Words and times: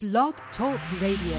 Blog 0.00 0.32
Talk 0.56 0.78
Radio. 1.02 1.38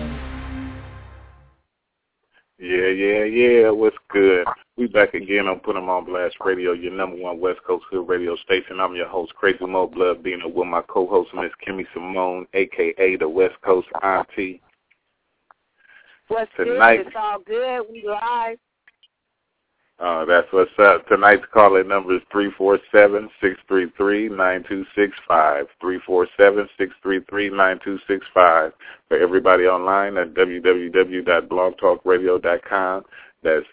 Yeah, 2.58 2.88
yeah, 2.88 3.24
yeah. 3.24 3.70
What's 3.70 3.96
good? 4.10 4.46
We 4.76 4.88
back 4.88 5.14
again 5.14 5.48
on 5.48 5.62
Put 5.62 5.78
'em 5.78 5.90
on 5.90 6.04
Blast 6.04 6.36
Radio, 6.42 6.74
your 6.74 6.92
number 6.92 7.16
one 7.16 7.40
West 7.40 7.64
Coast 7.64 7.86
Hood 7.90 8.10
radio 8.10 8.36
station. 8.36 8.82
I'm 8.82 8.96
your 8.96 9.08
host, 9.08 9.34
Crazy 9.36 9.66
Mo 9.66 9.88
Blood, 9.88 10.24
being 10.24 10.42
with 10.54 10.68
my 10.68 10.82
co-host, 10.82 11.34
Miss 11.34 11.54
Kimmy 11.66 11.88
Simone, 11.94 12.48
aka 12.54 13.16
the 13.16 13.30
West 13.30 13.56
Coast 13.62 13.88
Auntie. 14.04 14.62
What's 16.28 16.52
Tonight- 16.58 16.98
good? 16.98 17.08
It's 17.08 17.16
all 17.16 17.40
good. 17.40 17.90
We 17.90 18.04
live. 18.06 18.60
Uh, 20.00 20.24
that's 20.24 20.48
what's 20.52 20.72
up. 20.80 21.06
Tonight's 21.08 21.44
calling 21.54 21.90
number 21.90 22.16
is 22.16 22.22
three 22.32 22.50
four 22.58 22.80
seven 22.92 23.30
six 23.42 23.60
three 23.68 23.92
three 23.98 24.30
nine 24.30 24.64
two 24.68 24.86
six 24.96 25.14
five. 25.28 25.66
Three 25.82 26.00
four 26.06 26.26
seven 26.38 26.70
six 26.78 26.94
three 27.04 27.20
three 27.30 27.50
nine 27.50 27.80
two 27.84 28.00
six 28.08 28.26
five. 28.34 28.72
For 29.10 29.18
everybody 29.18 29.66
online 29.66 30.18
at 30.18 30.34
www.blogtalkradio.com. 30.34 33.04
That's 33.44 33.66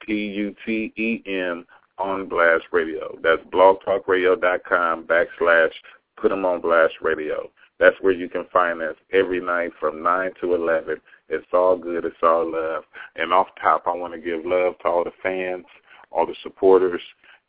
P-U-T-E-M 0.00 1.66
on 1.98 2.28
Blast 2.28 2.64
Radio. 2.72 3.16
That's 3.22 3.42
blogtalkradio.com 3.44 5.04
backslash 5.04 5.72
put 6.16 6.32
'em 6.32 6.44
on 6.44 6.60
Blast 6.60 6.94
Radio. 7.00 7.50
That's 7.78 7.96
where 8.00 8.12
you 8.12 8.28
can 8.28 8.44
find 8.46 8.82
us 8.82 8.96
every 9.12 9.40
night 9.40 9.72
from 9.78 10.02
9 10.02 10.32
to 10.40 10.54
11. 10.54 11.00
It's 11.32 11.46
all 11.54 11.78
good. 11.78 12.04
It's 12.04 12.14
all 12.22 12.52
love. 12.52 12.84
And 13.16 13.32
off 13.32 13.48
top, 13.60 13.84
I 13.86 13.96
want 13.96 14.12
to 14.12 14.20
give 14.20 14.44
love 14.44 14.78
to 14.80 14.88
all 14.88 15.02
the 15.02 15.12
fans, 15.22 15.64
all 16.10 16.26
the 16.26 16.36
supporters, 16.42 17.00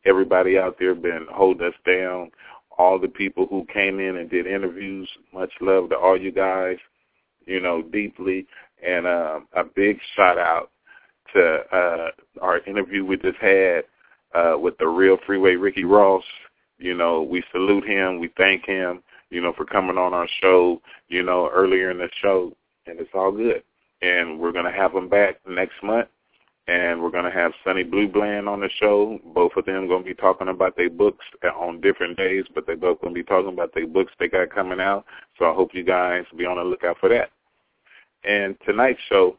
everybody 0.05 0.57
out 0.57 0.77
there 0.79 0.95
been 0.95 1.27
holding 1.29 1.67
us 1.67 1.73
down, 1.85 2.31
all 2.77 2.97
the 2.97 3.09
people 3.09 3.45
who 3.49 3.65
came 3.71 3.99
in 3.99 4.15
and 4.17 4.29
did 4.29 4.47
interviews. 4.47 5.09
Much 5.33 5.51
love 5.59 5.89
to 5.89 5.97
all 5.97 6.17
you 6.17 6.31
guys, 6.31 6.77
you 7.45 7.59
know, 7.59 7.81
deeply. 7.81 8.47
And 8.85 9.05
um, 9.05 9.47
a 9.53 9.65
big 9.65 9.99
shout 10.15 10.37
out 10.37 10.71
to 11.33 11.57
uh, 11.75 12.11
our 12.41 12.59
interview 12.59 13.05
we 13.05 13.17
just 13.17 13.37
had 13.39 13.83
uh, 14.33 14.57
with 14.57 14.77
the 14.77 14.87
real 14.87 15.17
Freeway 15.25 15.55
Ricky 15.55 15.83
Ross. 15.83 16.23
You 16.77 16.95
know, 16.95 17.21
we 17.21 17.43
salute 17.51 17.85
him. 17.85 18.19
We 18.19 18.31
thank 18.37 18.65
him, 18.65 19.03
you 19.29 19.41
know, 19.41 19.51
for 19.53 19.65
coming 19.65 19.97
on 19.97 20.13
our 20.13 20.27
show, 20.41 20.81
you 21.09 21.21
know, 21.21 21.49
earlier 21.53 21.91
in 21.91 21.97
the 21.97 22.09
show. 22.21 22.53
And 22.87 22.99
it's 22.99 23.11
all 23.13 23.31
good 23.31 23.63
and 24.03 24.37
we're 24.37 24.51
going 24.51 24.65
to 24.65 24.71
have 24.71 24.93
them 24.93 25.07
back 25.07 25.35
next 25.47 25.81
month. 25.81 26.09
And 26.67 27.01
we're 27.01 27.11
going 27.11 27.25
to 27.25 27.31
have 27.31 27.51
Sunny 27.65 27.83
Blue 27.83 28.07
Bland 28.07 28.47
on 28.47 28.61
the 28.61 28.69
show. 28.79 29.19
Both 29.33 29.53
of 29.57 29.65
them 29.65 29.87
going 29.87 30.03
to 30.03 30.09
be 30.09 30.13
talking 30.13 30.47
about 30.47 30.77
their 30.77 30.89
books 30.89 31.25
on 31.43 31.81
different 31.81 32.15
days, 32.15 32.45
but 32.55 32.65
they 32.65 32.75
both 32.75 33.01
going 33.01 33.13
to 33.13 33.19
be 33.19 33.23
talking 33.23 33.51
about 33.51 33.73
their 33.73 33.87
books 33.87 34.13
they 34.17 34.29
got 34.29 34.49
coming 34.49 34.79
out. 34.79 35.05
So 35.37 35.45
I 35.45 35.53
hope 35.53 35.73
you 35.73 35.83
guys 35.83 36.23
be 36.37 36.45
on 36.45 36.57
the 36.57 36.63
lookout 36.63 36.97
for 36.99 37.09
that. 37.09 37.31
And 38.23 38.55
tonight's 38.65 38.99
show, 39.09 39.37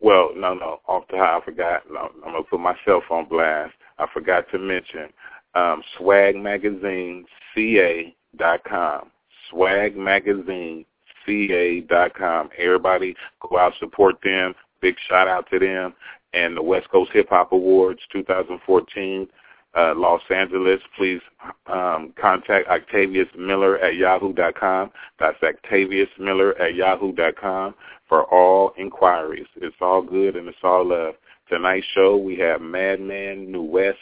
well, 0.00 0.30
no, 0.34 0.54
no, 0.54 0.80
off 0.88 1.04
the 1.10 1.18
high, 1.18 1.38
I 1.38 1.44
forgot. 1.44 1.82
No, 1.90 2.10
I'm 2.24 2.32
going 2.32 2.42
to 2.42 2.50
put 2.50 2.60
myself 2.60 3.04
on 3.10 3.28
blast. 3.28 3.74
I 3.98 4.06
forgot 4.12 4.44
to 4.50 4.58
mention 4.58 5.10
um, 5.54 5.82
Swag 5.96 6.34
Magazine, 6.34 7.24
CA.com. 7.54 9.10
Swag 9.48 9.96
Magazine, 9.96 10.84
ca.com. 11.28 12.50
Everybody 12.58 13.14
go 13.40 13.58
out, 13.58 13.74
support 13.78 14.16
them. 14.22 14.54
Big 14.80 14.96
shout 15.08 15.28
out 15.28 15.48
to 15.50 15.58
them. 15.58 15.94
And 16.32 16.56
the 16.56 16.62
West 16.62 16.88
Coast 16.90 17.10
Hip 17.12 17.28
Hop 17.30 17.52
Awards 17.52 18.00
2014, 18.12 19.28
uh, 19.76 19.94
Los 19.96 20.20
Angeles. 20.34 20.80
Please 20.96 21.20
um, 21.66 22.12
contact 22.20 22.68
Octavius 22.68 23.28
Miller 23.36 23.78
at 23.78 23.96
yahoo.com. 23.96 24.90
That's 25.18 25.42
Octavius 25.42 26.08
Miller 26.18 26.56
at 26.60 26.74
yahoo.com 26.74 27.74
for 28.08 28.24
all 28.24 28.72
inquiries. 28.78 29.46
It's 29.56 29.76
all 29.80 30.02
good 30.02 30.36
and 30.36 30.48
it's 30.48 30.58
all 30.62 30.86
love. 30.86 31.14
Tonight's 31.48 31.86
show, 31.94 32.16
we 32.16 32.36
have 32.36 32.60
Madman 32.60 33.50
New 33.50 33.62
West, 33.62 33.98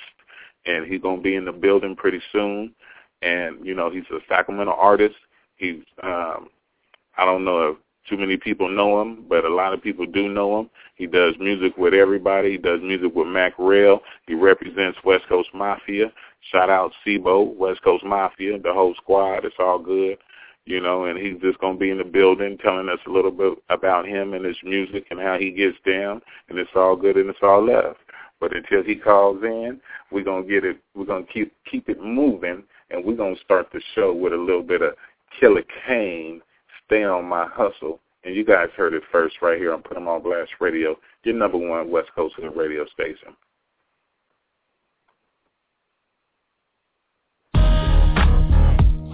and 0.67 0.85
he's 0.85 1.01
going 1.01 1.19
to 1.19 1.23
be 1.23 1.37
in 1.37 1.45
the 1.45 1.53
building 1.53 1.95
pretty 1.95 2.21
soon. 2.33 2.75
And, 3.23 3.65
you 3.65 3.75
know, 3.75 3.89
he's 3.89 4.05
a 4.11 4.19
Sacramento 4.29 4.73
artist. 4.73 5.15
He's 5.57 5.83
um, 6.03 6.49
I 7.17 7.25
don't 7.25 7.45
know 7.45 7.71
if 7.71 7.77
too 8.09 8.17
many 8.17 8.37
people 8.37 8.69
know 8.69 9.01
him, 9.01 9.25
but 9.29 9.45
a 9.45 9.53
lot 9.53 9.73
of 9.73 9.83
people 9.83 10.07
do 10.07 10.29
know 10.29 10.61
him. 10.61 10.71
He 10.95 11.07
does 11.07 11.35
music 11.41 11.77
with 11.77 11.93
everybody. 11.93 12.53
He 12.53 12.59
does 12.59 12.81
music 12.83 13.15
with 13.15 13.27
Mac 13.27 13.55
Rail. 13.59 14.01
He 14.27 14.35
represents 14.35 14.99
West 15.05 15.25
Coast 15.29 15.49
Mafia. 15.53 16.13
Shout 16.53 16.71
out 16.71 16.93
C-Bo, 17.05 17.55
West 17.59 17.83
Coast 17.83 18.05
Mafia, 18.05 18.59
the 18.61 18.73
whole 18.73 18.95
squad. 18.95 19.45
It's 19.45 19.57
all 19.59 19.79
good, 19.79 20.19
you 20.65 20.81
know, 20.81 21.07
and 21.07 21.19
he's 21.19 21.41
just 21.41 21.61
to 21.61 21.75
be 21.75 21.91
in 21.91 21.99
the 21.99 22.05
building 22.05 22.59
telling 22.59 22.89
us 22.89 23.01
a 23.07 23.11
little 23.11 23.33
bit 23.33 23.59
about 23.69 24.07
him 24.07 24.35
and 24.35 24.45
his 24.45 24.57
music 24.63 25.07
and 25.11 25.19
how 25.21 25.37
he 25.39 25.51
gets 25.51 25.77
down, 25.85 26.23
and 26.49 26.59
it's 26.59 26.71
all 26.77 26.95
good 26.97 27.17
and 27.17 27.29
it's 27.29 27.39
all 27.43 27.67
love. 27.67 27.97
But 28.39 28.55
until 28.55 28.85
he 28.85 28.95
calls 28.95 29.43
in, 29.43 29.81
we're 30.13 30.23
to 30.23 30.43
get 30.49 30.65
it, 30.65 30.79
we're 30.95 31.07
to 31.07 31.25
keep, 31.33 31.53
keep 31.69 31.89
it 31.89 32.01
moving, 32.01 32.63
and 32.91 33.05
we're 33.05 33.17
to 33.17 33.35
start 33.43 33.69
the 33.73 33.81
show 33.95 34.15
with 34.15 34.33
a 34.33 34.37
little 34.37 34.63
bit 34.63 34.83
of 34.83 34.95
Killer 35.41 35.65
Kane 35.87 36.41
stay 36.87 37.05
on 37.05 37.25
my 37.27 37.47
hustle. 37.47 38.01
And 38.25 38.35
you 38.35 38.45
guys 38.45 38.69
heard 38.77 38.95
it 38.95 39.03
first 39.13 39.37
right 39.41 39.59
here 39.59 39.73
on 39.73 39.83
Put 39.83 39.97
'em 39.97 40.09
on 40.09 40.23
Blast 40.23 40.51
Radio, 40.61 40.99
your 41.23 41.35
number 41.35 41.59
one 41.59 41.91
West 41.91 42.13
Coast 42.15 42.35
radio 42.57 42.85
station. 42.87 43.37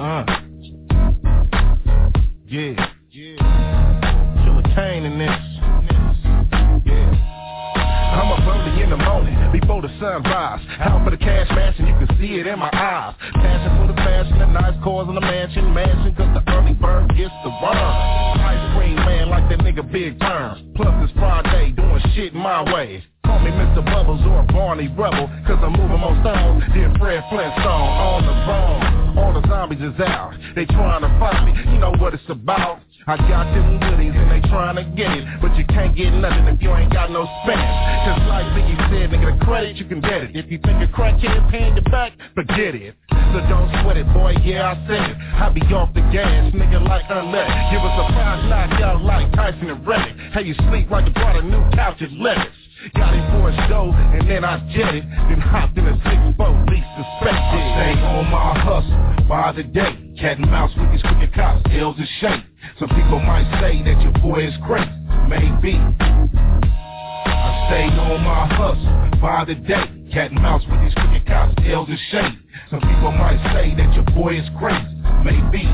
Uh. 0.00 0.25
Yeah. 2.47 2.94
Yeah. 3.10 4.43
Killer 4.44 4.62
in 5.04 5.19
this. 5.19 5.31
The 8.92 8.98
morning 8.98 9.41
before 9.53 9.80
the 9.80 9.88
sun 9.97 10.20
rise. 10.28 10.60
Out 10.84 11.03
for 11.03 11.08
the 11.08 11.16
cash 11.16 11.48
mansion, 11.56 11.86
you 11.86 11.97
can 11.97 12.12
see 12.20 12.36
it 12.36 12.47
in 12.47 12.58
my 12.58 12.69
eyes. 12.69 13.16
Passion 13.41 13.72
for 13.80 13.88
the 13.88 13.97
fashion, 13.97 14.38
the 14.38 14.44
nice 14.44 14.76
cars 14.84 15.08
in 15.08 15.14
the 15.14 15.20
mansion, 15.22 15.72
mansion, 15.72 16.14
cause 16.14 16.28
the 16.36 16.44
early 16.53 16.75
bird 16.75 17.08
gets 17.16 17.32
the 17.41 17.48
worm. 17.48 17.72
Ice 17.72 18.76
cream 18.76 18.97
man 18.97 19.30
like 19.30 19.48
that 19.48 19.60
nigga 19.64 19.80
Big 19.91 20.20
Term. 20.20 20.75
Plus 20.76 20.92
it's 21.08 21.12
Friday, 21.16 21.72
doing 21.72 22.03
shit 22.12 22.34
my 22.34 22.60
way. 22.69 23.03
Call 23.25 23.41
me 23.41 23.48
Mr. 23.53 23.82
Bubbles 23.82 24.20
or 24.28 24.44
Barney 24.53 24.88
Rubble, 24.88 25.24
cause 25.48 25.56
I'm 25.64 25.72
moving 25.72 25.97
more 25.97 26.12
stone 26.20 26.60
than 26.60 26.92
Fred 27.00 27.24
Flintstone 27.32 27.88
on 27.97 28.26
the 28.28 28.36
phone. 28.44 29.01
All 29.16 29.32
the 29.34 29.46
zombies 29.48 29.80
is 29.80 29.98
out, 30.00 30.32
they 30.54 30.64
trying 30.64 31.02
to 31.02 31.08
find 31.20 31.44
me, 31.44 31.72
you 31.72 31.78
know 31.78 31.92
what 31.98 32.14
it's 32.14 32.22
about. 32.28 32.80
I 33.06 33.16
got 33.28 33.52
them 33.52 33.80
goodies 33.80 34.14
and 34.14 34.30
they 34.30 34.40
trying 34.48 34.76
to 34.76 34.84
get 34.96 35.10
it, 35.10 35.26
but 35.42 35.56
you 35.56 35.66
can't 35.66 35.94
get 35.96 36.12
nothing 36.14 36.46
if 36.54 36.62
you 36.62 36.70
ain't 36.70 36.92
got 36.92 37.10
no 37.10 37.26
spending. 37.42 37.66
Cause 38.06 38.22
like 38.30 38.46
Biggie 38.54 38.78
said, 38.88 39.10
nigga, 39.10 39.38
the 39.38 39.44
credit 39.44 39.76
you 39.76 39.84
can 39.84 40.00
get 40.00 40.22
it. 40.22 40.36
If 40.36 40.50
you 40.50 40.58
think 40.64 40.80
a 40.80 40.88
crackhead 40.88 41.50
paying 41.50 41.74
you 41.74 41.82
back, 41.90 42.12
forget 42.34 42.74
it. 42.74 42.94
So 43.10 43.40
don't 43.50 43.68
sweat 43.82 43.96
it, 43.96 44.06
boy, 44.14 44.36
yeah, 44.44 44.72
I 44.72 44.86
said 44.86 45.10
it. 45.10 45.16
I 45.18 45.50
be 45.50 45.60
off 45.74 45.92
the 45.92 46.00
gas, 46.14 46.54
nigga, 46.54 46.80
like 46.88 47.04
unleaded. 47.06 47.72
Give 47.72 47.82
us 47.82 47.96
a 48.00 48.06
five 48.14 48.48
knockout 48.48 49.02
like 49.02 49.32
Tyson 49.32 49.68
and 49.68 49.86
Reddick. 49.86 50.16
How 50.32 50.40
you 50.40 50.54
sleep 50.70 50.88
like 50.90 51.06
you 51.06 51.12
brought 51.12 51.36
a 51.36 51.42
new 51.42 51.62
couch 51.74 52.00
at 52.00 52.12
lettuce. 52.12 52.54
Got 52.91 53.15
it 53.15 53.22
for 53.31 53.48
a 53.48 53.54
show, 53.69 53.93
and 53.94 54.28
then 54.28 54.44
I 54.44 54.59
jetted. 54.75 55.04
Then 55.06 55.38
hopped 55.41 55.78
in 55.78 55.87
a 55.87 55.94
six-boat, 56.03 56.69
least 56.69 56.87
suspected. 56.98 57.62
Stay 57.78 57.94
on 58.03 58.26
my 58.26 58.59
hustle 58.59 59.28
by 59.28 59.53
the 59.53 59.62
day. 59.62 59.94
Cat 60.19 60.38
and 60.38 60.50
mouse 60.50 60.72
with 60.76 60.91
these 60.91 61.03
crooked 61.03 61.32
cops, 61.32 61.62
L's 61.71 61.97
in 61.97 62.09
shape. 62.21 62.44
Some 62.81 62.88
people 62.88 63.21
might 63.21 63.47
say 63.62 63.82
that 63.84 64.03
your 64.03 64.12
boy 64.19 64.47
is 64.47 64.54
crazy. 64.66 64.91
Maybe. 65.31 65.78
I 67.25 67.66
stay 67.71 67.87
on 67.87 68.21
my 68.25 68.47
hustle 68.50 69.21
by 69.21 69.44
the 69.47 69.54
day. 69.54 69.87
Cat 70.12 70.32
and 70.32 70.42
mouse 70.42 70.62
with 70.69 70.81
these 70.82 70.94
crooked 70.94 71.25
cops, 71.26 71.54
L's 71.65 71.88
in 71.88 71.98
shape. 72.10 72.34
Some 72.69 72.81
people 72.81 73.12
might 73.12 73.38
say 73.54 73.75
that 73.76 73.94
your 73.94 74.04
boy 74.10 74.34
is 74.38 74.48
crazy. 74.59 74.91
Maybe. 75.22 75.71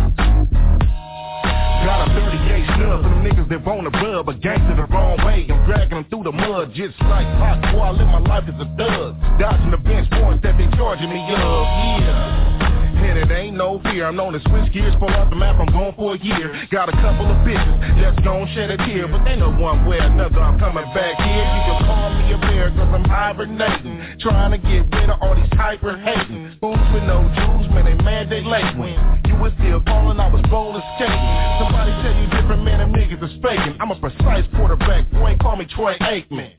Got 1.85 2.09
a 2.09 2.15
38 2.15 2.67
snub 2.77 3.03
for 3.03 3.09
them 3.09 3.23
niggas 3.23 3.49
that 3.49 3.65
want 3.65 3.93
to 3.93 3.99
rub 4.01 4.29
a 4.29 4.35
gangster 4.35 4.77
the 4.77 4.87
wrong 4.93 5.17
way. 5.25 5.47
I'm 5.49 5.65
dragging 5.67 6.03
them 6.03 6.07
through 6.11 6.25
the 6.25 6.33
mud 6.33 6.73
just 6.75 6.99
like 7.03 7.27
Pac. 7.39 7.73
Boy, 7.73 7.81
I 7.81 7.91
live 7.91 8.09
my 8.09 8.19
life 8.19 8.45
as 8.49 8.59
a 8.61 8.69
thug. 8.77 9.15
Dodging 9.39 9.71
the 9.71 9.79
bench 9.79 10.11
points 10.11 10.43
that 10.43 10.59
they 10.59 10.67
charging 10.77 11.11
me 11.11 11.23
of. 11.23 11.65
Yeah. 12.03 12.48
It 13.17 13.31
ain't 13.31 13.57
no 13.57 13.81
fear. 13.83 14.07
I'm 14.07 14.17
known 14.17 14.33
to 14.35 14.41
switch 14.49 14.73
gears, 14.73 14.95
pull 14.99 15.09
off 15.09 15.31
the 15.31 15.37
map. 15.37 15.57
I'm 15.59 15.73
going 15.73 15.95
for 15.97 16.15
a 16.15 16.19
year. 16.19 16.53
Got 16.71 16.89
a 16.89 16.97
couple 17.01 17.27
of 17.27 17.37
bitches 17.47 17.77
that's 18.01 18.19
gon' 18.21 18.47
shed 18.55 18.71
a 18.71 18.77
tear, 18.77 19.09
but 19.09 19.25
they 19.25 19.37
know 19.37 19.51
one 19.53 19.87
way 19.87 19.99
or 19.99 20.11
another. 20.13 20.41
I'm 20.41 20.59
coming 20.59 20.85
back 20.93 21.17
here. 21.17 21.47
You 21.47 21.61
can 21.65 21.79
call 21.87 22.11
me 22.15 22.33
a 22.33 22.39
bear, 22.39 22.71
cause 22.71 22.91
I'm 22.93 23.05
hibernating. 23.05 24.21
Trying 24.21 24.53
to 24.53 24.59
get 24.59 24.87
rid 24.93 25.11
of 25.11 25.23
all 25.23 25.35
these 25.35 25.51
hyper 25.53 25.97
hating. 25.97 26.57
Fools 26.61 26.79
with 26.93 27.05
no 27.05 27.25
jewels, 27.35 27.67
man, 27.73 27.85
they 27.87 27.97
mad 28.03 28.31
they 28.31 28.43
late. 28.43 28.77
When 28.77 28.93
you 29.25 29.37
was 29.41 29.53
still 29.59 29.81
calling, 29.83 30.21
I 30.21 30.29
was 30.29 30.43
roller 30.53 30.83
skating. 30.97 31.35
Somebody 31.63 31.93
tell 32.03 32.15
you 32.15 32.27
different, 32.35 32.63
man, 32.65 32.79
them 32.79 32.93
niggas 32.93 33.23
is 33.25 33.35
faking. 33.43 33.77
I'm 33.81 33.91
a 33.91 33.99
precise 33.99 34.45
quarterback, 34.55 35.11
boy, 35.11 35.37
call 35.41 35.57
me 35.57 35.67
Troy 35.75 35.97
Aikman. 36.01 36.53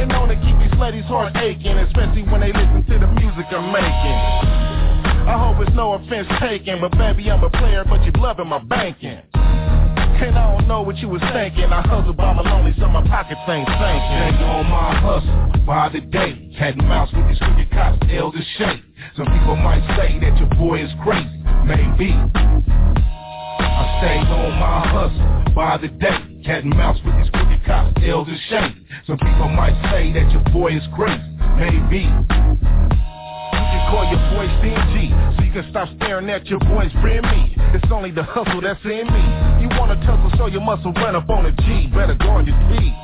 And 0.00 0.10
known 0.10 0.28
to 0.28 0.36
keep 0.36 0.56
these 0.58 0.78
ladies' 0.78 1.04
heart 1.06 1.36
aching, 1.36 1.78
especially 1.78 2.24
when 2.24 2.40
they 2.40 2.52
listen 2.52 2.84
to 2.88 2.98
the 2.98 3.06
music 3.14 3.46
I'm 3.52 3.70
making. 3.70 4.63
I 5.26 5.38
hope 5.38 5.66
it's 5.66 5.74
no 5.74 5.94
offense 5.94 6.28
taken, 6.38 6.80
but 6.80 6.92
baby, 6.98 7.30
I'm 7.30 7.42
a 7.42 7.48
player, 7.48 7.84
but 7.88 8.04
you're 8.04 8.12
loving 8.22 8.48
my 8.48 8.58
banking. 8.58 9.22
And 9.32 10.38
I 10.38 10.52
don't 10.52 10.68
know 10.68 10.82
what 10.82 10.96
you 10.98 11.08
was 11.08 11.22
thinking. 11.32 11.64
I 11.64 11.80
hustle 11.80 12.12
by 12.12 12.32
my 12.34 12.42
lonely, 12.42 12.74
so 12.78 12.88
my 12.88 13.02
pockets 13.08 13.40
ain't 13.48 13.66
sinking. 13.66 14.36
Stay 14.36 14.44
on 14.44 14.68
my 14.68 14.94
hustle 15.00 15.66
by 15.66 15.88
the 15.88 16.00
day. 16.00 16.52
Cat 16.56 16.76
and 16.76 16.86
mouse 16.86 17.10
with 17.12 17.26
these 17.26 17.38
crooked 17.38 17.70
cops, 17.70 17.98
and 18.02 18.44
shake. 18.58 18.80
Some 19.16 19.26
people 19.26 19.56
might 19.56 19.82
say 19.96 20.18
that 20.20 20.36
your 20.38 20.48
boy 20.60 20.84
is 20.84 20.90
crazy. 21.02 21.28
Maybe. 21.64 22.12
I 23.58 23.84
stay 24.00 24.18
on 24.28 24.52
my 24.60 24.86
hustle 24.92 25.54
by 25.54 25.78
the 25.78 25.88
day. 25.88 26.20
Cat 26.44 26.64
and 26.64 26.76
mouse 26.76 26.98
with 27.04 27.16
these 27.16 27.30
crooked 27.30 27.64
cops, 27.64 27.96
and 27.96 28.38
shake. 28.48 28.76
Some 29.06 29.18
people 29.18 29.48
might 29.48 29.74
say 29.90 30.12
that 30.12 30.30
your 30.30 30.44
boy 30.52 30.76
is 30.76 30.84
crazy. 30.94 31.20
Maybe 31.56 32.08
call 33.94 34.10
your 34.10 34.18
boy 34.34 34.46
CMG 34.58 35.38
So 35.38 35.44
you 35.44 35.52
can 35.52 35.70
stop 35.70 35.88
staring 35.96 36.28
at 36.28 36.46
your 36.46 36.58
boy's 36.58 36.90
friend 36.98 37.22
me. 37.22 37.54
It's 37.74 37.86
only 37.92 38.10
the 38.10 38.24
hustle 38.24 38.60
that's 38.60 38.82
in 38.82 39.06
me. 39.06 39.24
You 39.62 39.70
wanna 39.78 39.94
tussle 40.02 40.32
so 40.36 40.46
your 40.46 40.62
muscle, 40.62 40.92
run 40.92 41.14
up 41.14 41.30
on 41.30 41.46
a 41.46 41.52
G. 41.62 41.86
Better 41.94 42.18
go 42.18 42.42
on 42.42 42.46
your 42.46 42.58
feet 42.74 42.94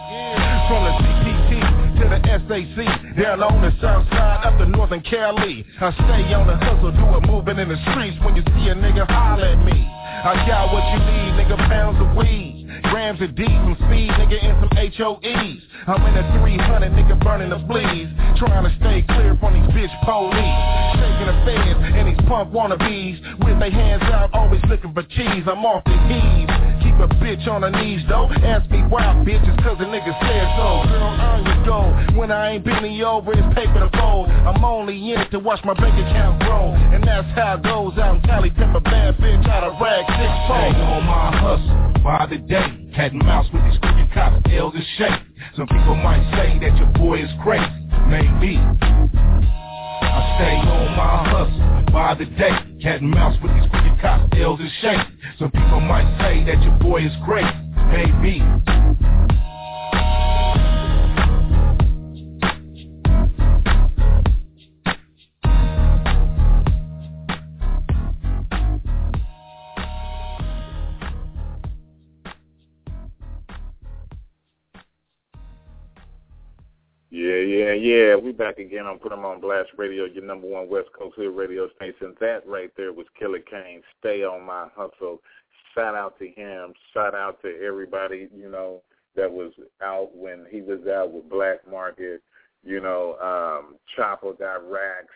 From 0.66 0.82
the 0.82 0.92
CPT 0.98 1.50
to 2.02 2.04
the 2.10 2.19
SAC 2.26 2.76
Down 3.16 3.42
on 3.42 3.62
the 3.62 3.72
south 3.81 4.08
side 4.10 4.42
up 4.42 4.58
to 4.58 4.66
Northern 4.66 5.02
Cali. 5.02 5.64
I 5.81 5.92
stay 5.94 6.34
on 6.34 6.46
the 6.48 6.56
hustle, 6.58 6.90
do 6.90 7.06
it 7.16 7.26
moving 7.26 7.58
in 7.58 7.69
the 7.69 7.78
streets 7.90 8.19
When 8.25 8.34
you 8.34 8.42
see 8.42 8.66
a 8.69 8.75
nigga 8.75 9.06
holler 9.06 9.46
at 9.46 9.64
me 9.64 10.00
I 10.22 10.46
got 10.46 10.72
what 10.72 10.84
you 10.93 10.99
need, 10.99 11.32
nigga, 11.40 11.56
pounds 11.69 11.99
of 12.00 12.17
weed 12.17 12.61
Grams 12.90 13.20
of 13.20 13.34
D, 13.37 13.44
some 13.44 13.76
speed, 13.87 14.11
nigga, 14.19 14.43
and 14.43 14.58
some 14.58 14.70
HOEs. 14.75 15.62
I'm 15.87 16.02
in 16.06 16.17
a 16.17 16.43
300, 16.43 16.90
nigga, 16.93 17.22
burning 17.22 17.50
the 17.50 17.58
bleeds. 17.58 18.11
Trying 18.38 18.64
to 18.64 18.72
stay 18.81 19.02
clear 19.14 19.37
from 19.38 19.55
these 19.55 19.70
bitch 19.70 19.94
police. 20.05 20.58
Shaking 20.99 21.28
the 21.31 21.37
feds 21.46 21.78
and 21.94 22.08
these 22.08 22.28
punk 22.28 22.52
wannabes. 22.52 23.44
With 23.44 23.61
their 23.61 23.70
hands 23.70 24.02
out, 24.05 24.31
always 24.34 24.61
looking 24.69 24.93
for 24.93 25.02
cheese. 25.02 25.44
I'm 25.46 25.64
off 25.64 25.84
the 25.84 25.96
heave. 26.08 26.60
Keep 26.81 26.97
a 26.97 27.09
bitch 27.21 27.47
on 27.47 27.62
her 27.62 27.71
knees, 27.71 28.00
though. 28.09 28.29
Ask 28.43 28.71
me 28.71 28.81
why, 28.88 29.15
bitch, 29.25 29.44
cause 29.62 29.77
a 29.81 29.85
nigga 29.85 30.12
said 30.25 30.47
so. 30.56 30.88
Girl, 30.88 31.12
earn 31.21 31.44
your 31.44 31.65
gold. 31.67 32.17
When 32.17 32.31
I 32.31 32.53
ain't 32.53 32.65
bending 32.65 32.94
you 32.94 33.05
over, 33.05 33.32
it's 33.32 33.55
paper 33.55 33.81
to 33.81 33.91
fold. 33.99 34.29
I'm 34.29 34.65
only 34.65 34.97
in 35.12 35.21
it 35.21 35.31
to 35.32 35.38
watch 35.38 35.61
my 35.65 35.75
bank 35.75 35.94
account 35.94 36.43
grow. 36.43 36.73
And 36.73 37.05
that's 37.05 37.29
how 37.37 37.55
it 37.55 37.62
goes 37.62 37.99
out 37.99 38.17
in 38.17 38.23
Cali. 38.23 38.50
Pimp 38.50 38.75
a 38.75 38.81
bad 38.81 39.17
bitch 39.19 39.49
out 39.49 39.65
of 39.65 39.81
rag 39.81 40.05
six 40.09 40.32
fold. 40.49 40.75
on 40.77 41.05
my 41.05 41.37
hustle 41.37 42.03
by 42.03 42.27
the 42.27 42.38
day. 42.38 42.88
Cat 42.94 43.12
and 43.12 43.23
mouse 43.25 43.47
with 43.53 43.62
these 43.65 43.79
crooked 43.81 44.12
cops, 44.12 44.43
L's 44.50 44.75
and 44.75 44.85
shake. 44.97 45.21
Some 45.56 45.67
people 45.69 45.94
might 45.97 46.25
say 46.37 46.59
that 46.61 46.76
your 46.76 46.91
boy 46.99 47.23
is 47.23 47.31
crazy. 47.43 47.69
Maybe. 48.09 48.59
I 50.11 50.37
stay 50.37 50.57
on 50.69 50.97
my 50.97 51.31
hustle 51.31 51.93
by 51.93 52.15
the 52.15 52.25
day. 52.25 52.51
Cat 52.83 53.01
and 53.01 53.11
mouse 53.11 53.37
with 53.43 53.53
these 53.55 53.71
crooked 53.71 54.01
cops, 54.01 54.33
L's 54.37 54.59
and 54.59 54.71
shake. 54.83 55.07
Some 55.39 55.51
people 55.51 55.81
might 55.81 56.09
say 56.19 56.45
that 56.45 56.62
your 56.62 56.77
boy 56.79 57.07
is 57.07 57.12
crazy. 57.25 57.49
Maybe. 57.95 58.43
Back 78.40 78.58
again 78.58 78.87
on 78.87 78.98
Put 78.98 79.12
'em 79.12 79.26
on 79.26 79.38
Blast 79.38 79.69
Radio, 79.76 80.06
your 80.06 80.25
number 80.25 80.46
one 80.46 80.66
West 80.66 80.90
Coast 80.94 81.14
Hood 81.16 81.37
radio 81.37 81.69
station. 81.76 82.16
That 82.20 82.46
right 82.46 82.75
there 82.75 82.90
was 82.90 83.06
Killer 83.10 83.40
Kane. 83.40 83.82
Stay 83.98 84.25
on 84.25 84.44
my 84.44 84.66
hustle. 84.75 85.20
Shout 85.75 85.94
out 85.94 86.19
to 86.19 86.26
him. 86.26 86.72
Shout 86.94 87.14
out 87.14 87.42
to 87.42 87.62
everybody, 87.62 88.31
you 88.34 88.48
know, 88.48 88.81
that 89.14 89.31
was 89.31 89.52
out 89.82 90.16
when 90.16 90.46
he 90.50 90.62
was 90.62 90.87
out 90.87 91.12
with 91.12 91.28
Black 91.28 91.69
Market. 91.69 92.22
You 92.64 92.81
know, 92.81 93.19
um, 93.20 93.76
Chopper 93.94 94.32
got 94.32 94.69
racks. 94.70 95.14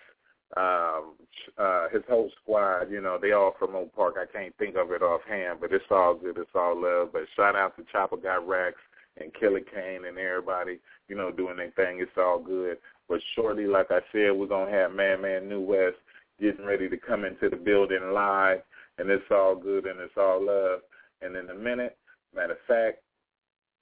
Um, 0.58 1.14
uh, 1.56 1.88
his 1.88 2.02
whole 2.06 2.30
squad, 2.42 2.90
you 2.90 3.00
know, 3.00 3.16
they 3.16 3.32
all 3.32 3.52
from 3.58 3.74
Oak 3.74 3.94
Park. 3.96 4.16
I 4.18 4.26
can't 4.26 4.54
think 4.58 4.76
of 4.76 4.92
it 4.92 5.02
offhand, 5.02 5.60
but 5.60 5.72
it's 5.72 5.90
all 5.90 6.14
good. 6.14 6.36
It's 6.36 6.54
all 6.54 6.76
love. 6.76 7.14
But 7.14 7.22
shout 7.34 7.56
out 7.56 7.74
to 7.78 7.84
Chopper 7.84 8.18
got 8.18 8.46
racks 8.46 8.82
and 9.16 9.32
Killer 9.32 9.60
Kane 9.60 10.04
and 10.04 10.18
everybody 10.18 10.78
you 11.08 11.16
know, 11.16 11.30
doing 11.30 11.56
their 11.56 11.70
thing. 11.72 12.00
It's 12.00 12.10
all 12.16 12.38
good. 12.38 12.78
But 13.08 13.20
shortly, 13.34 13.66
like 13.66 13.90
I 13.90 14.00
said, 14.12 14.30
we're 14.32 14.46
going 14.46 14.70
to 14.70 14.78
have 14.78 14.92
Madman 14.92 15.48
New 15.48 15.60
West 15.60 15.96
getting 16.40 16.64
ready 16.64 16.88
to 16.88 16.96
come 16.96 17.24
into 17.24 17.48
the 17.48 17.56
building 17.56 18.12
live, 18.12 18.60
and 18.98 19.10
it's 19.10 19.24
all 19.30 19.54
good 19.54 19.86
and 19.86 20.00
it's 20.00 20.16
all 20.16 20.44
love. 20.44 20.80
And 21.22 21.36
in 21.36 21.50
a 21.50 21.54
minute, 21.54 21.96
matter 22.34 22.52
of 22.52 22.58
fact, 22.66 23.02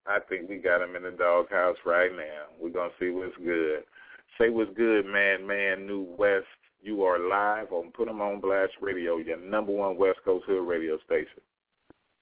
I 0.07 0.19
think 0.29 0.49
we 0.49 0.57
got 0.57 0.83
him 0.83 0.97
in 0.97 1.05
the 1.05 1.13
doghouse 1.13 1.77
right 1.87 2.11
now. 2.11 2.51
We're 2.61 2.71
going 2.71 2.91
to 2.91 2.97
see 3.05 3.11
what's 3.11 3.37
good. 3.39 3.85
Say 4.39 4.51
what's 4.51 4.77
good, 4.77 5.07
Madman 5.07 5.87
New 5.87 6.07
West. 6.19 6.47
You 6.83 7.05
are 7.05 7.19
live 7.19 7.73
on 7.73 7.93
Put 7.93 8.09
'em 8.09 8.21
on 8.21 8.41
Blast 8.41 8.73
Radio, 8.81 9.19
your 9.19 9.37
number 9.37 9.71
one 9.71 9.97
West 9.97 10.19
Coast 10.25 10.45
Hood 10.47 10.67
radio 10.67 10.99
station. 10.99 11.41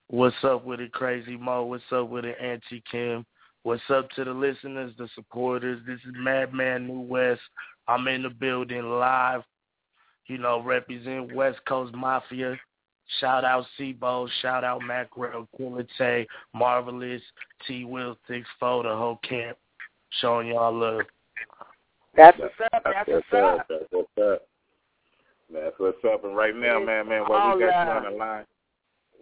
What's 0.09 0.37
up 0.45 0.65
with 0.65 0.81
it, 0.81 0.93
Crazy 0.93 1.37
Mo? 1.37 1.65
What's 1.65 1.91
up 1.93 2.11
with 2.11 2.27
it, 2.27 2.37
Auntie 2.39 2.83
Kim? 2.91 3.25
What's 3.63 3.83
up 3.91 4.09
to 4.13 4.25
the 4.25 4.33
listeners, 4.33 4.93
the 4.97 5.09
supporters? 5.15 5.83
This 5.87 5.99
is 6.07 6.15
Madman 6.17 6.87
New 6.87 7.01
West. 7.01 7.43
I'm 7.87 8.09
in 8.09 8.23
the 8.23 8.31
building 8.31 8.83
live, 8.85 9.43
you 10.29 10.39
know, 10.39 10.63
represent 10.63 11.35
West 11.35 11.59
Coast 11.69 11.95
Mafia. 11.95 12.59
Shout 13.19 13.45
out 13.45 13.67
C-Bo, 13.77 14.29
shout 14.41 14.65
out 14.65 14.81
Macro, 14.83 15.47
Killa 15.57 15.85
Tay, 15.99 16.27
Marvelous, 16.55 17.21
T 17.67 17.85
Will 17.85 18.17
Six 18.29 18.47
Four, 18.59 18.85
the 18.85 18.97
whole 18.97 19.19
camp. 19.29 19.59
Showing 20.21 20.49
y'all 20.49 20.73
love. 20.73 21.03
That's 22.17 22.39
what's 22.39 22.55
up, 22.73 22.83
that's, 22.85 23.09
what's 23.09 23.27
up. 23.33 23.67
That's 23.69 23.85
what's 23.91 24.09
up. 24.19 24.49
That's 25.53 25.75
what's 25.79 25.99
up. 26.11 26.25
And 26.25 26.37
right 26.37 26.57
now, 26.57 26.79
man, 26.81 27.09
man, 27.09 27.25
while 27.27 27.57
we 27.57 27.65
got 27.65 27.85
you 27.85 27.91
on 27.91 28.13
the 28.13 28.19
line, 28.19 28.45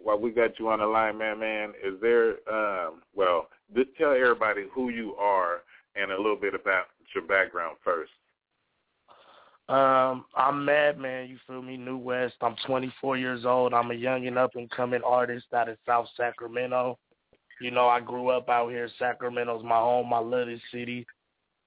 while 0.01 0.19
we 0.19 0.31
got 0.31 0.59
you 0.59 0.69
on 0.69 0.79
the 0.79 0.85
line, 0.85 1.17
man, 1.17 1.39
man, 1.39 1.73
is 1.83 1.99
there 2.01 2.37
um 2.51 3.01
well, 3.15 3.49
just 3.75 3.89
tell 3.97 4.11
everybody 4.11 4.65
who 4.73 4.89
you 4.89 5.15
are 5.15 5.61
and 5.95 6.11
a 6.11 6.17
little 6.17 6.35
bit 6.35 6.53
about 6.53 6.85
your 7.13 7.23
background 7.25 7.77
first. 7.83 8.11
Um, 9.69 10.25
I'm 10.35 10.65
Madman, 10.65 11.29
you 11.29 11.37
feel 11.45 11.61
me, 11.61 11.77
New 11.77 11.97
West. 11.97 12.35
I'm 12.41 12.55
24 12.65 13.17
years 13.17 13.45
old. 13.45 13.71
I'm 13.71 13.91
a 13.91 13.95
young 13.95 14.25
and 14.25 14.37
up 14.37 14.55
and 14.55 14.69
coming 14.71 15.01
artist 15.05 15.45
out 15.53 15.69
of 15.69 15.77
South 15.85 16.07
Sacramento. 16.17 16.97
You 17.61 17.69
know, 17.69 17.87
I 17.87 17.99
grew 17.99 18.29
up 18.29 18.49
out 18.49 18.71
here. 18.71 18.89
Sacramento's 18.97 19.63
my 19.63 19.75
home. 19.75 20.11
I 20.11 20.19
love 20.19 20.47
this 20.47 20.61
city. 20.71 21.05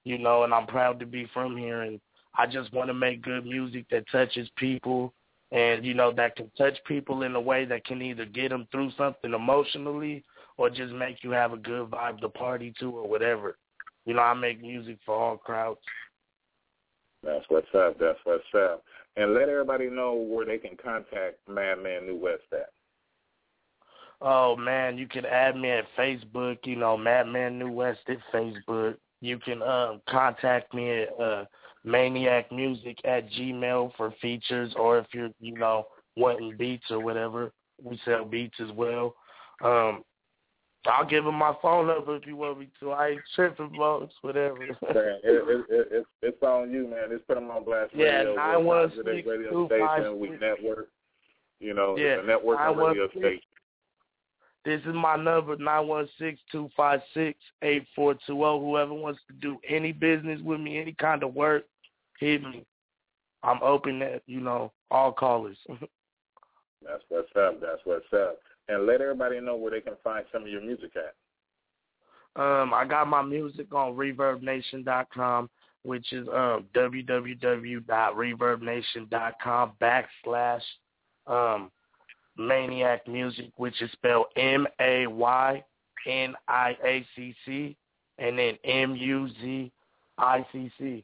You 0.03 0.17
know, 0.17 0.43
and 0.43 0.53
I'm 0.53 0.67
proud 0.67 0.99
to 0.99 1.05
be 1.05 1.29
from 1.33 1.55
here. 1.55 1.83
And 1.83 2.01
I 2.37 2.45
just 2.45 2.73
want 2.73 2.89
to 2.89 2.93
make 2.93 3.21
good 3.21 3.45
music 3.45 3.85
that 3.91 4.03
touches 4.11 4.49
people 4.57 5.13
and, 5.53 5.85
you 5.85 5.93
know, 5.93 6.11
that 6.11 6.35
can 6.35 6.51
touch 6.57 6.77
people 6.85 7.21
in 7.21 7.35
a 7.35 7.41
way 7.41 7.63
that 7.63 7.85
can 7.85 8.01
either 8.01 8.25
get 8.25 8.49
them 8.49 8.67
through 8.71 8.91
something 8.97 9.33
emotionally 9.33 10.25
or 10.57 10.69
just 10.69 10.91
make 10.93 11.23
you 11.23 11.29
have 11.29 11.53
a 11.53 11.57
good 11.57 11.91
vibe 11.91 12.19
to 12.21 12.29
party 12.29 12.73
to 12.79 12.89
or 12.89 13.07
whatever. 13.07 13.55
You 14.05 14.15
know, 14.15 14.21
I 14.21 14.33
make 14.33 14.61
music 14.61 14.97
for 15.05 15.15
all 15.15 15.37
crowds. 15.37 15.79
That's 17.23 17.45
what's 17.49 17.67
up. 17.75 17.97
That's 17.99 18.17
what's 18.23 18.43
up. 18.55 18.83
And 19.15 19.35
let 19.35 19.47
everybody 19.47 19.89
know 19.91 20.15
where 20.15 20.45
they 20.45 20.57
can 20.57 20.75
contact 20.75 21.37
Madman 21.47 22.07
New 22.07 22.17
West 22.17 22.41
at. 22.51 22.69
Oh 24.19 24.55
man, 24.55 24.97
you 24.97 25.07
can 25.07 25.25
add 25.25 25.55
me 25.55 25.69
at 25.69 25.85
Facebook. 25.97 26.57
You 26.63 26.77
know, 26.77 26.97
Madman 26.97 27.59
New 27.59 27.71
West 27.71 27.99
at 28.07 28.17
Facebook. 28.33 28.95
You 29.21 29.37
can 29.37 29.61
uh, 29.61 29.97
contact 30.09 30.73
me 30.73 31.03
at 31.03 31.19
uh, 31.21 31.45
Maniac 31.83 32.51
Music 32.51 32.97
at 33.05 33.29
Gmail 33.31 33.91
for 33.97 34.13
features, 34.21 34.73
or 34.77 34.99
if 34.99 35.07
you're 35.13 35.29
you 35.39 35.55
know 35.55 35.87
wanting 36.15 36.55
beats 36.57 36.85
or 36.89 36.99
whatever, 36.99 37.51
we 37.81 37.99
sell 38.05 38.25
beats 38.25 38.55
as 38.59 38.71
well. 38.71 39.15
Um, 39.63 40.03
I'll 40.85 41.05
give 41.05 41.25
him 41.25 41.35
my 41.35 41.53
phone 41.61 41.87
number 41.87 42.15
if 42.15 42.27
you 42.27 42.35
want 42.35 42.59
me 42.59 42.69
to. 42.79 42.91
I 42.91 43.09
ain't 43.09 43.21
tripping, 43.35 43.73
folks. 43.77 44.13
Whatever. 44.21 44.57
man, 44.59 44.69
it, 44.81 45.21
it, 45.23 45.65
it, 45.69 45.87
it's 45.91 46.07
it's 46.21 46.43
on 46.43 46.71
you, 46.71 46.87
man. 46.87 47.09
Just 47.09 47.27
put 47.27 47.35
them 47.35 47.49
on 47.49 47.63
blast 47.63 47.91
yeah, 47.95 48.17
radio. 48.17 48.35
nine 48.35 48.65
one 48.65 48.91
six 48.95 49.07
radio 49.27 49.67
station. 49.67 49.87
Five, 49.87 50.13
we 50.13 50.29
network. 50.29 50.89
You 51.59 51.73
know, 51.73 51.95
yeah, 51.97 52.15
it's 52.15 52.23
a 52.23 52.27
network 52.27 52.59
radio 52.77 53.07
six, 53.07 53.17
station. 53.17 53.39
This 54.65 54.81
is 54.81 54.93
my 54.93 55.15
number 55.15 55.55
nine 55.55 55.87
one 55.87 56.09
six 56.19 56.39
two 56.51 56.69
five 56.75 56.99
six 57.13 57.39
eight 57.61 57.85
four 57.95 58.13
two 58.13 58.35
zero. 58.35 58.59
Whoever 58.59 58.93
wants 58.93 59.21
to 59.27 59.33
do 59.33 59.57
any 59.67 59.93
business 59.93 60.41
with 60.41 60.59
me, 60.59 60.79
any 60.79 60.93
kind 60.93 61.23
of 61.23 61.33
work, 61.33 61.63
me. 62.21 62.65
I'm 63.43 63.61
open 63.61 63.99
to 63.99 64.21
you 64.25 64.39
know 64.39 64.71
all 64.91 65.11
callers. 65.11 65.57
That's 65.67 67.03
what's 67.09 67.29
up. 67.35 67.61
That's 67.61 67.81
what's 67.85 68.11
up 68.13 68.39
and 68.69 68.85
let 68.85 69.01
everybody 69.01 69.39
know 69.39 69.55
where 69.55 69.71
they 69.71 69.81
can 69.81 69.95
find 70.03 70.23
some 70.31 70.43
of 70.43 70.49
your 70.49 70.61
music 70.61 70.91
at. 70.95 71.15
Um, 72.41 72.73
I 72.73 72.85
got 72.85 73.07
my 73.07 73.21
music 73.21 73.71
on 73.73 73.93
ReverbNation.com, 73.93 75.49
which 75.83 76.11
is 76.11 76.27
um, 76.29 76.65
www.reverbnation.com 76.75 79.71
backslash 79.81 80.61
um, 81.27 81.69
Maniac 82.37 83.07
Music, 83.07 83.51
which 83.57 83.79
is 83.81 83.91
spelled 83.91 84.25
M 84.35 84.65
A 84.81 85.05
Y 85.05 85.63
N 86.07 86.33
I 86.47 86.75
A 86.83 87.05
C 87.15 87.35
C, 87.45 87.77
and 88.17 88.39
then 88.39 88.57
M 88.63 88.95
U 88.95 89.29
Z 89.39 89.71
I 90.17 90.43
C 90.51 90.71
C. 90.79 91.03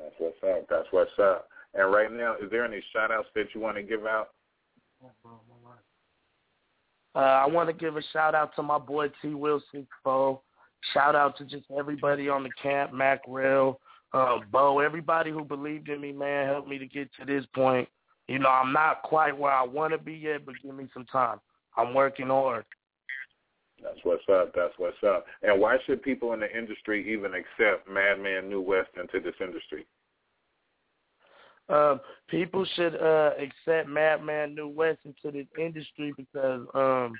That's 0.00 0.14
what's 0.18 0.36
up. 0.42 0.66
That's 0.68 0.88
what's 0.90 1.18
up. 1.20 1.48
And 1.74 1.92
right 1.92 2.10
now, 2.10 2.34
is 2.42 2.50
there 2.50 2.64
any 2.64 2.82
shout 2.92 3.10
outs 3.10 3.28
that 3.34 3.46
you 3.54 3.60
want 3.60 3.76
to 3.76 3.82
give 3.82 4.06
out? 4.06 4.30
Uh, 7.14 7.18
I 7.18 7.46
want 7.46 7.68
to 7.68 7.72
give 7.72 7.96
a 7.96 8.02
shout 8.12 8.34
out 8.34 8.54
to 8.56 8.62
my 8.62 8.78
boy 8.78 9.08
T 9.20 9.34
Wilson 9.34 9.86
Foe. 10.02 10.42
Shout 10.94 11.14
out 11.14 11.36
to 11.38 11.44
just 11.44 11.64
everybody 11.76 12.28
on 12.28 12.42
the 12.42 12.50
camp, 12.62 12.92
Mac 12.92 13.20
Rail, 13.28 13.78
um, 14.12 14.42
Bo, 14.50 14.80
everybody 14.80 15.30
who 15.30 15.44
believed 15.44 15.88
in 15.88 16.00
me, 16.00 16.12
man, 16.12 16.46
helped 16.46 16.68
me 16.68 16.78
to 16.78 16.86
get 16.86 17.10
to 17.18 17.26
this 17.26 17.44
point. 17.54 17.88
You 18.28 18.38
know, 18.38 18.48
I'm 18.48 18.72
not 18.72 19.02
quite 19.02 19.36
where 19.36 19.52
I 19.52 19.64
want 19.64 19.92
to 19.92 19.98
be 19.98 20.14
yet, 20.14 20.46
but 20.46 20.54
give 20.62 20.74
me 20.74 20.88
some 20.94 21.04
time. 21.06 21.38
I'm 21.76 21.94
working 21.94 22.28
hard. 22.28 22.64
That's 23.82 23.98
what's 24.02 24.22
up. 24.30 24.52
That's 24.54 24.74
what's 24.76 25.02
up. 25.06 25.26
And 25.42 25.60
why 25.60 25.78
should 25.86 26.02
people 26.02 26.32
in 26.32 26.40
the 26.40 26.56
industry 26.58 27.12
even 27.12 27.32
accept 27.34 27.88
Madman 27.88 28.48
New 28.48 28.60
West 28.60 28.90
into 28.96 29.20
this 29.20 29.34
industry? 29.40 29.86
Um, 31.68 32.00
people 32.28 32.66
should 32.74 32.96
uh, 32.96 33.30
accept 33.38 33.88
Madman 33.88 34.54
New 34.54 34.68
West 34.68 34.98
into 35.04 35.36
this 35.36 35.46
industry 35.58 36.12
because, 36.16 36.66
um, 36.74 37.12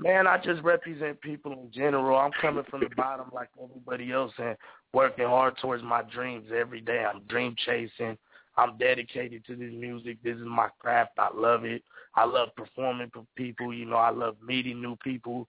man, 0.00 0.26
I 0.26 0.38
just 0.38 0.62
represent 0.62 1.20
people 1.20 1.52
in 1.52 1.70
general. 1.72 2.18
I'm 2.18 2.32
coming 2.40 2.64
from 2.68 2.80
the 2.80 2.94
bottom 2.96 3.30
like 3.32 3.48
everybody 3.62 4.10
else 4.10 4.32
and 4.38 4.56
working 4.92 5.26
hard 5.26 5.56
towards 5.58 5.84
my 5.84 6.02
dreams 6.02 6.48
every 6.54 6.80
day. 6.80 7.04
I'm 7.04 7.22
dream 7.28 7.54
chasing. 7.64 8.18
I'm 8.56 8.76
dedicated 8.78 9.44
to 9.46 9.54
this 9.54 9.72
music. 9.72 10.18
This 10.24 10.36
is 10.36 10.46
my 10.46 10.68
craft. 10.80 11.12
I 11.18 11.28
love 11.34 11.64
it. 11.64 11.82
I 12.14 12.24
love 12.24 12.48
performing 12.56 13.10
for 13.12 13.24
people. 13.36 13.72
You 13.72 13.84
know, 13.84 13.96
I 13.96 14.10
love 14.10 14.36
meeting 14.44 14.80
new 14.80 14.96
people 14.96 15.46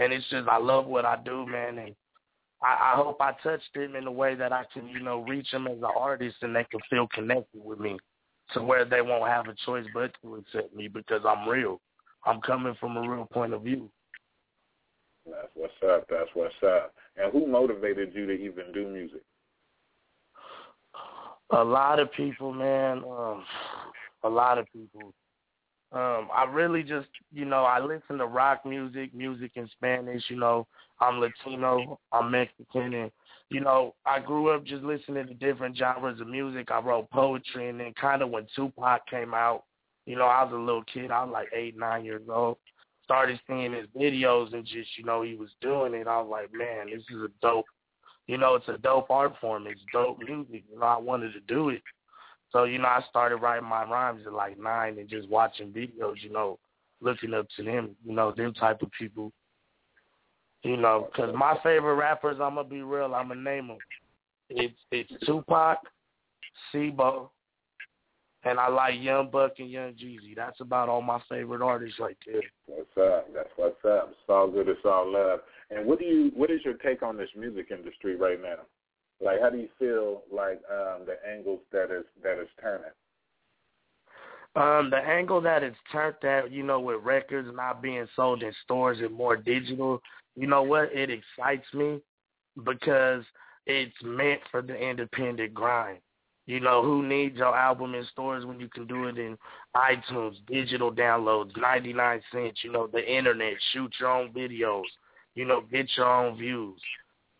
and 0.00 0.12
it's 0.12 0.28
just 0.30 0.48
I 0.48 0.56
love 0.56 0.86
what 0.86 1.04
I 1.04 1.18
do, 1.24 1.46
man, 1.46 1.78
and 1.78 1.94
I, 2.62 2.92
I 2.92 2.96
hope 2.96 3.20
I 3.20 3.32
touched 3.42 3.68
them 3.74 3.96
in 3.96 4.06
a 4.06 4.12
way 4.12 4.34
that 4.34 4.52
I 4.52 4.64
can, 4.72 4.88
you 4.88 5.00
know, 5.00 5.20
reach 5.28 5.50
them 5.50 5.66
as 5.66 5.78
an 5.78 5.84
artist 5.84 6.36
and 6.42 6.56
they 6.56 6.64
can 6.64 6.80
feel 6.88 7.06
connected 7.08 7.62
with 7.62 7.78
me, 7.78 7.98
to 8.54 8.62
where 8.62 8.84
they 8.84 9.02
won't 9.02 9.28
have 9.28 9.48
a 9.48 9.54
choice 9.66 9.86
but 9.94 10.10
to 10.22 10.36
accept 10.36 10.74
me 10.74 10.88
because 10.88 11.22
I'm 11.26 11.48
real. 11.48 11.80
I'm 12.24 12.40
coming 12.40 12.74
from 12.80 12.96
a 12.96 13.08
real 13.08 13.26
point 13.32 13.54
of 13.54 13.62
view. 13.62 13.90
That's 15.26 15.48
what's 15.54 15.72
up. 15.86 16.06
That's 16.08 16.30
what's 16.34 16.54
up. 16.66 16.94
And 17.16 17.32
who 17.32 17.46
motivated 17.46 18.12
you 18.14 18.26
to 18.26 18.32
even 18.32 18.72
do 18.72 18.88
music? 18.88 19.22
A 21.50 21.62
lot 21.62 21.98
of 21.98 22.12
people, 22.12 22.52
man. 22.52 22.98
Um, 22.98 23.44
a 24.22 24.28
lot 24.28 24.58
of 24.58 24.66
people. 24.72 25.14
Um, 25.92 26.28
I 26.32 26.44
really 26.48 26.82
just, 26.82 27.08
you 27.32 27.44
know, 27.44 27.64
I 27.64 27.80
listen 27.80 28.18
to 28.18 28.26
rock 28.26 28.64
music, 28.64 29.12
music 29.12 29.52
in 29.56 29.68
Spanish. 29.72 30.22
You 30.28 30.36
know, 30.36 30.66
I'm 31.00 31.20
Latino, 31.20 31.98
I'm 32.12 32.30
Mexican, 32.30 32.94
and 32.94 33.10
you 33.48 33.60
know, 33.60 33.94
I 34.06 34.20
grew 34.20 34.50
up 34.50 34.64
just 34.64 34.84
listening 34.84 35.26
to 35.26 35.34
different 35.34 35.76
genres 35.76 36.20
of 36.20 36.28
music. 36.28 36.70
I 36.70 36.78
wrote 36.78 37.10
poetry, 37.10 37.68
and 37.68 37.80
then 37.80 37.92
kind 38.00 38.22
of 38.22 38.30
when 38.30 38.46
Tupac 38.54 39.04
came 39.08 39.34
out, 39.34 39.64
you 40.06 40.14
know, 40.16 40.26
I 40.26 40.44
was 40.44 40.52
a 40.52 40.56
little 40.56 40.84
kid. 40.84 41.10
I 41.10 41.24
was 41.24 41.32
like 41.32 41.48
eight, 41.52 41.76
nine 41.76 42.04
years 42.04 42.22
old. 42.32 42.58
Started 43.04 43.40
seeing 43.48 43.72
his 43.72 43.86
videos 43.96 44.54
and 44.54 44.64
just, 44.64 44.96
you 44.96 45.04
know, 45.04 45.22
he 45.22 45.34
was 45.34 45.50
doing 45.60 45.94
it. 45.94 46.06
I 46.06 46.20
was 46.20 46.28
like, 46.30 46.52
man, 46.52 46.86
this 46.86 47.02
is 47.10 47.22
a 47.24 47.28
dope, 47.42 47.66
you 48.28 48.38
know, 48.38 48.54
it's 48.54 48.68
a 48.68 48.78
dope 48.78 49.10
art 49.10 49.34
form. 49.40 49.66
It's 49.66 49.80
dope 49.92 50.20
music. 50.20 50.62
You 50.72 50.78
know, 50.78 50.86
I 50.86 50.98
wanted 50.98 51.32
to 51.32 51.40
do 51.40 51.70
it. 51.70 51.82
So, 52.52 52.64
you 52.64 52.78
know, 52.78 52.88
I 52.88 53.02
started 53.08 53.36
writing 53.36 53.68
my 53.68 53.84
rhymes 53.84 54.26
at 54.26 54.32
like 54.32 54.58
nine 54.58 54.98
and 54.98 55.08
just 55.08 55.28
watching 55.28 55.68
videos, 55.68 56.22
you 56.22 56.32
know, 56.32 56.58
looking 57.00 57.32
up 57.34 57.46
to 57.56 57.62
them, 57.62 57.96
you 58.04 58.14
know, 58.14 58.32
them 58.32 58.52
type 58.54 58.82
of 58.82 58.90
people. 58.98 59.32
You 60.62 60.76
know, 60.76 61.08
because 61.10 61.34
my 61.34 61.56
favorite 61.62 61.94
rappers, 61.94 62.38
I'm 62.42 62.54
going 62.54 62.66
to 62.66 62.70
be 62.70 62.82
real, 62.82 63.14
I'm 63.14 63.28
going 63.28 63.38
to 63.38 63.44
name 63.44 63.68
them. 63.68 63.78
It's, 64.50 64.74
it's 64.90 65.10
Tupac, 65.24 65.78
C-Bo, 66.70 67.30
and 68.44 68.58
I 68.58 68.68
like 68.68 68.94
Young 68.98 69.30
Buck 69.30 69.52
and 69.58 69.70
Young 69.70 69.92
Jeezy. 69.92 70.34
That's 70.34 70.60
about 70.60 70.88
all 70.88 71.02
my 71.02 71.20
favorite 71.28 71.62
artists 71.62 72.00
right 72.00 72.16
there. 72.26 72.42
What's 72.66 72.90
up? 72.98 73.32
That's 73.34 73.48
what's 73.56 73.84
up. 73.84 74.08
It's 74.10 74.28
all 74.28 74.50
good. 74.50 74.68
It's 74.68 74.80
all 74.84 75.10
love. 75.10 75.40
And 75.70 75.86
what 75.86 75.98
do 75.98 76.04
you? 76.04 76.30
What 76.34 76.50
is 76.50 76.60
your 76.64 76.74
take 76.74 77.02
on 77.02 77.16
this 77.16 77.28
music 77.36 77.68
industry 77.70 78.16
right 78.16 78.40
now? 78.40 78.56
Like, 79.20 79.40
how 79.40 79.50
do 79.50 79.58
you 79.58 79.68
feel 79.78 80.22
like 80.32 80.60
um, 80.70 81.04
the 81.06 81.16
angles 81.28 81.60
that 81.72 81.90
is 81.90 82.04
that 82.22 82.40
is 82.40 82.48
turning? 82.60 82.90
Um, 84.56 84.90
the 84.90 84.96
angle 84.96 85.40
that 85.42 85.62
it's 85.62 85.76
turned 85.92 86.16
at, 86.24 86.50
you 86.50 86.62
know, 86.62 86.80
with 86.80 87.04
records 87.04 87.48
not 87.54 87.82
being 87.82 88.06
sold 88.16 88.42
in 88.42 88.52
stores 88.64 88.98
and 89.00 89.12
more 89.12 89.36
digital, 89.36 90.02
you 90.34 90.46
know 90.46 90.62
what? 90.62 90.92
It 90.92 91.10
excites 91.10 91.66
me 91.72 92.00
because 92.64 93.22
it's 93.66 93.94
meant 94.02 94.40
for 94.50 94.60
the 94.62 94.74
independent 94.74 95.54
grind. 95.54 95.98
You 96.46 96.58
know, 96.58 96.82
who 96.82 97.06
needs 97.06 97.36
your 97.36 97.56
album 97.56 97.94
in 97.94 98.04
stores 98.06 98.44
when 98.44 98.58
you 98.58 98.68
can 98.68 98.86
do 98.88 99.04
it 99.04 99.18
in 99.18 99.38
iTunes, 99.76 100.34
digital 100.48 100.90
downloads, 100.90 101.56
99 101.56 102.20
cents, 102.32 102.60
you 102.64 102.72
know, 102.72 102.88
the 102.88 103.06
internet, 103.06 103.54
shoot 103.72 103.92
your 104.00 104.10
own 104.10 104.32
videos, 104.32 104.82
you 105.36 105.44
know, 105.44 105.62
get 105.70 105.86
your 105.96 106.12
own 106.12 106.36
views 106.36 106.80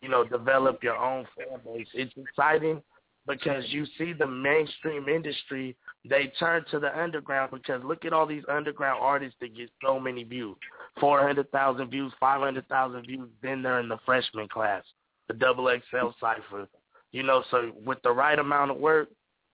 you 0.02 0.08
know, 0.08 0.24
develop 0.24 0.82
your 0.82 0.96
own 0.96 1.26
fan 1.36 1.58
base. 1.64 1.88
It's 1.94 2.12
exciting 2.16 2.82
because 3.26 3.64
you 3.68 3.86
see 3.98 4.12
the 4.12 4.26
mainstream 4.26 5.08
industry, 5.08 5.76
they 6.08 6.32
turn 6.38 6.64
to 6.70 6.78
the 6.78 6.98
underground 6.98 7.50
because 7.52 7.82
look 7.84 8.04
at 8.04 8.12
all 8.12 8.26
these 8.26 8.42
underground 8.48 8.98
artists 9.02 9.36
that 9.40 9.56
get 9.56 9.70
so 9.84 10.00
many 10.00 10.24
views. 10.24 10.56
400,000 10.98 11.90
views, 11.90 12.12
500,000 12.18 13.06
views, 13.06 13.28
then 13.42 13.62
they're 13.62 13.80
in 13.80 13.88
the 13.88 13.98
freshman 14.04 14.48
class, 14.48 14.82
the 15.28 15.34
double 15.34 15.68
XL 15.68 16.08
cipher. 16.18 16.66
You 17.12 17.22
know, 17.22 17.44
so 17.50 17.72
with 17.84 17.98
the 18.02 18.10
right 18.10 18.38
amount 18.38 18.70
of 18.70 18.78
work, 18.78 19.08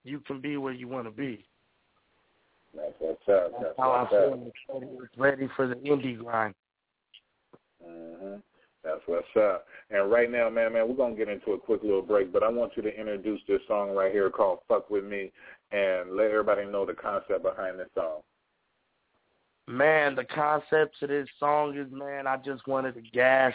you 0.05 0.21
can 0.21 0.41
be 0.41 0.57
where 0.57 0.73
you 0.73 0.89
want 0.89 1.07
to 1.07 1.11
be. 1.11 1.45
That's 2.75 2.93
what's 2.99 3.29
up. 3.29 3.53
That's, 3.53 3.65
That's 3.65 3.79
how 3.79 3.91
I 3.93 4.11
feel. 4.11 4.53
It's 5.03 5.19
ready 5.19 5.49
for 5.57 5.67
the 5.67 5.75
indie 5.77 6.19
grind. 6.19 6.55
Mm-hmm. 7.87 8.37
That's 8.87 9.03
what's 9.07 9.27
up. 9.37 9.67
And 9.91 10.13
right 10.13 10.31
now, 10.31 10.49
man, 10.49 10.73
man, 10.73 10.89
we're 10.89 10.95
gonna 10.95 11.17
get 11.17 11.29
into 11.29 11.53
a 11.53 11.59
quick 11.59 11.83
little 11.83 12.03
break, 12.03 12.33
but 12.33 12.45
I 12.45 12.49
want 12.49 12.77
you 12.77 12.83
to 12.85 13.01
introduce 13.01 13.41
this 13.49 13.61
song 13.67 13.91
right 13.91 14.13
here 14.13 14.31
called 14.31 14.61
"Fuck 14.69 14.91
with 14.91 15.03
Me" 15.03 15.33
and 15.73 16.13
let 16.13 16.31
everybody 16.31 16.65
know 16.67 16.87
the 16.87 16.95
concept 16.95 17.43
behind 17.43 17.81
this 17.81 17.89
song. 17.97 18.21
Man, 19.67 20.15
the 20.15 20.25
concept 20.25 21.01
to 21.01 21.09
this 21.09 21.29
song 21.41 21.77
is, 21.77 21.91
man, 21.91 22.29
I 22.29 22.37
just 22.37 22.69
wanted 22.69 22.95
to 22.95 23.01
gas, 23.01 23.53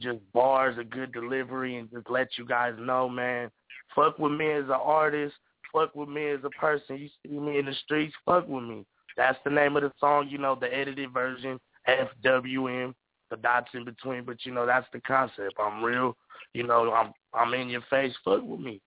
just 0.00 0.20
bars, 0.32 0.78
a 0.78 0.84
good 0.84 1.12
delivery, 1.12 1.76
and 1.78 1.90
just 1.90 2.08
let 2.08 2.38
you 2.38 2.44
guys 2.44 2.74
know, 2.78 3.08
man. 3.08 3.50
Fuck 3.96 4.20
with 4.20 4.30
me 4.30 4.48
as 4.52 4.66
an 4.66 4.70
artist. 4.70 5.34
Fuck 5.72 5.96
with 5.96 6.08
me 6.08 6.28
as 6.28 6.44
a 6.44 6.50
person. 6.50 6.98
You 6.98 7.08
see 7.26 7.36
me 7.36 7.58
in 7.58 7.66
the 7.66 7.74
streets. 7.84 8.14
Fuck 8.24 8.46
with 8.46 8.62
me. 8.62 8.86
That's 9.16 9.38
the 9.42 9.50
name 9.50 9.76
of 9.76 9.82
the 9.82 9.92
song. 9.98 10.28
You 10.30 10.38
know, 10.38 10.54
the 10.54 10.72
edited 10.72 11.12
version, 11.12 11.58
FWM 11.88 12.94
the 13.30 13.36
dots 13.36 13.70
in 13.74 13.84
between, 13.84 14.24
but 14.24 14.44
you 14.44 14.52
know 14.52 14.66
that's 14.66 14.86
the 14.92 15.00
concept. 15.00 15.54
I'm 15.58 15.82
real, 15.82 16.16
you 16.54 16.66
know. 16.66 16.92
I'm 16.92 17.12
I'm 17.34 17.54
in 17.54 17.68
your 17.68 17.82
face. 17.90 18.12
Fuck 18.24 18.42
with 18.42 18.60
me. 18.60 18.80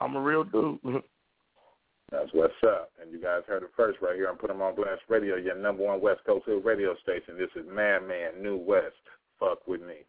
I'm 0.00 0.16
a 0.16 0.20
real 0.20 0.44
dude. 0.44 0.78
That's 2.12 2.30
what's 2.32 2.54
up. 2.64 2.92
And 3.02 3.10
you 3.10 3.20
guys 3.20 3.40
heard 3.48 3.64
it 3.64 3.70
first 3.76 3.98
right 4.00 4.14
here 4.14 4.28
on 4.28 4.36
Put 4.36 4.50
'em 4.50 4.62
on 4.62 4.76
Blast 4.76 5.02
Radio, 5.08 5.34
your 5.34 5.56
number 5.56 5.82
one 5.82 6.00
West 6.00 6.20
Coast 6.24 6.46
Hill 6.46 6.60
radio 6.60 6.94
station. 6.98 7.36
This 7.36 7.50
is 7.56 7.66
Madman 7.66 8.40
New 8.40 8.56
West. 8.56 8.94
Fuck 9.40 9.66
with 9.66 9.80
me. 9.80 10.04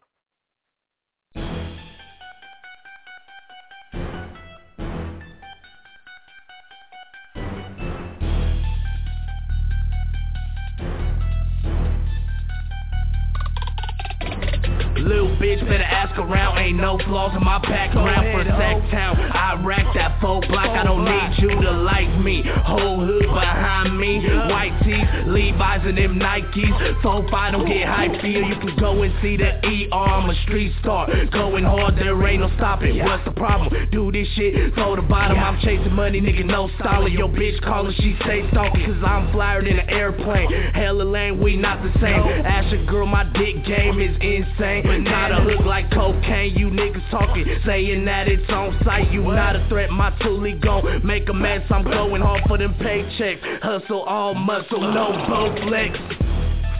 Around. 16.18 16.58
Ain't 16.58 16.78
no 16.78 16.98
flaws 17.06 17.32
in 17.36 17.44
my 17.44 17.58
background 17.58 18.26
for 18.32 18.44
Sacktown. 18.44 19.34
I 19.34 19.60
rack 19.64 19.86
that 19.94 20.20
full 20.20 20.40
block, 20.40 20.68
I 20.68 20.84
don't 20.84 21.04
need 21.04 21.38
you 21.38 21.48
to 21.48 21.70
like 21.70 22.12
me. 22.20 22.42
Whole 22.64 23.04
hood 23.04 23.26
behind 23.26 23.98
me, 23.98 24.20
white 24.50 24.78
tees, 24.84 25.06
Levi's 25.26 25.86
and 25.86 25.96
them 25.96 26.18
Nikes. 26.18 27.02
Four 27.02 27.28
five 27.30 27.52
don't 27.52 27.66
get 27.66 27.86
hype 27.86 28.20
feel. 28.20 28.42
You 28.42 28.56
can 28.56 28.76
go 28.78 29.02
and 29.02 29.14
see 29.22 29.36
the 29.36 29.58
ER. 29.64 29.94
I'm 29.94 30.30
a 30.30 30.34
street 30.42 30.72
star, 30.80 31.06
going 31.30 31.64
hard, 31.64 31.96
there 31.96 32.26
ain't 32.26 32.40
no 32.40 32.50
stopping. 32.56 32.98
What's 33.04 33.24
the 33.24 33.32
problem? 33.32 33.88
Do 33.90 34.10
this 34.12 34.28
shit 34.34 34.74
throw 34.74 34.96
the 34.96 35.02
bottom. 35.02 35.38
I'm 35.38 35.60
chasing 35.60 35.92
money, 35.92 36.20
nigga, 36.20 36.44
no 36.44 36.70
solid. 36.82 37.12
Yo, 37.12 37.28
bitch 37.28 37.60
calling, 37.62 37.94
she 37.98 38.16
say 38.26 38.48
stalking, 38.50 38.84
cause 38.86 39.02
I'm 39.04 39.32
flyer 39.32 39.64
in 39.64 39.78
an 39.78 39.88
airplane. 39.88 40.50
Hella 40.74 41.02
lane, 41.02 41.40
we 41.40 41.56
not 41.56 41.82
the 41.82 41.92
same. 42.00 42.22
Ask 42.46 42.72
your 42.72 42.84
girl, 42.86 43.06
my 43.06 43.24
dick 43.24 43.64
game 43.64 44.00
is 44.00 44.16
insane. 44.20 44.82
But 44.84 44.98
not 44.98 45.32
a 45.32 45.42
hook 45.42 45.64
like 45.64 45.90
cocaine, 46.12 46.54
you 46.56 46.70
niggas 46.70 47.10
talking, 47.10 47.44
saying 47.66 48.04
that 48.04 48.28
it's 48.28 48.48
on 48.50 48.78
site. 48.84 49.10
You 49.10 49.22
not 49.22 49.56
a 49.56 49.66
threat, 49.68 49.90
my 49.90 50.12
toolie 50.22 50.60
gon' 50.60 51.04
make 51.06 51.28
a 51.28 51.34
mess. 51.34 51.62
I'm 51.70 51.84
going 51.84 52.22
hard 52.22 52.42
for 52.46 52.56
them 52.58 52.74
paychecks. 52.74 53.40
Hustle 53.62 54.02
all 54.02 54.34
muscle, 54.34 54.80
no 54.80 55.12
bow 55.28 55.56
flex. 55.66 55.98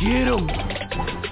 Get 0.00 0.28
him. 0.28 0.48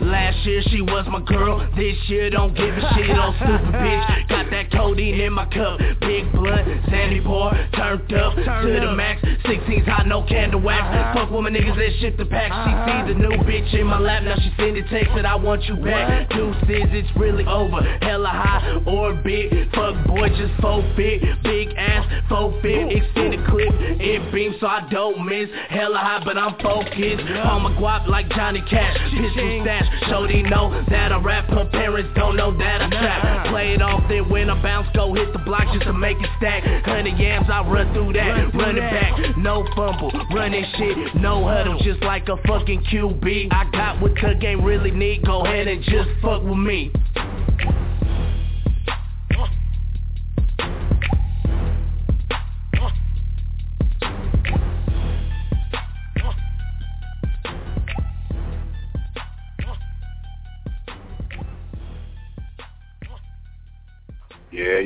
Last 0.01 0.39
year 0.47 0.63
she 0.71 0.81
was 0.81 1.07
my 1.11 1.21
girl, 1.21 1.59
this 1.77 1.97
year 2.07 2.31
don't 2.31 2.55
give 2.55 2.71
a 2.71 2.95
shit 2.95 3.11
on 3.11 3.35
stupid 3.37 3.75
bitch. 3.75 4.29
Got 4.29 4.51
that 4.51 4.71
codeine 4.71 5.21
in 5.21 5.33
my 5.33 5.47
cup, 5.47 5.81
big 6.01 6.31
blood, 6.33 6.65
sandy 6.89 7.21
pour, 7.21 7.51
turned 7.75 8.13
up 8.15 8.35
to 8.37 8.79
the 8.81 8.95
max. 8.95 9.23
16's 9.45 9.87
hot, 9.87 10.07
no 10.07 10.23
candle 10.23 10.61
wax. 10.61 10.87
Fuck 11.19 11.31
with 11.31 11.43
my 11.43 11.51
niggas 11.51 11.77
that 11.77 12.01
ship 12.01 12.17
the 12.17 12.27
pack. 12.27 12.51
She 12.53 12.73
sees 12.87 13.17
a 13.17 13.19
new 13.19 13.37
bitch 13.43 13.75
in 13.75 13.87
my 13.87 13.99
lap, 13.99 14.23
now 14.23 14.37
she 14.37 14.53
send 14.57 14.69
sending 14.69 14.87
text 14.89 15.15
that 15.17 15.27
I 15.27 15.35
want 15.35 15.65
you 15.65 15.77
back. 15.77 16.31
Two 16.31 16.53
Deuces, 16.67 16.89
it's 16.93 17.17
really 17.17 17.45
over. 17.47 17.83
Hella 18.03 18.29
high 18.29 18.83
or 18.87 19.15
big, 19.15 19.51
fuck 19.75 20.07
boy, 20.07 20.29
just 20.29 20.55
faux 20.61 20.85
big, 20.97 21.21
big 21.43 21.69
ass, 21.77 22.07
faux 22.29 22.55
fit, 22.63 22.93
extended 22.93 23.45
clip, 23.47 23.69
it 23.73 24.33
beams 24.33 24.57
so 24.61 24.67
I 24.67 24.87
don't 24.91 25.25
miss. 25.25 25.49
Hella 25.69 25.99
high, 25.99 26.23
but 26.25 26.37
I'm 26.37 26.55
focused. 26.61 27.25
On 27.45 27.63
my 27.63 27.73
guap 27.81 28.07
like 28.09 28.29
Johnny 28.31 28.63
Cash, 28.69 28.97
pistol 29.11 29.63
stash. 29.65 29.88
Shorty 30.09 30.43
know 30.43 30.85
that 30.91 31.13
I 31.13 31.19
rap, 31.19 31.49
her 31.51 31.69
parents 31.73 32.11
don't 32.15 32.37
know 32.37 32.57
that 32.57 32.83
I 32.83 32.89
trap. 32.89 33.47
Play 33.49 33.75
it 33.75 33.83
off, 33.83 34.03
then 34.09 34.29
when 34.29 34.51
I 34.51 34.61
bounce, 34.63 34.89
go 34.95 35.15
hit 35.15 35.33
the 35.33 35.39
block 35.41 35.65
just 35.73 35.85
to 35.85 35.93
make 35.93 36.17
it 36.21 36.31
stack. 36.39 36.63
Hundred 36.85 37.19
yams, 37.19 37.47
I 37.51 37.61
run 37.63 37.93
through 37.93 38.13
that, 38.15 38.55
run 38.55 38.77
it 38.77 38.81
back, 38.81 39.37
no 39.37 39.67
fumble, 39.75 40.13
running 40.33 40.65
shit, 40.77 41.15
no 41.17 41.45
huddle, 41.45 41.79
just 41.83 42.03
like 42.03 42.29
a 42.29 42.37
fucking 42.47 42.85
QB. 42.85 43.49
I 43.51 43.71
got 43.73 44.01
what 44.01 44.15
the 44.15 44.35
game 44.41 44.65
really 44.65 44.91
need, 44.91 45.25
go 45.25 45.45
ahead 45.45 45.69
and 45.69 45.83
just 45.85 46.09
fuck 46.23 46.43
with 46.43 46.59
me. 46.59 46.93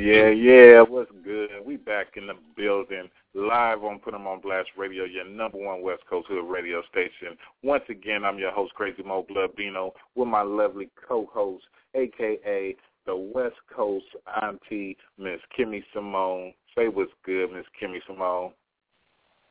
Yeah, 0.02 0.30
yeah. 0.30 0.80
What's 0.82 1.12
good? 1.24 1.50
We 1.64 1.76
back 1.76 2.16
in 2.16 2.26
the 2.26 2.34
building, 2.56 3.08
live 3.34 3.84
on 3.84 4.00
Put 4.00 4.14
'em 4.14 4.26
on 4.26 4.40
Blast 4.40 4.70
Radio, 4.76 5.04
your 5.04 5.24
number 5.24 5.58
one 5.58 5.80
West 5.80 6.04
Coast 6.06 6.26
Hood 6.26 6.44
radio 6.44 6.82
station. 6.90 7.38
Once 7.62 7.84
again, 7.88 8.24
I'm 8.24 8.36
your 8.36 8.50
host, 8.50 8.74
Crazy 8.74 9.04
Mo 9.04 9.22
Blood 9.22 9.54
Bino, 9.54 9.94
with 10.16 10.26
my 10.26 10.42
lovely 10.42 10.90
co-host, 10.96 11.64
aka 11.94 12.76
the 13.04 13.14
West 13.14 13.54
Coast 13.72 14.06
Auntie, 14.42 14.96
Miss 15.18 15.40
Kimmy 15.56 15.84
Simone. 15.92 16.52
Say 16.74 16.88
what's 16.88 17.12
good, 17.22 17.52
Miss 17.52 17.66
Kimmy 17.80 18.04
Simone. 18.04 18.52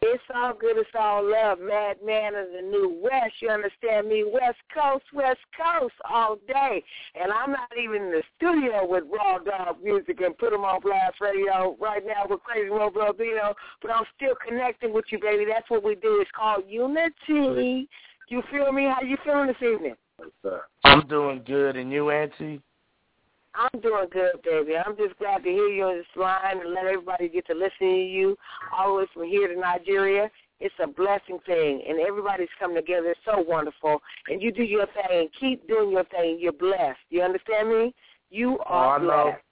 It's 0.04 0.24
all 0.34 0.54
good, 0.60 0.78
it's 0.78 0.90
all 1.00 1.24
love. 1.24 1.60
Madman 1.60 2.34
of 2.34 2.48
the 2.56 2.62
New 2.64 3.00
West, 3.04 3.36
you 3.40 3.50
understand 3.50 4.10
me? 4.10 4.24
West 4.24 4.58
Coast, 4.74 5.06
West 5.14 5.40
Coast 5.56 5.94
all 6.10 6.38
day. 6.48 6.84
And 7.14 7.32
I'm 7.32 7.52
not 7.52 7.70
even 7.78 8.08
in 8.08 8.12
the 8.12 8.24
studio 8.36 8.84
with 8.84 9.04
Raw 9.12 9.38
Dog 9.38 9.78
Music 9.84 10.20
and 10.22 10.36
put 10.36 10.52
them 10.52 10.62
on 10.62 10.82
Blast 10.82 11.22
Radio 11.22 11.78
right 11.80 12.04
now 12.04 12.26
with 12.28 12.42
Crazy 12.42 12.70
Mo 12.70 12.90
Bino, 12.90 13.54
but 13.80 13.92
I'm 13.92 14.06
still 14.16 14.34
connecting 14.48 14.92
with 14.92 15.06
you, 15.12 15.20
baby. 15.20 15.46
That's 15.48 15.70
what 15.70 15.84
we 15.84 15.94
do. 15.94 16.20
It's 16.20 16.32
called 16.36 16.64
Unity. 16.68 17.88
Do 18.28 18.36
you 18.36 18.42
feel 18.50 18.72
me? 18.72 18.86
How 18.86 19.04
you 19.06 19.18
feeling 19.24 19.48
this 19.48 19.62
evening? 19.62 19.96
I'm 20.84 21.08
doing 21.08 21.44
good. 21.46 21.76
And 21.76 21.92
you, 21.92 22.10
Auntie? 22.10 22.60
I'm 23.54 23.82
doing 23.82 24.08
good, 24.12 24.42
baby. 24.44 24.78
I'm 24.78 24.96
just 24.96 25.18
glad 25.20 25.44
to 25.44 25.50
hear 25.50 25.68
you 25.68 25.84
on 25.84 25.98
this 25.98 26.06
line 26.16 26.62
and 26.62 26.74
let 26.74 26.86
everybody 26.86 27.28
get 27.28 27.46
to 27.48 27.54
listen 27.54 27.72
to 27.80 27.86
you 27.86 28.38
all 28.76 28.94
the 28.94 29.00
way 29.00 29.06
from 29.14 29.24
here 29.28 29.54
to 29.54 29.60
Nigeria. 29.60 30.30
It's 30.60 30.74
a 30.82 30.88
blessing 30.88 31.40
thing, 31.46 31.82
and 31.88 32.00
everybody's 32.00 32.48
coming 32.60 32.78
together. 32.78 33.10
It's 33.10 33.20
so 33.26 33.44
wonderful. 33.48 34.02
And 34.28 34.42
you 34.42 34.52
do 34.52 34.64
your 34.64 34.86
thing. 35.08 35.28
Keep 35.40 35.68
doing 35.68 35.92
your 35.92 36.04
thing. 36.06 36.38
You're 36.40 36.54
blessed. 36.54 37.00
You 37.10 37.24
understand 37.24 37.70
me? 37.70 37.96
You 38.30 38.60
oh, 38.60 38.74
are 38.74 38.86
oh, 38.86 38.90
I 38.90 38.98
know. 39.00 39.24
blessed. 39.24 39.44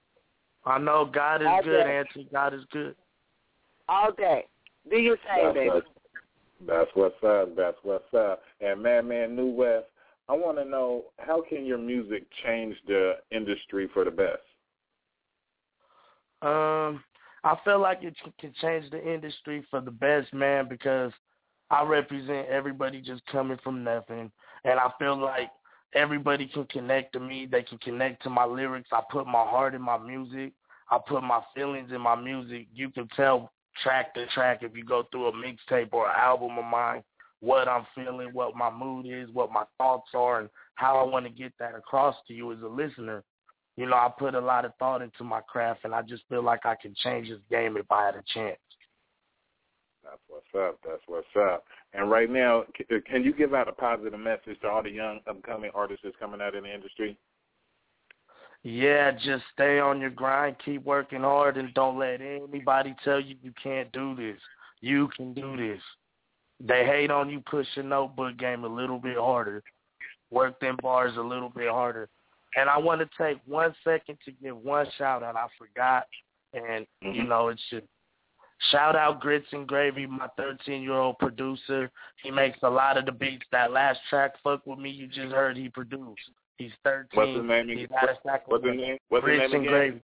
I 0.65 0.77
know 0.77 1.09
God 1.11 1.41
is 1.41 1.47
All 1.47 1.63
good, 1.63 1.83
day. 1.83 1.97
Auntie. 1.97 2.29
God 2.31 2.53
is 2.53 2.61
good. 2.71 2.95
All 3.87 4.11
day. 4.11 4.45
Do 4.89 4.97
your 4.97 5.17
thing, 5.17 5.45
That's, 5.45 5.53
baby. 5.55 5.69
what- 5.69 5.83
that's 6.67 6.89
what's 6.93 7.23
up. 7.23 7.55
That's 7.55 7.77
what's 7.83 8.13
up. 8.13 8.41
And 8.59 8.83
man, 8.83 9.07
man, 9.07 9.35
New 9.35 9.49
West. 9.49 9.85
I 10.29 10.33
want 10.33 10.59
to 10.59 10.65
know 10.65 11.05
how 11.17 11.41
can 11.41 11.65
your 11.65 11.79
music 11.79 12.23
change 12.45 12.75
the 12.85 13.13
industry 13.31 13.89
for 13.91 14.05
the 14.05 14.11
best? 14.11 14.37
Um, 16.43 17.03
I 17.43 17.57
feel 17.65 17.81
like 17.81 18.03
it 18.03 18.15
can 18.39 18.53
change 18.61 18.89
the 18.91 19.13
industry 19.13 19.65
for 19.71 19.81
the 19.81 19.89
best, 19.89 20.31
man, 20.31 20.69
because 20.69 21.11
I 21.71 21.83
represent 21.83 22.47
everybody 22.47 23.01
just 23.01 23.25
coming 23.25 23.57
from 23.63 23.83
nothing, 23.83 24.31
and 24.65 24.79
I 24.79 24.91
feel 24.99 25.17
like 25.17 25.49
everybody 25.95 26.47
can 26.47 26.65
connect 26.65 27.13
to 27.13 27.19
me. 27.19 27.47
They 27.51 27.63
can 27.63 27.79
connect 27.79 28.21
to 28.23 28.29
my 28.29 28.45
lyrics. 28.45 28.89
I 28.91 29.01
put 29.11 29.25
my 29.25 29.43
heart 29.43 29.73
in 29.73 29.81
my 29.81 29.97
music. 29.97 30.53
I 30.91 30.99
put 31.07 31.23
my 31.23 31.41
feelings 31.55 31.91
in 31.91 32.01
my 32.01 32.15
music. 32.15 32.67
You 32.71 32.91
can 32.91 33.07
tell 33.15 33.51
track 33.81 34.13
to 34.13 34.27
track 34.27 34.59
if 34.61 34.75
you 34.75 34.83
go 34.83 35.03
through 35.11 35.27
a 35.27 35.31
mixtape 35.31 35.89
or 35.91 36.07
an 36.07 36.15
album 36.15 36.57
of 36.59 36.65
mine 36.65 37.03
what 37.41 37.67
I'm 37.67 37.85
feeling, 37.95 38.29
what 38.33 38.55
my 38.55 38.69
mood 38.69 39.05
is, 39.07 39.29
what 39.31 39.51
my 39.51 39.63
thoughts 39.77 40.09
are, 40.13 40.41
and 40.41 40.49
how 40.75 40.97
I 40.97 41.03
want 41.03 41.25
to 41.25 41.31
get 41.31 41.53
that 41.59 41.75
across 41.75 42.15
to 42.27 42.33
you 42.33 42.51
as 42.51 42.61
a 42.61 42.67
listener. 42.67 43.23
You 43.77 43.85
know, 43.85 43.95
I 43.95 44.09
put 44.17 44.35
a 44.35 44.41
lot 44.41 44.65
of 44.65 44.73
thought 44.77 45.01
into 45.01 45.23
my 45.23 45.41
craft, 45.41 45.81
and 45.85 45.95
I 45.95 46.01
just 46.01 46.23
feel 46.27 46.43
like 46.43 46.65
I 46.65 46.75
can 46.75 46.93
change 47.01 47.29
this 47.29 47.39
game 47.49 47.77
if 47.77 47.89
I 47.91 48.05
had 48.05 48.15
a 48.15 48.23
chance. 48.33 48.57
That's 50.03 50.21
what's 50.27 50.45
up. 50.55 50.79
That's 50.85 51.01
what's 51.07 51.27
up. 51.39 51.63
And 51.93 52.09
right 52.09 52.29
now, 52.29 52.61
uh, 52.61 52.95
can 53.09 53.23
you 53.23 53.33
give 53.33 53.53
out 53.53 53.67
a 53.67 53.71
positive 53.71 54.19
message 54.19 54.59
to 54.61 54.67
all 54.67 54.83
the 54.83 54.89
young 54.89 55.19
upcoming 55.29 55.71
artists 55.73 56.01
that's 56.03 56.15
coming 56.19 56.41
out 56.41 56.55
in 56.55 56.63
the 56.63 56.73
industry? 56.73 57.17
Yeah, 58.63 59.11
just 59.11 59.43
stay 59.53 59.79
on 59.79 60.01
your 60.01 60.09
grind, 60.09 60.57
keep 60.63 60.83
working 60.83 61.21
hard, 61.21 61.57
and 61.57 61.73
don't 61.73 61.97
let 61.97 62.21
anybody 62.21 62.95
tell 63.05 63.19
you 63.19 63.35
you 63.41 63.53
can't 63.61 63.89
do 63.93 64.15
this. 64.15 64.39
You 64.81 65.09
can 65.15 65.33
do 65.33 65.55
this. 65.55 65.81
They 66.59 66.85
hate 66.85 67.11
on 67.11 67.29
you, 67.29 67.41
push 67.41 67.67
your 67.75 67.85
notebook 67.85 68.37
game 68.37 68.63
a 68.63 68.67
little 68.67 68.99
bit 68.99 69.17
harder, 69.17 69.63
work 70.29 70.59
them 70.59 70.77
bars 70.81 71.15
a 71.17 71.21
little 71.21 71.49
bit 71.49 71.69
harder. 71.69 72.09
And 72.55 72.69
I 72.69 72.77
want 72.77 73.01
to 73.01 73.09
take 73.17 73.39
one 73.45 73.73
second 73.83 74.17
to 74.25 74.31
give 74.31 74.57
one 74.57 74.87
shout 74.97 75.23
out. 75.23 75.35
I 75.35 75.47
forgot, 75.57 76.05
and 76.53 76.85
mm-hmm. 77.03 77.11
you 77.13 77.23
know 77.23 77.49
it 77.49 77.59
should 77.69 77.87
shout 78.71 78.95
out 78.95 79.21
Grits 79.21 79.47
and 79.51 79.67
Gravy, 79.67 80.05
my 80.05 80.27
13 80.37 80.81
year 80.81 80.93
old 80.93 81.17
producer. 81.19 81.91
He 82.23 82.31
makes 82.31 82.57
a 82.63 82.69
lot 82.69 82.97
of 82.97 83.05
the 83.05 83.11
beats. 83.11 83.45
That 83.51 83.71
last 83.71 83.99
track, 84.09 84.33
"Fuck 84.43 84.65
with 84.65 84.79
Me," 84.79 84.89
you 84.89 85.07
just 85.07 85.31
heard 85.33 85.57
he 85.57 85.69
produced. 85.69 86.21
He's 86.57 86.71
13. 86.83 87.07
What's 87.13 87.37
his 87.37 87.45
name? 87.45 87.69
He's 87.69 87.87
out 88.01 88.09
of 88.09 88.17
What's 88.47 88.65
his 88.65 88.75
name? 88.75 88.97
What's 89.07 89.25
his 89.25 89.37
Grits 89.37 89.51
name 89.51 89.61
and 89.61 89.67
again? 89.67 89.71
Gravy. 89.71 90.01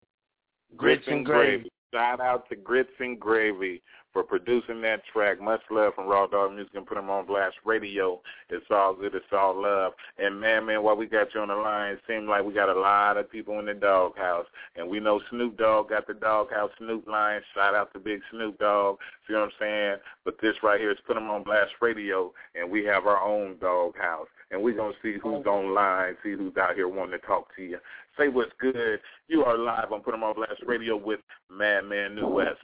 Grits 0.78 1.08
and 1.08 1.26
Gravy. 1.26 1.72
Shout 1.96 2.20
out 2.20 2.50
to 2.50 2.58
Grits 2.58 2.90
and 3.00 3.18
Gravy 3.18 3.82
for 4.12 4.22
producing 4.22 4.82
that 4.82 5.02
track. 5.06 5.40
Much 5.42 5.62
love 5.72 5.96
from 5.96 6.08
Raw 6.08 6.28
Dog 6.28 6.54
Music 6.54 6.74
and 6.76 6.86
put 6.86 6.96
them 6.96 7.10
on 7.10 7.26
Blast 7.26 7.56
Radio. 7.64 8.20
It's 8.50 8.66
all 8.70 8.94
good. 8.94 9.16
It's 9.16 9.26
all 9.32 9.62
love. 9.62 9.94
And 10.18 10.42
man, 10.42 10.66
man, 10.66 10.84
while 10.84 10.98
we 10.98 11.06
got 11.06 11.34
you 11.34 11.40
on 11.40 11.48
the 11.48 11.56
line, 11.56 11.94
it 11.94 12.02
seems 12.06 12.28
like 12.28 12.44
we 12.44 12.54
got 12.54 12.68
a 12.68 12.78
lot 12.78 13.16
of 13.16 13.32
people 13.32 13.60
in 13.60 13.66
the 13.66 13.74
doghouse. 13.74 14.46
And 14.76 14.90
we 14.90 15.00
know 15.00 15.22
Snoop 15.30 15.58
Dogg 15.58 15.88
got 15.88 16.06
the 16.06 16.16
doghouse 16.16 16.72
Snoop 16.80 17.08
line. 17.08 17.40
Shout 17.54 17.76
out 17.76 17.94
to 17.94 18.00
Big 18.00 18.20
Snoop 18.30 18.60
Dogg. 18.60 18.98
See 19.26 19.34
what 19.34 19.44
I'm 19.44 19.52
saying? 19.58 19.96
But 20.26 20.36
this 20.42 20.56
right 20.64 20.82
here 20.82 20.92
is 20.92 20.98
put 21.08 21.14
them 21.14 21.30
on 21.30 21.44
Blast 21.44 21.72
Radio, 21.82 22.34
and 22.56 22.70
we 22.70 22.84
have 22.84 23.08
our 23.08 23.22
own 23.22 23.56
doghouse. 23.62 24.28
And 24.52 24.62
we're 24.62 24.76
going 24.76 24.94
to 24.94 25.00
see 25.02 25.18
who's 25.22 25.46
online, 25.46 26.16
see 26.24 26.34
who's 26.34 26.56
out 26.58 26.76
here 26.76 26.88
wanting 26.88 27.20
to 27.20 27.26
talk 27.26 27.56
to 27.56 27.64
you. 27.64 27.80
Say 28.18 28.30
what's 28.30 28.52
good. 28.60 29.00
You 29.28 29.44
are 29.44 29.58
live 29.58 29.92
on 29.92 30.02
Put 30.02 30.14
'em 30.14 30.24
on 30.24 30.36
Blast 30.36 30.62
Radio 30.66 30.96
with 30.96 31.20
Madman 31.50 32.16
New 32.16 32.28
West. 32.28 32.62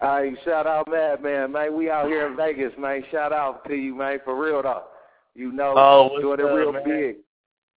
Hey, 0.00 0.34
shout 0.44 0.66
out 0.66 0.86
Madman, 0.90 1.52
man. 1.52 1.74
We 1.74 1.90
out 1.90 2.06
here 2.08 2.26
in 2.26 2.36
Vegas, 2.36 2.76
man. 2.78 3.02
Shout 3.10 3.32
out 3.32 3.64
to 3.68 3.74
you, 3.74 3.94
man, 3.94 4.20
for 4.24 4.34
real 4.36 4.62
though. 4.62 4.84
You 5.34 5.52
know, 5.52 5.74
Oh, 5.76 6.08
what's 6.10 6.22
doing 6.22 6.40
it 6.40 6.42
real 6.42 6.72
man? 6.72 6.84
big. 6.84 7.16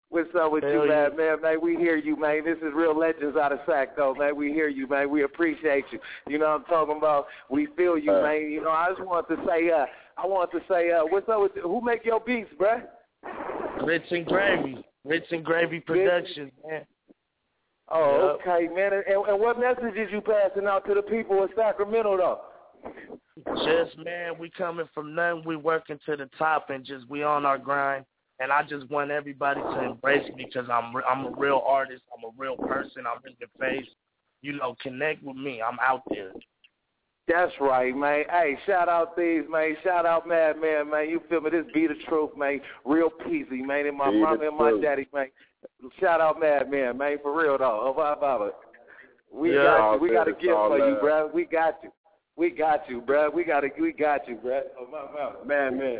What's 0.09 0.33
up 0.35 0.51
with 0.51 0.63
Hell 0.63 0.73
you, 0.73 0.83
yeah. 0.85 1.09
Madman, 1.09 1.41
man? 1.41 1.61
We 1.61 1.75
hear 1.77 1.95
you, 1.95 2.15
man. 2.15 2.43
This 2.43 2.57
is 2.57 2.73
real 2.73 2.95
legends 2.95 3.37
out 3.37 3.51
of 3.51 3.59
Sac, 3.67 3.95
though, 3.95 4.15
man. 4.15 4.35
We 4.35 4.51
hear 4.51 4.67
you, 4.67 4.87
man. 4.87 5.09
We 5.09 5.21
appreciate 5.21 5.85
you. 5.91 5.99
You 6.27 6.39
know 6.39 6.49
what 6.49 6.61
I'm 6.61 6.65
talking 6.65 6.97
about? 6.97 7.27
We 7.49 7.67
feel 7.77 7.97
you, 7.97 8.11
Uh. 8.11 8.23
man. 8.23 8.49
You 8.49 8.61
know, 8.61 8.71
I 8.71 8.89
just 8.89 9.01
want 9.01 9.27
to 9.29 9.37
say, 9.45 9.69
uh, 9.69 9.85
I 10.17 10.25
want 10.25 10.51
to 10.51 10.61
say, 10.67 10.91
uh, 10.91 11.05
what's 11.05 11.29
up 11.29 11.41
with 11.41 11.55
who 11.57 11.79
make 11.81 12.03
your 12.05 12.19
beats, 12.19 12.51
bruh? 12.55 12.81
Grits 13.77 14.11
and 14.11 14.25
Gravy. 14.25 14.83
Grits 15.05 15.27
and 15.31 15.43
Gravy 15.43 15.79
Productions, 15.79 16.51
man. 16.67 16.85
Oh, 17.91 18.37
Yep. 18.45 18.47
okay, 18.47 18.67
man. 18.73 18.93
And, 18.93 19.25
and 19.27 19.39
what 19.39 19.59
message 19.59 19.83
messages 19.83 20.09
you 20.11 20.21
passing 20.21 20.67
out 20.67 20.85
to 20.85 20.93
the 20.93 21.01
people 21.01 21.43
of 21.43 21.49
Sacramento, 21.55 22.17
though? 22.17 22.41
Just 23.65 23.97
man, 23.97 24.37
we 24.37 24.49
coming 24.49 24.87
from 24.93 25.15
nothing, 25.15 25.43
we 25.45 25.55
working 25.55 25.97
to 26.05 26.17
the 26.17 26.29
top 26.37 26.69
and 26.69 26.85
just 26.85 27.09
we 27.09 27.23
on 27.23 27.45
our 27.45 27.57
grind. 27.57 28.05
and 28.39 28.51
I 28.51 28.63
just 28.63 28.89
want 28.89 29.11
everybody 29.11 29.61
to 29.61 29.81
embrace 29.81 30.27
me 30.35 30.45
because 30.45 30.69
I'm 30.69 30.93
I'm 31.07 31.25
a 31.25 31.31
real 31.37 31.63
artist. 31.65 32.03
I'm 32.15 32.23
a 32.23 32.33
real 32.37 32.57
person. 32.57 33.03
I'm 33.07 33.21
in 33.25 33.35
the 33.39 33.47
face. 33.59 33.87
You 34.41 34.53
know, 34.53 34.75
connect 34.81 35.23
with 35.23 35.35
me. 35.37 35.61
I'm 35.61 35.77
out 35.79 36.03
there. 36.09 36.31
That's 37.29 37.51
right, 37.61 37.95
man. 37.95 38.23
Hey, 38.27 38.57
shout 38.65 38.89
out 38.89 39.15
these, 39.15 39.43
man. 39.47 39.77
Shout 39.83 40.07
out 40.07 40.27
Madman, 40.27 40.61
man. 40.61 40.89
Man. 40.89 41.09
You 41.09 41.21
feel 41.29 41.41
me? 41.41 41.51
This 41.51 41.65
be 41.73 41.85
the 41.85 41.93
truth, 42.07 42.31
man. 42.35 42.59
Real 42.85 43.09
peasy, 43.09 43.61
man. 43.63 43.85
And 43.85 43.95
my 43.95 44.09
mom 44.09 44.41
and 44.41 44.57
my 44.57 44.79
daddy, 44.81 45.07
man. 45.13 45.27
Shout 45.99 46.21
out 46.21 46.39
Madman, 46.39 46.97
man. 46.97 46.97
Man. 46.97 47.17
For 47.21 47.39
real 47.39 47.59
though. 47.59 47.93
Oh, 47.95 48.51
We 49.31 49.55
yeah, 49.55 49.63
got 49.63 49.93
you. 49.93 49.99
We 49.99 50.11
got 50.11 50.27
a 50.27 50.31
gift 50.31 50.43
for 50.45 50.77
you, 50.79 50.97
bro. 50.99 51.29
We 51.31 51.45
got 51.45 51.77
you. 51.83 51.91
We 52.35 52.49
got 52.49 52.89
you, 52.89 53.01
bro. 53.01 53.29
We 53.29 53.43
got 53.43 53.59
to. 53.61 53.69
We 53.79 53.93
got 53.93 54.27
you, 54.27 54.35
bro. 54.35 54.61
Oh, 54.79 54.87
my, 54.91 55.05
my, 55.13 55.45
man, 55.45 55.77
man. 55.77 55.99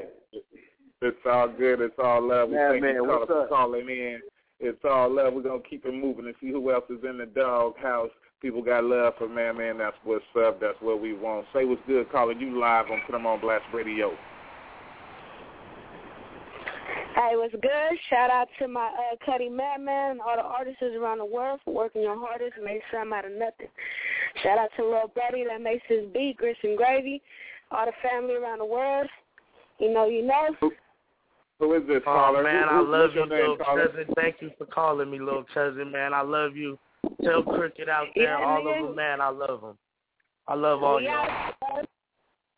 It's 1.01 1.17
all 1.29 1.47
good. 1.47 1.79
It's 1.79 1.93
all 2.03 2.27
love. 2.27 2.49
We 2.49 2.55
man, 2.55 2.71
thank 2.71 2.81
man, 2.81 2.95
you 2.95 3.05
what's 3.05 3.27
for 3.27 3.43
up? 3.43 3.49
calling 3.49 3.87
in. 3.87 4.19
It's 4.59 4.83
all 4.83 5.13
love. 5.13 5.33
We're 5.33 5.43
gonna 5.43 5.61
keep 5.69 5.85
it 5.85 5.93
moving 5.93 6.25
and 6.25 6.35
see 6.41 6.49
who 6.51 6.71
else 6.71 6.85
is 6.89 7.03
in 7.07 7.19
the 7.19 7.25
dog 7.27 7.77
house. 7.77 8.09
People 8.41 8.61
got 8.61 8.85
love 8.85 9.13
for 9.17 9.27
man, 9.27 9.57
man. 9.57 9.77
That's 9.77 9.97
what's 10.03 10.23
up. 10.37 10.61
That's 10.61 10.77
what 10.81 11.01
we 11.01 11.13
want. 11.13 11.45
Say 11.53 11.65
what's 11.65 11.81
good. 11.85 12.09
Calling 12.11 12.39
you 12.39 12.57
live 12.59 12.85
on 12.89 13.01
Put 13.05 13.15
'em 13.15 13.25
on 13.25 13.41
Blast 13.41 13.65
Radio. 13.73 14.11
Hey, 17.15 17.35
what's 17.35 17.53
good? 17.53 17.99
Shout 18.09 18.29
out 18.31 18.47
to 18.59 18.67
my 18.69 18.87
uh, 18.87 19.15
Cuddy 19.25 19.49
Madman 19.49 20.11
and 20.11 20.21
all 20.21 20.37
the 20.37 20.43
artists 20.43 20.81
around 20.81 21.17
the 21.17 21.25
world 21.25 21.59
for 21.65 21.73
working 21.73 22.01
your 22.01 22.17
hardest, 22.17 22.53
make 22.63 22.81
some 22.93 23.11
out 23.11 23.25
of 23.25 23.31
nothing. 23.33 23.67
Shout 24.41 24.57
out 24.57 24.69
to 24.77 24.85
Lil 24.85 25.11
Buddy 25.13 25.43
that 25.49 25.61
makes 25.61 25.83
his 25.89 26.05
beat, 26.13 26.37
Grits 26.37 26.59
and 26.63 26.77
Gravy, 26.77 27.21
all 27.71 27.85
the 27.87 27.91
family 28.01 28.35
around 28.35 28.59
the 28.59 28.65
world. 28.65 29.07
You 29.79 29.93
know, 29.93 30.07
you 30.07 30.25
know. 30.25 30.55
Who, 30.61 30.71
who 31.59 31.73
is 31.73 31.85
this 31.87 32.01
Oh 32.07 32.13
caller? 32.13 32.43
man, 32.43 32.69
who, 32.69 32.75
I 32.75 32.79
love 32.79 33.09
you, 33.09 33.17
your 33.17 33.27
name, 33.27 33.57
little 33.57 33.57
cousin. 33.57 34.05
Thank 34.15 34.37
you 34.39 34.51
for 34.57 34.65
calling 34.65 35.11
me, 35.11 35.19
little 35.19 35.45
cousin. 35.53 35.91
Man, 35.91 36.13
I 36.13 36.21
love 36.21 36.55
you. 36.55 36.77
Tell 37.23 37.43
Cricket 37.43 37.89
out 37.89 38.07
there, 38.15 38.39
Yeah, 38.39 38.45
all 38.45 38.63
nigga. 38.63 38.81
of 38.81 38.87
them, 38.87 38.95
man. 38.95 39.21
I 39.21 39.29
love 39.29 39.61
them. 39.61 39.77
I 40.47 40.55
love 40.55 40.83
all 40.83 40.97
we 40.97 41.05
y'all. 41.05 41.53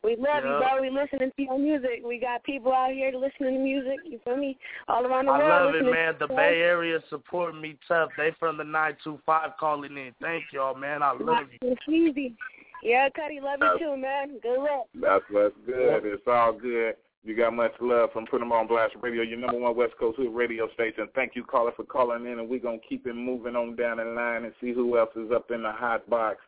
We 0.04 0.16
love 0.16 0.44
you, 0.44 0.50
Yeah. 0.50 0.58
bro. 0.58 0.82
We 0.82 0.90
listening 0.90 1.30
to 1.36 1.42
your 1.42 1.58
music. 1.58 2.02
We 2.04 2.18
got 2.18 2.42
people 2.42 2.72
out 2.72 2.92
here 2.92 3.12
listening 3.12 3.54
to 3.54 3.60
music. 3.60 4.00
You 4.04 4.18
feel 4.24 4.36
me? 4.36 4.58
All 4.88 5.06
around 5.06 5.26
the 5.26 5.32
I 5.32 5.38
world. 5.38 5.52
I 5.52 5.64
love 5.64 5.74
it, 5.76 5.84
man. 5.84 6.16
The. 6.18 6.26
Bay 6.26 6.60
Area 6.60 7.00
supporting 7.08 7.60
me 7.60 7.78
tough. 7.86 8.10
They 8.16 8.32
from 8.40 8.56
the 8.56 8.64
925 8.64 9.50
calling 9.60 9.96
in. 9.96 10.12
Thank 10.20 10.44
y'all, 10.52 10.74
man. 10.74 11.02
I 11.04 11.12
love 11.12 11.46
you. 11.52 11.58
It's 11.62 11.88
easy. 11.88 12.34
Yeah, 12.82 13.08
Cuddy, 13.10 13.38
love 13.40 13.60
you 13.60 13.78
too, 13.78 13.96
man. 13.96 14.40
Good 14.40 14.58
luck. 14.58 14.86
That's 14.94 15.24
what's 15.30 15.54
good. 15.66 16.04
It's 16.04 16.26
all 16.26 16.52
good. 16.52 16.96
You 17.24 17.36
got 17.36 17.52
much 17.54 17.72
love 17.80 18.10
from 18.12 18.26
Put 18.26 18.40
'em 18.42 18.50
on 18.50 18.66
Blast 18.66 18.94
Radio, 19.00 19.22
your 19.22 19.38
number 19.38 19.56
one 19.58 19.76
West 19.76 19.96
Coast 19.96 20.16
Hood 20.18 20.34
radio 20.34 20.68
station. 20.72 21.08
Thank 21.14 21.36
you, 21.36 21.44
caller, 21.44 21.70
for 21.76 21.84
calling 21.84 22.26
in, 22.26 22.40
and 22.40 22.48
we're 22.48 22.58
going 22.58 22.80
to 22.80 22.86
keep 22.86 23.06
it 23.06 23.14
moving 23.14 23.54
on 23.54 23.76
down 23.76 23.98
the 23.98 24.04
line 24.04 24.44
and 24.44 24.52
see 24.60 24.72
who 24.72 24.98
else 24.98 25.14
is 25.14 25.30
up 25.30 25.50
in 25.52 25.62
the 25.62 25.70
hot 25.70 26.08
box. 26.10 26.38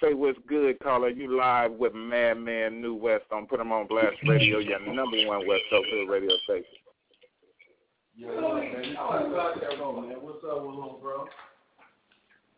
Say 0.00 0.14
what's 0.14 0.38
good, 0.46 0.78
caller. 0.78 1.08
You 1.08 1.36
live 1.36 1.72
with 1.72 1.92
Madman 1.94 2.80
New 2.80 2.94
West 2.94 3.24
on 3.32 3.46
Put 3.46 3.58
'em 3.58 3.72
on 3.72 3.88
Blast 3.88 4.16
Radio, 4.24 4.58
your 4.58 4.78
number 4.80 5.26
one 5.26 5.44
West 5.46 5.64
Coast 5.70 5.88
Hood 5.90 6.08
radio 6.08 6.36
station. 6.44 6.78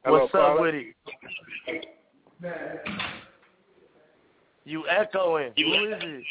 Hello, 0.05 0.20
What's 0.20 0.35
up 0.35 0.57
caller. 0.57 0.61
with 0.61 0.74
it? 0.74 1.87
You 4.66 4.87
echoing. 4.88 5.53
Who 5.57 5.72
is 5.85 6.03
it? 6.03 6.24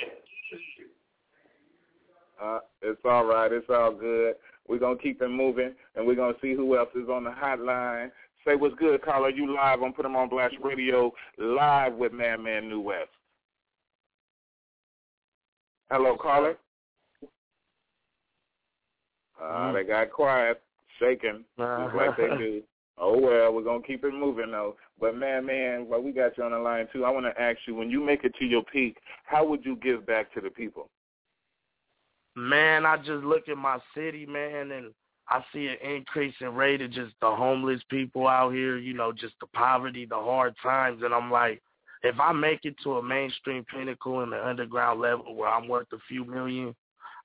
Uh, 2.41 2.59
it's 2.81 3.01
all 3.05 3.25
right. 3.25 3.51
It's 3.51 3.69
all 3.69 3.93
good. 3.93 4.35
We're 4.67 4.79
going 4.79 4.97
to 4.97 5.03
keep 5.03 5.21
it 5.21 5.29
moving, 5.29 5.73
and 5.95 6.05
we're 6.07 6.15
going 6.15 6.33
to 6.33 6.39
see 6.41 6.53
who 6.53 6.77
else 6.77 6.89
is 6.95 7.09
on 7.09 7.23
the 7.23 7.31
hotline. 7.31 8.11
Say 8.45 8.55
what's 8.55 8.75
good, 8.75 9.01
caller. 9.01 9.29
You 9.29 9.53
live 9.55 9.81
on 9.83 9.93
Put 9.93 10.05
'em 10.05 10.15
on 10.15 10.29
Blast 10.29 10.55
Radio, 10.61 11.11
live 11.37 11.93
with 11.93 12.11
Madman 12.11 12.67
New 12.69 12.81
West. 12.81 13.09
Hello, 15.89 16.17
caller. 16.17 16.57
Uh, 19.41 19.71
they 19.73 19.83
got 19.83 20.11
quiet, 20.11 20.61
shaking, 20.99 21.43
just 21.57 21.95
like 21.95 22.17
they 22.17 22.29
do. 22.37 22.61
Oh 22.97 23.17
well, 23.19 23.53
we're 23.53 23.63
gonna 23.63 23.83
keep 23.83 24.03
it 24.03 24.13
moving 24.13 24.51
though. 24.51 24.75
But 24.99 25.15
man, 25.17 25.45
man, 25.45 25.87
well, 25.87 26.01
we 26.01 26.11
got 26.11 26.37
you 26.37 26.43
on 26.43 26.51
the 26.51 26.59
line 26.59 26.87
too. 26.93 27.05
I 27.05 27.09
want 27.09 27.25
to 27.25 27.41
ask 27.41 27.57
you, 27.67 27.75
when 27.75 27.89
you 27.89 27.99
make 28.03 28.23
it 28.23 28.35
to 28.39 28.45
your 28.45 28.63
peak, 28.63 28.97
how 29.25 29.45
would 29.47 29.65
you 29.65 29.75
give 29.77 30.05
back 30.05 30.33
to 30.33 30.41
the 30.41 30.49
people? 30.49 30.89
Man, 32.35 32.85
I 32.85 32.97
just 32.97 33.23
look 33.23 33.47
at 33.47 33.57
my 33.57 33.77
city, 33.95 34.25
man, 34.25 34.71
and 34.71 34.91
I 35.29 35.43
see 35.53 35.67
an 35.67 35.77
increase 35.87 36.33
in 36.41 36.55
rate 36.55 36.81
of 36.81 36.91
just 36.91 37.13
the 37.21 37.29
homeless 37.31 37.81
people 37.89 38.27
out 38.27 38.53
here, 38.53 38.77
you 38.77 38.93
know, 38.93 39.11
just 39.11 39.35
the 39.39 39.47
poverty, 39.47 40.05
the 40.05 40.15
hard 40.15 40.55
times. 40.61 41.01
And 41.03 41.13
I'm 41.13 41.31
like, 41.31 41.61
if 42.01 42.19
I 42.19 42.33
make 42.33 42.65
it 42.65 42.75
to 42.83 42.97
a 42.97 43.03
mainstream 43.03 43.65
pinnacle 43.65 44.23
in 44.23 44.31
the 44.31 44.45
underground 44.45 44.99
level 44.99 45.35
where 45.35 45.49
I'm 45.49 45.67
worth 45.67 45.87
a 45.93 45.97
few 46.07 46.25
million, 46.25 46.75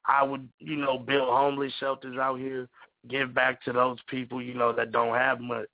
I 0.06 0.22
would, 0.22 0.48
you 0.58 0.76
know, 0.76 0.98
build 0.98 1.28
homeless 1.28 1.72
shelters 1.80 2.16
out 2.18 2.38
here, 2.38 2.68
give 3.08 3.34
back 3.34 3.62
to 3.64 3.72
those 3.72 3.98
people, 4.08 4.40
you 4.40 4.54
know, 4.54 4.72
that 4.72 4.92
don't 4.92 5.14
have 5.14 5.40
much. 5.40 5.68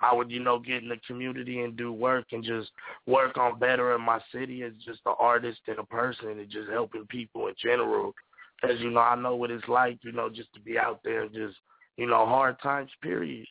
I 0.00 0.14
would, 0.14 0.30
you 0.30 0.40
know, 0.40 0.58
get 0.58 0.82
in 0.82 0.88
the 0.88 0.98
community 1.06 1.60
and 1.60 1.76
do 1.76 1.92
work 1.92 2.26
and 2.32 2.42
just 2.42 2.70
work 3.06 3.36
on 3.36 3.58
bettering 3.58 4.02
my 4.02 4.20
city 4.32 4.62
as 4.62 4.72
just 4.84 5.00
an 5.06 5.14
artist 5.18 5.60
and 5.68 5.78
a 5.78 5.84
person 5.84 6.30
and 6.30 6.50
just 6.50 6.70
helping 6.70 7.06
people 7.06 7.48
in 7.48 7.54
general. 7.62 8.14
Because, 8.60 8.80
you 8.80 8.90
know, 8.90 9.00
I 9.00 9.14
know 9.16 9.36
what 9.36 9.50
it's 9.50 9.66
like, 9.68 9.98
you 10.02 10.12
know, 10.12 10.28
just 10.28 10.52
to 10.54 10.60
be 10.60 10.78
out 10.78 11.00
there 11.04 11.26
just, 11.28 11.56
you 11.96 12.06
know, 12.06 12.26
hard 12.26 12.60
times, 12.62 12.90
period. 13.02 13.46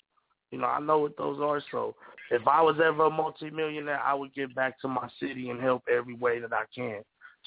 You 0.52 0.60
know, 0.60 0.68
I 0.68 0.80
know 0.80 1.00
what 1.00 1.18
those 1.18 1.40
are. 1.42 1.62
So 1.72 1.96
if 2.32 2.48
I 2.48 2.62
was 2.62 2.78
ever 2.84 3.06
a 3.06 3.10
multimillionaire, 3.10 4.00
I 4.00 4.14
would 4.14 4.34
give 4.34 4.54
back 4.56 4.80
to 4.82 4.88
my 4.88 5.08
city 5.20 5.50
and 5.50 5.62
help 5.62 5.84
every 5.92 6.16
way 6.16 6.40
that 6.40 6.54
I 6.54 6.64
can. 6.74 7.02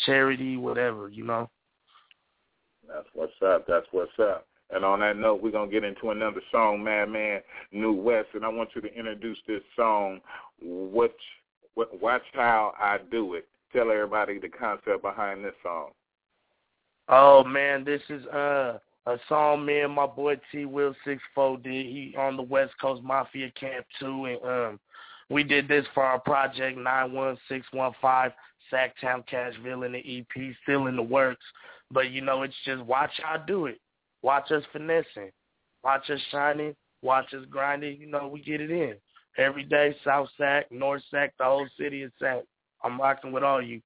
Charity, 0.07 0.57
whatever, 0.57 1.09
you 1.09 1.25
know. 1.25 1.51
That's 2.87 3.07
what's 3.15 3.33
up. 3.45 3.67
That's 3.67 3.87
what's 3.93 4.19
up. 4.19 4.47
And 4.71 4.85
on 4.85 5.01
that 5.01 5.17
note, 5.17 5.43
we're 5.43 5.51
gonna 5.51 5.71
get 5.71 5.85
into 5.85 6.11
another 6.11 6.41
song, 6.51 6.83
Madman 6.83 7.43
New 7.73 7.93
West, 7.93 8.29
and 8.35 8.45
I 8.45 8.49
want 8.49 8.71
you 8.75 8.81
to 8.81 8.95
introduce 8.95 9.39
this 9.47 9.63
song. 9.77 10.21
Watch, 10.63 11.11
watch 11.77 12.23
how 12.33 12.73
I 12.81 12.99
do 13.11 13.35
it. 13.35 13.47
Tell 13.73 13.91
everybody 13.91 14.39
the 14.39 14.49
concept 14.49 15.03
behind 15.03 15.45
this 15.45 15.55
song. 15.63 15.91
Oh 17.15 17.45
man, 17.45 17.85
this 17.85 18.01
is 18.09 18.25
uh 18.29 18.79
a 19.05 19.19
song 19.29 19.67
me 19.67 19.81
and 19.81 19.93
my 19.93 20.07
boy 20.07 20.41
T 20.51 20.65
Will 20.65 20.95
Six 21.05 21.21
Four 21.35 21.59
did. 21.59 21.85
He 21.85 22.15
on 22.17 22.39
the 22.39 22.43
West 22.43 22.73
Coast 22.81 23.03
Mafia 23.03 23.51
Camp 23.51 23.85
too, 24.01 24.25
and 24.25 24.43
um 24.43 24.81
we 25.29 25.45
did 25.45 25.69
this 25.69 25.85
for 25.93 26.03
our 26.03 26.19
project 26.19 26.79
nine 26.79 27.13
one 27.13 27.37
six 27.51 27.67
one 27.71 27.93
five 28.01 28.33
Sacktown 28.73 29.29
Cashville 29.29 29.85
in 29.85 29.93
the 29.93 29.99
EP, 29.99 30.55
still 30.63 30.87
in 30.87 30.97
the 30.97 31.03
works. 31.03 31.45
But 31.91 32.13
you 32.13 32.23
know, 32.23 32.45
it's 32.45 32.55
just 32.65 32.81
watch 32.81 33.11
y'all 33.19 33.45
do 33.47 33.67
it. 33.67 33.79
Watch 34.23 34.51
us 34.51 34.65
finessing. 34.73 35.33
Watch 35.85 36.09
us 36.09 36.21
shining. 36.31 36.75
Watch 37.03 37.35
us 37.35 37.45
grinding. 37.51 38.01
You 38.01 38.07
know, 38.07 38.27
we 38.27 38.41
get 38.41 38.63
it 38.63 38.71
in. 38.71 38.95
Every 39.37 39.65
day, 39.65 39.95
South 40.03 40.31
Sac, 40.39 40.73
North 40.73 41.03
Sac, 41.11 41.35
the 41.39 41.45
whole 41.45 41.69
city 41.79 42.05
is 42.05 42.13
Sac. 42.19 42.45
I'm 42.83 42.99
rocking 42.99 43.33
with 43.33 43.43
all 43.43 43.61
you. 43.61 43.83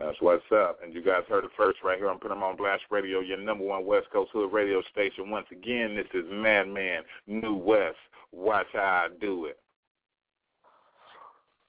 That's 0.00 0.16
what's 0.20 0.42
up. 0.50 0.78
And 0.82 0.94
you 0.94 1.02
guys 1.02 1.24
heard 1.28 1.44
it 1.44 1.50
first 1.58 1.78
right 1.84 1.98
here 1.98 2.08
on 2.08 2.18
Put 2.18 2.30
'em 2.30 2.42
on 2.42 2.56
Blast 2.56 2.84
Radio, 2.90 3.20
your 3.20 3.36
number 3.36 3.64
one 3.64 3.84
West 3.84 4.10
Coast 4.10 4.30
Hood 4.32 4.50
radio 4.50 4.80
station. 4.90 5.28
Once 5.30 5.46
again, 5.52 5.94
this 5.94 6.08
is 6.14 6.24
Madman 6.30 7.04
New 7.26 7.54
West. 7.54 7.98
Watch 8.32 8.68
how 8.72 9.06
I 9.06 9.08
do 9.20 9.44
it. 9.46 9.60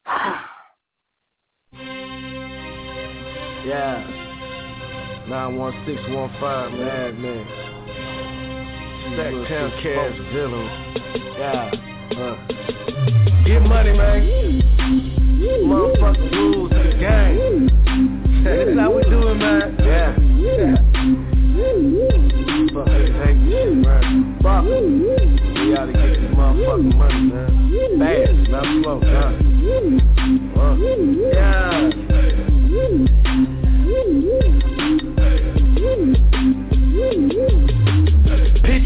Yeah. 3.64 4.02
91615, 5.28 6.80
Madman. 6.80 7.46
Sacktown 9.16 9.70
Cash 9.84 10.18
Villain. 10.34 10.68
Yeah. 11.38 11.70
Uh. 12.18 12.36
Get 13.46 13.62
money, 13.62 13.94
man. 13.94 15.31
Motherfucking 15.42 16.32
rules 16.34 16.70
the 16.70 16.96
game. 17.00 17.66
That's 18.44 18.78
how 18.78 18.94
we 18.96 19.02
do 19.04 19.28
it, 19.28 19.36
man. 19.36 19.76
Yeah. 19.80 20.16
yeah. 20.38 20.76
Fuck 22.72 22.88
it, 22.90 23.12
thank 23.18 23.50
you, 23.50 23.74
man. 23.82 24.38
Fuck 24.44 24.66
it. 24.68 24.84
We 25.60 25.74
gotta 25.74 25.94
get 25.94 26.22
this 26.22 26.30
motherfucking 26.36 26.96
money, 26.96 27.22
man. 27.32 27.50
Fast, 27.98 28.50
not 28.52 28.66
slow, 28.84 29.00
huh? 29.04 29.34
Uh. 30.62 30.76
Yeah. 31.34 33.21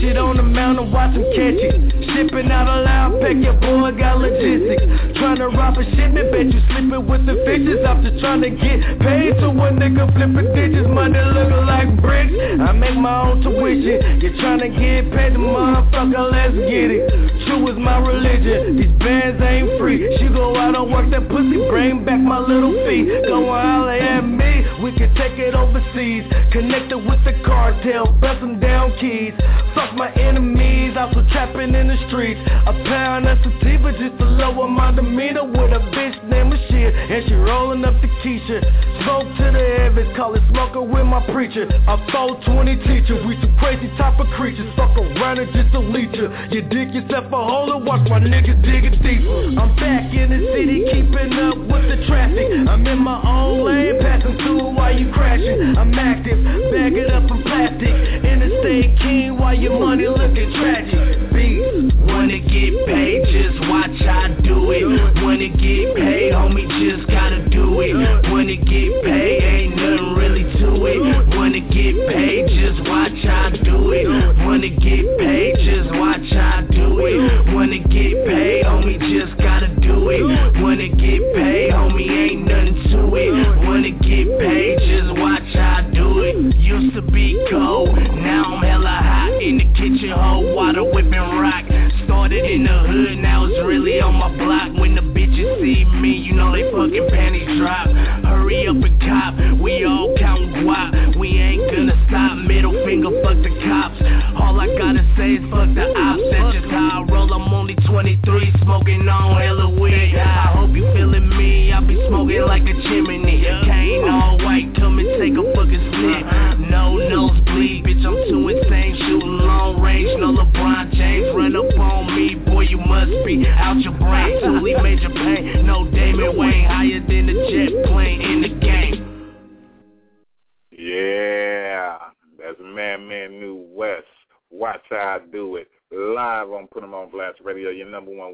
On 0.06 0.38
the 0.38 0.44
mountain, 0.44 0.91
watch 0.91 1.18
them 1.18 1.26
catch 1.34 1.58
it. 1.58 1.74
shipping 2.13 2.52
out 2.52 2.70
a 2.70 2.86
loud 2.86 3.20
pack, 3.22 3.41
your 3.41 3.58
boy 3.58 3.89
got 3.98 4.22
logistics. 4.22 4.86
Trying 5.18 5.41
to 5.41 5.50
rob 5.50 5.82
a 5.82 5.84
shipment, 5.98 6.30
bet 6.30 6.46
you 6.46 6.62
slipping 6.70 7.10
with 7.10 7.26
the 7.26 7.34
fishes. 7.41 7.82
I'm 7.82 8.06
just 8.06 8.22
trying 8.22 8.46
to 8.46 8.54
get 8.54 9.02
paid 9.02 9.34
so 9.41 9.50
a 9.50 9.74
nigga 9.74 10.06
flipping 10.13 10.54
digits. 10.54 10.86
Money 10.86 11.18
looking 11.18 11.65
like 11.65 11.89
bricks. 12.06 12.38
I 12.38 12.72
make 12.72 12.94
my 12.96 13.34
own 13.34 13.41
tuition. 13.41 14.22
You're 14.22 14.38
trying 14.38 14.62
to 14.62 14.70
get 14.70 15.10
paid, 15.10 15.34
the 15.34 15.41
motherfucker, 15.41 16.30
let's 16.30 16.54
get 16.54 16.94
it. 16.94 17.10
True 17.50 17.65
is 17.74 17.78
my 17.82 17.98
religion. 17.98 18.78
These 18.78 18.94
bands 19.02 19.41
ain't 19.41 19.74
free. 19.82 20.06
She 20.22 20.30
go 20.30 20.54
out 20.56 20.78
and 20.78 20.86
work 20.94 21.10
that 21.10 21.28
pussy, 21.30 21.65
bring 21.65 22.06
back 22.06 22.22
my 22.22 22.38
little 22.38 22.78
fee. 22.86 23.10
Go 23.26 23.50
holler 23.50 23.98
at 23.98 24.22
me, 24.22 24.64
we 24.86 24.93
can 24.93 25.10
take 25.15 25.41
it 25.41 25.56
overseas. 25.56 26.30
Connected 26.54 27.02
with 27.02 27.17
the 27.26 27.34
cartel, 27.43 28.06
bust 28.21 28.39
them 28.39 28.60
down 28.60 28.93
keys. 29.02 29.34
Fuck 29.74 29.98
my 29.98 30.13
enemies, 30.13 30.93
also 30.95 31.26
trapping 31.34 31.74
in 31.74 31.88
the 31.89 31.98
streets. 32.08 32.39
A 32.69 32.74
pound 32.86 33.26
of 33.26 33.41
sativa 33.41 33.91
just 33.98 34.13
to 34.21 34.26
lower 34.38 34.69
my 34.69 34.93
demeanor 34.93 35.43
with 35.43 35.74
a 35.74 35.82
bitch 35.89 36.13
named 36.30 36.54
Michelle. 36.54 36.93
And 36.93 37.26
she 37.26 37.34
rolling 37.34 37.84
up 37.84 37.98
the 37.98 38.08
Keisha. 38.21 38.62
Smoke 39.02 39.26
to 39.41 39.45
the 39.58 39.65
heavens, 39.82 40.15
call 40.15 40.36
it 40.36 40.45
smoker 40.54 40.86
with 40.86 41.08
my 41.10 41.26
preacher. 41.34 41.65
A 41.65 41.98
420 42.13 42.78
teacher, 42.86 43.17
we 43.26 43.41
some 43.41 43.58
crazy 43.58 43.89
type 43.98 44.21
of 44.21 44.30
creatures. 44.38 44.69
Fuck 44.78 44.93
around 45.02 45.41
and 45.41 45.50
just 45.50 45.74
delete 45.74 46.13
you. 46.13 46.30
You 46.54 46.62
dig 46.69 46.93
yourself 46.93 47.26
a 47.34 47.41
hole 47.41 47.74
and 47.74 47.86
watch 47.89 48.06
my 48.06 48.21
niggas 48.21 48.62
dig 48.62 48.86
it 48.86 49.02
deep. 49.02 49.26
I'm 49.58 49.74
back 49.82 50.13
in 50.13 50.30
the 50.30 50.45
city, 50.54 50.86
keeping 50.93 51.34
up 51.41 51.58
with 51.58 51.89
the 51.89 52.06
traffic. 52.06 52.69
I'm 52.69 52.86
in 52.86 53.02
my 53.02 53.17
own 53.26 53.65
lane, 53.65 53.98
passing 54.00 54.38
through 54.45 54.75
while 54.76 54.98
you 54.98 55.12
crashing. 55.12 55.76
I'm 55.78 55.94
active, 55.94 56.44
bag 56.44 56.94
it 56.94 57.10
up 57.10 57.32
in 57.32 57.42
plastic. 57.44 57.96
Interstate 58.24 59.00
king 59.00 59.38
why 59.40 59.54
your 59.54 59.80
money 59.80 60.08
looking 60.08 60.52
tragic. 60.60 61.32
Beats. 61.34 61.96
Wanna 62.06 62.40
get 62.40 62.74
paid, 62.86 63.24
just 63.32 63.60
watch 63.70 64.02
I 64.04 64.28
do 64.44 64.72
it. 64.72 64.86
Wanna 65.24 65.50
get 65.50 65.96
paid, 65.96 66.34
homie, 66.34 66.68
just 66.80 67.08
gotta 67.10 67.48
do 67.50 67.82
it. 67.82 67.96
Wanna 68.30 68.56
get 68.56 69.04
paid, 69.04 69.44
ain't 69.44 69.76
nothing 69.76 70.16
really 70.16 70.44
to 70.44 70.86
it. 70.86 71.36
Wanna 71.36 71.62
get 71.62 71.96
paid, 72.08 72.48
just 72.50 72.80
watch 72.90 73.26
I 73.26 73.50
do 73.64 73.92
it. 73.92 74.08
Wanna 74.46 74.70
get 74.70 75.06
paid, 75.18 75.45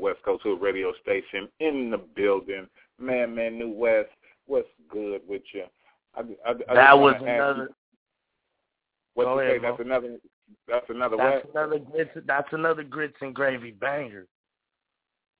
West 0.02 0.22
Coast 0.24 0.44
Hood 0.44 0.62
radio 0.62 0.92
station 1.02 1.48
in 1.60 1.92
the 1.92 1.98
building. 1.98 2.68
Madman 3.00 3.58
New 3.58 3.70
West, 3.72 4.10
what's 4.48 4.68
good 4.90 5.22
with 5.28 5.42
you? 5.54 5.64
I, 6.16 6.22
I, 6.46 6.54
I 6.70 6.74
that 6.74 6.98
was 7.00 7.16
another. 7.22 7.70
What 9.14 9.26
you 9.28 9.40
ahead, 9.40 9.62
say? 9.62 9.68
That's 9.68 9.80
another. 9.80 10.18
That's 10.68 10.90
another 10.90 11.18
That's 11.18 11.46
what? 11.46 11.56
another 11.56 11.80
grits. 11.80 12.12
That's 12.26 12.48
another 12.52 12.84
grits 12.84 13.16
and 13.22 13.34
gravy 13.34 13.72
banger. 13.72 14.26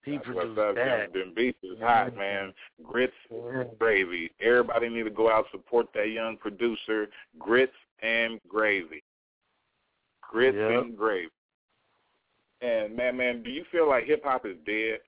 He 0.04 0.14
That's 0.14 0.26
produced 0.26 0.58
what's 0.58 0.70
up. 0.70 0.76
that. 0.76 1.14
Them 1.14 1.34
beats 1.36 1.60
is 1.64 1.80
hot, 1.80 2.16
man. 2.16 2.54
Grits, 2.84 3.14
Mhm. 3.32 3.78
gravy. 3.78 4.32
Everybody 4.40 4.90
need 4.90 5.04
to 5.04 5.10
go 5.12 5.30
out 5.30 5.46
support 5.52 5.88
that 5.94 6.10
young 6.10 6.38
producer. 6.38 7.08
Grits 7.38 7.76
and 8.02 8.40
gravy. 8.48 9.04
Grits 10.22 10.56
Yep. 10.58 10.72
and 10.84 10.98
gravy. 10.98 11.30
And 12.62 12.96
man, 12.96 13.18
man, 13.18 13.44
do 13.44 13.50
you 13.50 13.66
feel 13.72 13.90
like 13.90 14.06
hip 14.06 14.24
hop 14.24 14.46
is 14.46 14.58
dead? 14.66 15.00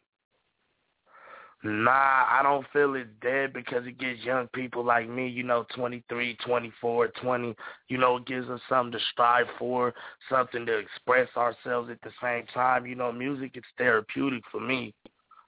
Nah, 1.66 2.26
I 2.30 2.42
don't 2.44 2.66
feel 2.74 2.94
it's 2.96 3.10
dead 3.22 3.54
because 3.54 3.88
it 3.88 3.98
gives 3.98 4.22
young 4.22 4.48
people 4.50 4.84
like 4.84 5.08
me, 5.08 5.30
you 5.30 5.44
know, 5.44 5.66
23, 5.74 6.38
24, 6.46 7.08
20, 7.22 7.56
you 7.88 7.98
know, 7.98 8.18
it 8.18 8.26
gives 8.26 8.50
us 8.50 8.60
something 8.68 8.92
to 8.92 9.06
strive 9.14 9.46
for, 9.58 9.94
something 10.30 10.66
to 10.66 10.78
express 10.78 11.30
ourselves 11.38 11.90
at 11.90 12.02
the 12.02 12.12
same 12.22 12.46
time. 12.54 12.86
You 12.86 12.96
know, 12.96 13.14
music 13.14 13.52
is 13.56 13.64
therapeutic 13.78 14.44
for 14.52 14.60
me. 14.60 14.94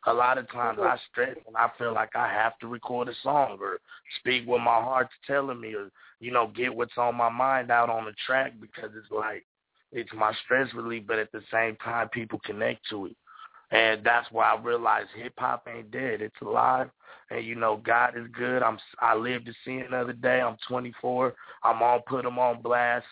A 0.08 0.14
lot 0.14 0.38
of 0.38 0.50
times 0.52 0.80
I 0.82 0.98
stress 1.12 1.36
and 1.48 1.58
I 1.58 1.70
feel 1.78 1.94
like 1.94 2.16
I 2.16 2.32
have 2.32 2.58
to 2.60 2.68
record 2.68 3.10
a 3.10 3.14
song 3.22 3.58
or 3.60 3.80
speak 4.20 4.48
what 4.48 4.62
my 4.62 4.80
heart's 4.80 5.12
telling 5.28 5.60
me 5.60 5.74
or, 5.74 5.90
you 6.22 6.32
know, 6.32 6.48
get 6.56 6.74
what's 6.74 6.98
on 6.98 7.16
my 7.16 7.30
mind 7.30 7.72
out 7.72 7.90
on 7.90 8.06
the 8.06 8.14
track 8.26 8.54
because 8.62 8.92
it's 8.96 9.12
like, 9.12 9.46
it's 9.96 10.12
my 10.14 10.34
stress 10.44 10.68
relief, 10.74 11.04
but 11.08 11.20
at 11.20 11.32
the 11.32 11.42
same 11.52 11.78
time 11.78 12.10
people 12.10 12.40
connect 12.46 12.82
to 12.90 13.06
it. 13.06 13.16
And 13.72 14.04
that's 14.04 14.28
why 14.30 14.54
I 14.54 14.62
realized 14.62 15.08
hip 15.16 15.34
hop 15.38 15.68
ain't 15.74 15.90
dead. 15.90 16.22
It's 16.22 16.36
alive. 16.42 16.90
And 17.32 17.46
you 17.46 17.56
know, 17.56 17.82
God 17.84 18.16
is 18.18 18.28
good. 18.38 18.62
I'm 18.62 18.78
I 19.00 19.16
lived 19.16 19.46
to 19.46 19.54
see 19.64 19.78
another 19.78 20.14
day. 20.14 20.42
I'm 20.42 20.58
24. 20.68 21.34
I'm 21.64 21.82
on 21.82 22.02
put 22.08 22.24
them 22.24 22.38
on 22.38 22.62
blast. 22.62 23.06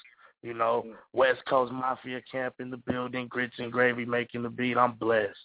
You 0.44 0.54
know, 0.54 0.84
mm. 0.86 0.94
West 1.14 1.40
Coast 1.50 1.72
Mafia 1.72 2.22
camp 2.30 2.56
in 2.60 2.70
the 2.70 2.78
building, 2.78 3.28
grits 3.28 3.56
and 3.60 3.72
gravy 3.72 4.04
making 4.04 4.44
the 4.44 4.50
beat. 4.50 4.78
I'm 4.78 4.94
blessed. 4.96 5.38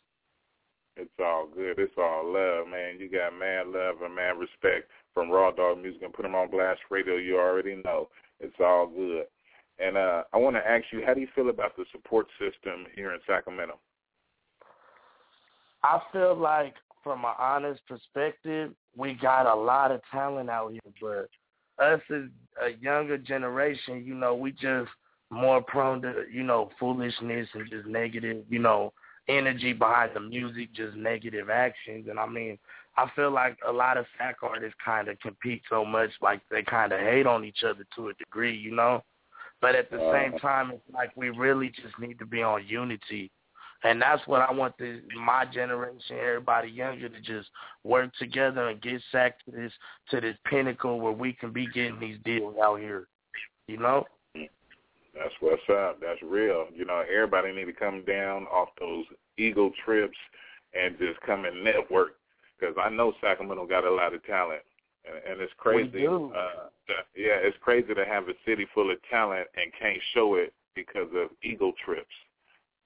It's 0.97 1.11
all 1.21 1.47
good. 1.55 1.79
It's 1.79 1.95
all 1.97 2.25
love, 2.27 2.67
man. 2.67 2.99
You 2.99 3.09
got 3.09 3.39
mad 3.39 3.69
love 3.69 4.03
and 4.03 4.17
mad 4.17 4.37
respect 4.37 4.91
from 5.15 5.31
Raw 5.31 5.53
Dog 5.53 5.81
Music 5.81 6.03
and 6.03 6.13
put 6.13 6.23
them 6.23 6.35
on 6.35 6.51
Blast 6.51 6.81
Radio. 6.91 7.15
You 7.15 7.39
already 7.39 7.81
know. 7.85 8.09
It's 8.41 8.57
all 8.59 8.89
good. 8.89 9.27
And 9.79 9.97
uh, 9.97 10.25
I 10.33 10.37
want 10.39 10.57
to 10.57 10.69
ask 10.69 10.85
you, 10.93 11.03
how 11.07 11.15
do 11.15 11.21
you 11.21 11.29
feel 11.35 11.51
about 11.51 11.77
the 11.77 11.85
support 11.93 12.27
system 12.39 12.87
here 12.95 13.13
in 13.13 13.21
Sacramento? 13.27 13.79
I 15.85 16.01
feel 16.13 16.37
like 16.37 16.75
from 17.05 17.25
an 17.25 17.35
honest 17.39 17.81
perspective, 17.87 18.73
we 18.97 19.15
got 19.15 19.47
a 19.47 19.55
lot 19.55 19.93
of 19.93 20.01
talent 20.11 20.51
out 20.51 20.73
here, 20.73 20.81
but 21.01 21.29
us 21.83 22.01
as 22.11 22.25
a 22.61 22.71
younger 22.81 23.17
generation, 23.17 24.05
you 24.05 24.15
know, 24.15 24.35
we 24.35 24.51
just 24.51 24.91
more 25.31 25.63
prone 25.63 26.03
to, 26.03 26.25
you 26.33 26.43
know, 26.43 26.71
foolishness 26.81 27.49
and 27.55 27.71
just 27.71 27.87
negative, 27.87 28.45
you 28.49 28.59
know, 28.59 28.93
energy 29.29 29.73
behind 29.73 30.11
the 30.15 30.21
music, 30.21 30.73
just 30.73 30.97
negative 30.97 31.51
actions. 31.51 32.09
And 32.09 32.19
I 32.19 32.27
mean, 32.27 32.59
I 32.97 33.09
feel 33.15 33.31
like 33.31 33.57
a 33.67 33.71
lot 33.71 33.97
of 33.97 34.07
sack 34.17 34.37
artists 34.43 34.77
kind 34.85 35.09
of 35.09 35.21
compete 35.21 35.63
so 35.69 35.85
much, 35.85 36.11
like 36.21 36.41
they 36.51 36.63
kind 36.63 36.93
of 36.93 37.01
hate 37.01 37.27
on 37.27 37.45
each 37.45 37.63
other 37.63 37.85
to 37.97 38.09
a 38.09 38.15
degree, 38.15 38.57
you 38.57 38.75
know. 38.75 39.03
But 39.61 39.75
at 39.75 39.91
the 39.91 39.99
same 40.13 40.39
time, 40.39 40.71
it's 40.71 40.83
like 40.93 41.11
we 41.17 41.31
really 41.31 41.71
just 41.71 41.99
need 41.99 42.19
to 42.21 42.27
be 42.27 42.43
on 42.43 42.67
unity. 42.67 43.31
And 43.85 44.03
that's 44.03 44.27
what 44.27 44.41
I 44.41 44.53
want 44.53 44.77
the 44.79 45.01
my 45.17 45.45
generation, 45.45 46.17
everybody 46.21 46.69
younger, 46.69 47.09
to 47.09 47.21
just 47.21 47.49
work 47.85 48.11
together 48.19 48.69
and 48.69 48.81
get 48.81 49.01
sack 49.13 49.45
to 49.45 49.53
this 49.53 49.73
to 50.11 50.21
this 50.21 50.37
pinnacle 50.45 51.01
where 51.01 51.13
we 51.13 51.33
can 51.33 51.53
be 51.53 51.67
getting 51.69 52.01
these 52.01 52.19
deals 52.25 52.57
out 52.63 52.81
here. 52.81 53.07
You 53.69 53.79
know? 53.79 54.05
That's 54.35 55.35
what's 55.41 55.63
up. 55.71 56.01
That's 56.01 56.23
real. 56.23 56.67
You 56.75 56.85
know, 56.85 57.05
everybody 57.13 57.53
need 57.53 57.67
to 57.67 57.73
come 57.73 58.05
down 58.05 58.45
off 58.45 58.69
those 58.79 59.05
ego 59.37 59.73
trips 59.85 60.17
and 60.75 60.99
just 60.99 61.21
come 61.21 61.45
and 61.45 61.65
network. 61.65 62.13
Because 62.59 62.75
I 62.83 62.89
know 62.91 63.13
Sacramento 63.21 63.67
got 63.67 63.85
a 63.85 63.91
lot 63.91 64.15
of 64.15 64.25
talent, 64.25 64.63
and, 65.31 65.41
it's 65.41 65.53
crazy. 65.57 66.07
Uh, 66.07 66.21
yeah, 67.17 67.39
it's 67.43 67.57
crazy 67.61 67.95
to 67.95 68.05
have 68.05 68.29
a 68.29 68.35
city 68.47 68.67
full 68.75 68.91
of 68.91 68.99
talent 69.11 69.47
and 69.57 69.73
can't 69.79 70.01
show 70.15 70.35
it 70.35 70.53
because 70.75 71.09
of 71.15 71.29
ego 71.43 71.73
trips. 71.85 72.07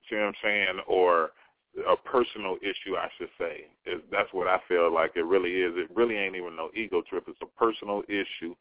See 0.08 0.16
what 0.16 0.24
I'm 0.26 0.34
saying? 0.42 0.80
Or 0.86 1.30
a 1.88 1.96
personal 1.96 2.56
issue, 2.60 2.96
I 2.96 3.08
should 3.16 3.30
say. 3.38 3.64
Is 3.86 4.00
that's 4.10 4.32
what 4.32 4.46
I 4.46 4.58
feel 4.68 4.92
like 4.92 5.12
it 5.16 5.24
really 5.24 5.52
is. 5.52 5.72
It 5.76 5.88
really 5.94 6.16
ain't 6.16 6.36
even 6.36 6.56
no 6.56 6.70
ego 6.74 7.02
trip. 7.08 7.24
It's 7.28 7.38
a 7.42 7.58
personal 7.58 8.02
issue. 8.08 8.54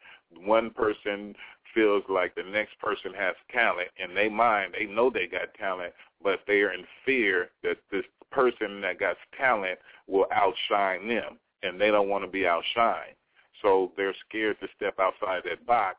One 0.45 0.69
person 0.69 1.35
feels 1.73 2.03
like 2.09 2.35
the 2.35 2.43
next 2.43 2.79
person 2.79 3.13
has 3.17 3.35
talent 3.51 3.89
in 3.97 4.13
their 4.15 4.31
mind. 4.31 4.73
They 4.77 4.85
know 4.85 5.09
they 5.09 5.27
got 5.27 5.53
talent, 5.59 5.93
but 6.23 6.39
they 6.47 6.61
are 6.61 6.73
in 6.73 6.85
fear 7.05 7.49
that 7.63 7.77
this 7.91 8.05
person 8.31 8.81
that 8.81 8.99
got 8.99 9.17
talent 9.37 9.77
will 10.07 10.27
outshine 10.33 11.07
them, 11.07 11.37
and 11.63 11.79
they 11.79 11.91
don't 11.91 12.09
want 12.09 12.23
to 12.23 12.29
be 12.29 12.41
outshined. 12.41 13.15
So 13.61 13.91
they're 13.97 14.15
scared 14.27 14.59
to 14.61 14.67
step 14.75 14.95
outside 14.99 15.43
that 15.45 15.65
box 15.65 15.97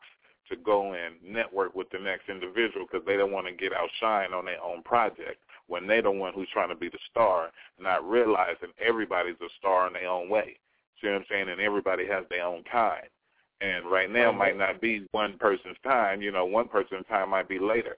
to 0.48 0.56
go 0.56 0.94
and 0.94 1.14
network 1.24 1.74
with 1.74 1.88
the 1.90 1.98
next 1.98 2.28
individual 2.28 2.86
because 2.90 3.06
they 3.06 3.16
don't 3.16 3.32
want 3.32 3.46
to 3.46 3.52
get 3.52 3.72
outshined 3.72 4.32
on 4.32 4.44
their 4.44 4.62
own 4.62 4.82
project 4.82 5.38
when 5.68 5.86
they're 5.86 6.02
the 6.02 6.10
one 6.10 6.32
who's 6.34 6.48
trying 6.52 6.68
to 6.68 6.74
be 6.74 6.88
the 6.88 6.98
star, 7.10 7.50
not 7.80 8.08
realizing 8.08 8.68
everybody's 8.84 9.40
a 9.40 9.48
star 9.58 9.86
in 9.86 9.92
their 9.94 10.08
own 10.08 10.28
way. 10.28 10.56
See 11.00 11.08
what 11.08 11.16
I'm 11.16 11.24
saying? 11.30 11.48
And 11.48 11.60
everybody 11.60 12.06
has 12.06 12.24
their 12.28 12.44
own 12.44 12.64
time. 12.64 13.04
And 13.60 13.86
right 13.86 14.10
now 14.10 14.32
might 14.32 14.58
not 14.58 14.80
be 14.80 15.06
one 15.12 15.38
person's 15.38 15.76
time. 15.84 16.20
You 16.20 16.32
know, 16.32 16.44
one 16.44 16.68
person's 16.68 17.06
time 17.08 17.30
might 17.30 17.48
be 17.48 17.60
later. 17.60 17.96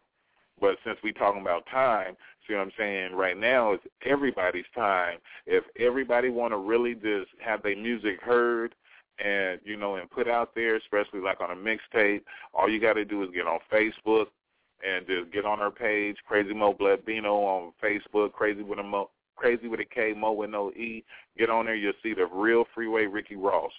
But 0.61 0.77
since 0.85 0.99
we're 1.03 1.13
talking 1.13 1.41
about 1.41 1.67
time, 1.67 2.17
see 2.47 2.55
what 2.55 2.61
I'm 2.61 2.71
saying? 2.79 3.15
Right 3.15 3.37
now 3.37 3.73
is 3.75 3.81
everybody's 4.05 4.65
time. 4.75 5.19
If 5.47 5.65
everybody 5.79 6.29
want 6.29 6.53
to 6.53 6.59
really 6.59 6.95
just 6.95 7.31
have 7.41 7.63
their 7.63 7.77
music 7.77 8.21
heard 8.21 8.75
and 9.23 9.61
you 9.65 9.77
know 9.77 9.97
and 9.97 10.11
put 10.11 10.29
out 10.29 10.55
there, 10.55 10.77
especially 10.77 11.21
like 11.21 11.41
on 11.41 11.51
a 11.51 11.55
mixtape, 11.55 12.23
all 12.53 12.69
you 12.69 12.81
got 12.81 12.95
to 12.95 13.05
do 13.05 13.23
is 13.23 13.31
get 13.35 13.47
on 13.47 13.59
Facebook 13.73 14.27
and 14.85 15.07
just 15.07 15.33
get 15.33 15.45
on 15.45 15.59
her 15.59 15.71
page, 15.71 16.17
Crazy 16.27 16.53
Mo 16.53 16.75
Bledino 16.75 17.45
on 17.45 17.73
Facebook, 17.83 18.33
Crazy 18.33 18.63
with 18.63 18.79
a 18.79 18.83
Mo, 18.83 19.11
Crazy 19.37 19.69
with 19.69 19.81
a 19.81 19.85
K, 19.85 20.13
Mo 20.13 20.33
with 20.33 20.51
no 20.51 20.71
E. 20.73 21.05
Get 21.39 21.51
on 21.51 21.67
there, 21.67 21.75
you'll 21.75 21.93
see 22.03 22.15
the 22.15 22.27
real 22.27 22.65
Freeway 22.75 23.07
Ricky 23.07 23.37
Ross. 23.37 23.73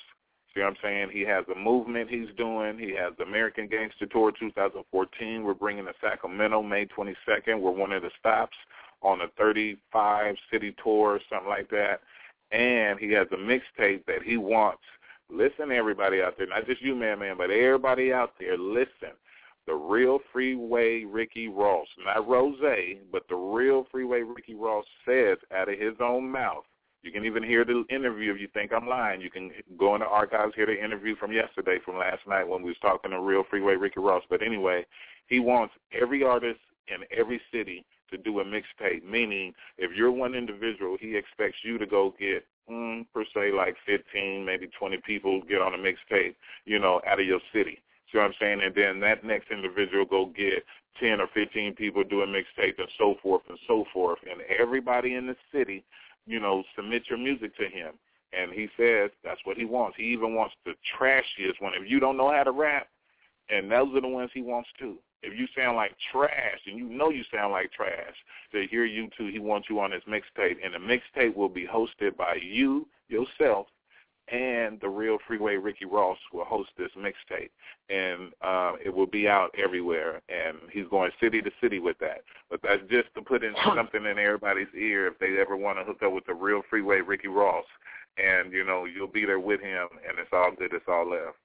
See 0.54 0.62
what 0.62 0.68
I'm 0.68 0.76
saying? 0.82 1.10
He 1.12 1.22
has 1.22 1.44
a 1.54 1.60
movement 1.60 2.10
he's 2.10 2.34
doing. 2.38 2.80
He 2.80 2.96
has 2.96 3.14
the 3.18 3.24
American 3.26 3.68
Gangster 3.68 4.06
Tour 4.06 4.32
2014. 4.40 5.44
We're 5.44 5.54
bringing 5.54 5.86
to 5.86 5.94
Sacramento 6.02 6.64
May 6.64 6.86
22nd. 6.86 7.60
We're 7.60 7.72
one 7.72 7.92
of 7.92 8.04
the 8.04 8.12
stops 8.18 8.56
on 9.02 9.22
a 9.22 9.28
35 9.38 10.36
city 10.52 10.74
tour, 10.82 11.20
something 11.30 11.50
like 11.50 11.70
that. 11.72 12.00
And 12.52 12.98
he 13.00 13.12
has 13.12 13.28
a 13.32 13.36
mixtape 13.36 14.06
that 14.06 14.24
he 14.24 14.38
wants. 14.38 14.84
Listen, 15.30 15.72
everybody 15.72 16.22
out 16.22 16.38
there, 16.38 16.48
not 16.48 16.66
just 16.66 16.82
you, 16.82 16.96
man, 16.96 17.20
man, 17.20 17.36
but 17.38 17.50
everybody 17.50 18.14
out 18.14 18.34
there, 18.40 18.58
listen. 18.58 19.16
The 19.68 19.74
real 19.74 20.20
Freeway 20.32 21.06
Ricky 21.06 21.48
Ross, 21.48 21.88
not 22.06 22.28
Rose, 22.28 22.60
but 23.12 23.28
the 23.28 23.36
real 23.36 23.88
Freeway 23.92 24.22
Ricky 24.22 24.54
Ross 24.54 24.86
says 25.06 25.38
out 25.56 25.70
of 25.70 25.80
his 25.80 25.96
own 26.00 26.30
mouth 26.30 26.66
you 27.06 27.12
can 27.12 27.24
even 27.24 27.44
hear 27.44 27.64
the 27.64 27.86
interview 27.92 28.34
if 28.34 28.42
you 28.42 28.48
think 28.52 28.74
I'm 28.74 28.88
lying. 28.88 29.22
You 29.22 29.30
can 29.30 29.52
go 29.78 29.94
in 29.94 30.02
the 30.02 30.08
archives, 30.08 30.56
hear 30.56 30.66
the 30.66 30.84
interview 30.84 31.16
from 31.16 31.32
yesterday, 31.32 31.78
from 31.86 32.00
last 32.00 32.28
night 32.28 32.48
when 32.48 32.64
we 32.64 32.70
was 32.72 32.80
talking 32.82 33.12
to 33.12 33.20
Real 33.22 33.44
Freeway 33.48 33.76
Ricky 33.76 34.00
Ross. 34.00 34.24
But 34.28 34.42
anyway, 34.42 34.84
he 35.28 35.40
wants 35.40 35.76
every 35.94 36.24
artist 36.24 36.60
in 36.88 37.06
every 37.16 37.40
city 37.52 37.86
to 38.10 38.18
do 38.18 38.40
a 38.40 38.44
mixtape, 38.44 39.04
meaning 39.04 39.54
if 39.78 39.96
you're 39.96 40.12
one 40.12 40.34
individual, 40.34 40.98
he 41.00 41.16
expects 41.16 41.58
you 41.64 41.78
to 41.78 41.86
go 41.86 42.16
get, 42.20 42.44
mm, 42.70 43.06
per 43.14 43.26
se, 43.34 43.52
like 43.52 43.76
15, 43.86 44.46
maybe 44.46 44.70
20 44.78 44.98
people 45.06 45.42
get 45.42 45.62
on 45.62 45.74
a 45.74 45.78
mixtape, 45.78 46.36
you 46.66 46.80
know, 46.80 47.02
out 47.08 47.20
of 47.20 47.26
your 47.26 47.42
city. 47.54 47.80
See 48.12 48.18
what 48.18 48.26
I'm 48.26 48.34
saying? 48.40 48.62
And 48.64 48.74
then 48.76 49.00
that 49.02 49.24
next 49.24 49.52
individual 49.52 50.06
go 50.06 50.28
get 50.28 50.64
10 51.00 51.20
or 51.20 51.28
15 51.34 51.74
people 51.74 52.04
do 52.04 52.22
a 52.22 52.28
mixtape 52.28 52.78
and 52.78 52.88
so 52.98 53.16
forth 53.22 53.42
and 53.50 53.58
so 53.68 53.86
forth. 53.92 54.20
And 54.30 54.42
everybody 54.60 55.16
in 55.16 55.28
the 55.28 55.36
city 55.52 55.84
you 56.26 56.40
know, 56.40 56.64
submit 56.76 57.04
your 57.10 57.20
music 57.20 57.56
to 57.58 57.64
him. 57.64 57.94
And 58.34 58.52
he 58.52 58.68
says 58.78 59.12
that's 59.24 59.40
what 59.46 59.58
he 59.58 59.66
wants. 59.66 59.98
He 59.98 60.06
even 60.06 60.36
wants 60.36 60.56
the 60.66 60.74
trashiest 60.98 61.62
one. 61.62 61.74
If 61.80 61.90
you 61.90 62.00
don't 62.00 62.18
know 62.18 62.32
how 62.32 62.44
to 62.44 62.52
rap, 62.52 62.88
and 63.50 63.72
those 63.72 63.96
are 63.96 64.02
the 64.02 64.08
ones 64.08 64.32
he 64.34 64.42
wants 64.42 64.70
too. 64.80 64.98
If 65.24 65.38
you 65.38 65.48
sound 65.58 65.76
like 65.76 65.96
trash, 66.12 66.60
and 66.68 66.78
you 66.78 66.86
know 66.86 67.10
you 67.10 67.24
sound 67.34 67.52
like 67.52 67.72
trash, 67.72 68.14
to 68.52 68.68
hear 68.68 68.86
you 68.86 69.10
too, 69.18 69.28
he 69.28 69.40
wants 69.40 69.70
you 69.70 69.80
on 69.80 69.92
his 69.92 70.04
mixtape. 70.04 70.58
And 70.64 70.74
the 70.74 70.78
mixtape 70.78 71.36
will 71.36 71.50
be 71.50 71.66
hosted 71.66 72.16
by 72.16 72.36
you 72.36 72.88
yourself 73.08 73.68
and 74.30 74.80
the 74.82 74.90
real 74.90 75.18
Freeway 75.28 75.56
Ricky 75.56 75.86
Ross 75.86 76.18
will 76.34 76.46
host 76.46 76.70
this 76.78 76.90
mixtape, 76.98 77.50
and 77.90 78.32
uh, 78.42 78.74
it 78.84 78.94
will 78.94 79.06
be 79.06 79.28
out 79.28 79.54
everywhere. 79.58 80.22
And 80.30 80.58
he's 80.72 80.88
going 80.90 81.12
city 81.22 81.42
to 81.42 81.52
city 81.62 81.80
with 81.80 81.98
that. 82.00 82.22
But 82.50 82.62
that's 82.64 82.82
just 82.90 83.14
to 83.16 83.22
put 83.22 83.44
in 83.44 83.54
something 83.76 84.06
in 84.06 84.18
everybody's 84.18 84.74
ear 84.78 85.08
if 85.08 85.20
they 85.20 85.40
ever 85.40 85.56
want 85.56 85.78
to 85.78 85.84
hook 85.84 86.02
up 86.04 86.12
with 86.12 86.26
the 86.26 86.34
real 86.34 86.64
Freeway 86.70 87.02
Ricky 87.02 87.28
Ross, 87.28 87.66
and 88.18 88.52
you 88.52 88.64
know 88.64 88.86
you'll 88.86 89.08
be 89.08 89.26
there 89.26 89.40
with 89.40 89.62
him, 89.62 89.88
and 90.08 90.18
it's 90.18 90.32
all 90.34 90.52
good. 90.58 90.74
It's 90.74 90.86
all 90.88 91.10
left. 91.10 91.38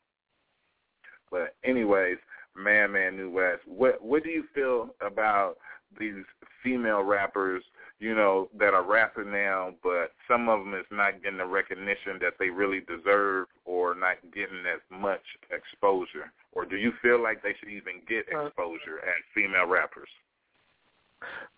But 1.30 1.54
anyways, 1.64 2.18
man, 2.56 2.92
man, 2.92 3.16
New 3.16 3.30
West, 3.30 3.62
what 3.66 4.02
what 4.02 4.22
do 4.24 4.30
you 4.30 4.44
feel 4.54 4.90
about 5.00 5.56
these 5.98 6.24
female 6.62 7.02
rappers? 7.02 7.62
you 8.00 8.14
know, 8.14 8.48
that 8.58 8.72
are 8.72 8.82
rapping 8.82 9.30
now, 9.30 9.74
but 9.82 10.12
some 10.26 10.48
of 10.48 10.60
them 10.60 10.72
is 10.72 10.86
not 10.90 11.22
getting 11.22 11.36
the 11.36 11.44
recognition 11.44 12.18
that 12.20 12.32
they 12.38 12.48
really 12.48 12.80
deserve 12.80 13.46
or 13.66 13.94
not 13.94 14.16
getting 14.34 14.64
as 14.72 14.80
much 14.90 15.20
exposure? 15.50 16.32
Or 16.52 16.64
do 16.64 16.76
you 16.76 16.92
feel 17.02 17.22
like 17.22 17.42
they 17.42 17.54
should 17.60 17.68
even 17.68 18.00
get 18.08 18.24
uh, 18.34 18.46
exposure 18.46 19.00
as 19.00 19.22
female 19.34 19.66
rappers? 19.66 20.08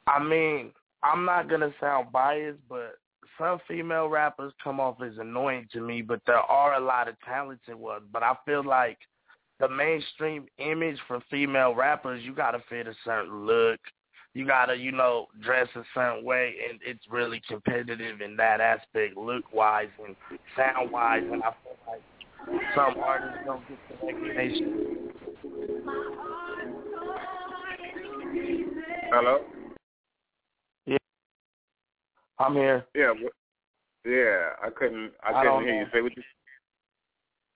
I 0.09 0.23
mean, 0.23 0.73
I'm 1.05 1.25
not 1.25 1.49
going 1.49 1.61
to 1.61 1.73
sound 1.81 2.11
biased, 2.11 2.59
but 2.69 2.99
some 3.39 3.61
female 3.69 4.09
rappers 4.09 4.53
come 4.63 4.81
off 4.81 5.01
as 5.01 5.13
annoying 5.21 5.69
to 5.73 5.81
me, 5.81 6.03
but 6.03 6.23
there 6.27 6.39
are 6.39 6.75
a 6.75 6.85
lot 6.85 7.07
of 7.07 7.15
talented 7.25 7.77
ones. 7.77 8.03
But 8.13 8.25
I 8.25 8.35
feel 8.45 8.67
like 8.67 8.99
the 9.63 9.69
mainstream 9.69 10.47
image 10.59 10.99
for 11.07 11.21
female 11.31 11.73
rappers, 11.73 12.21
you 12.25 12.35
got 12.35 12.51
to 12.51 12.59
fit 12.69 12.89
a 12.89 12.95
certain 13.05 13.47
look, 13.47 13.79
you 14.35 14.45
gotta, 14.45 14.75
you 14.75 14.91
know, 14.91 15.29
dress 15.41 15.69
a 15.77 15.85
certain 15.95 16.25
way, 16.25 16.55
and 16.69 16.81
it's 16.85 17.05
really 17.09 17.41
competitive 17.49 18.21
in 18.21 18.37
that 18.37 18.61
aspect, 18.61 19.17
look 19.17 19.45
wise 19.55 19.89
and 20.05 20.17
sound 20.57 20.91
wise. 20.91 21.23
And 21.31 21.45
I 21.45 21.53
feel 21.63 21.79
like 21.87 22.03
some 22.75 23.01
artists 23.01 23.39
don't 23.47 23.63
get 23.69 23.79
the 23.89 24.07
recognition. 24.07 25.11
Hello. 29.13 29.39
Yeah, 30.87 30.97
I'm 32.41 32.55
here. 32.55 32.85
Yeah, 32.97 33.13
yeah. 34.05 34.49
I 34.61 34.71
couldn't. 34.71 35.13
I, 35.23 35.33
I 35.33 35.45
couldn't 35.45 35.63
hear 35.63 35.75
know. 35.75 35.81
you 35.81 35.87
say 35.93 36.01
what 36.01 36.17
you. 36.17 36.23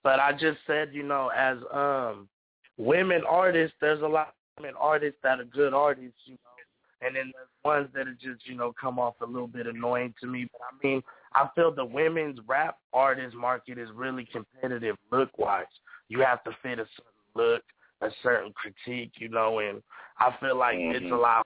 But 0.03 0.19
I 0.19 0.31
just 0.31 0.59
said, 0.65 0.89
you 0.93 1.03
know, 1.03 1.29
as 1.35 1.57
um 1.73 2.27
women 2.77 3.21
artists, 3.27 3.75
there's 3.81 4.01
a 4.01 4.07
lot 4.07 4.29
of 4.29 4.63
women 4.63 4.75
artists 4.79 5.19
that 5.23 5.39
are 5.39 5.45
good 5.45 5.73
artists, 5.73 6.19
you 6.25 6.33
know, 6.33 6.47
and 7.01 7.15
then 7.15 7.31
there's 7.33 7.47
ones 7.63 7.89
that 7.93 8.07
are 8.07 8.13
just 8.13 8.47
you 8.47 8.55
know 8.55 8.73
come 8.79 8.99
off 8.99 9.15
a 9.21 9.25
little 9.25 9.47
bit 9.47 9.67
annoying 9.67 10.13
to 10.21 10.27
me. 10.27 10.47
But 10.51 10.61
I 10.61 10.87
mean, 10.87 11.01
I 11.33 11.49
feel 11.55 11.73
the 11.73 11.85
women's 11.85 12.39
rap 12.47 12.77
artist 12.93 13.35
market 13.35 13.77
is 13.77 13.89
really 13.93 14.27
competitive 14.31 14.95
look 15.11 15.37
wise. 15.37 15.65
You 16.09 16.21
have 16.21 16.43
to 16.45 16.51
fit 16.63 16.79
a 16.79 16.85
certain 16.95 17.35
look, 17.35 17.63
a 18.01 18.09
certain 18.23 18.53
critique, 18.53 19.13
you 19.17 19.29
know, 19.29 19.59
and 19.59 19.81
I 20.19 20.35
feel 20.39 20.57
like 20.57 20.77
mm-hmm. 20.77 21.03
it's 21.03 21.11
a 21.11 21.15
lot 21.15 21.45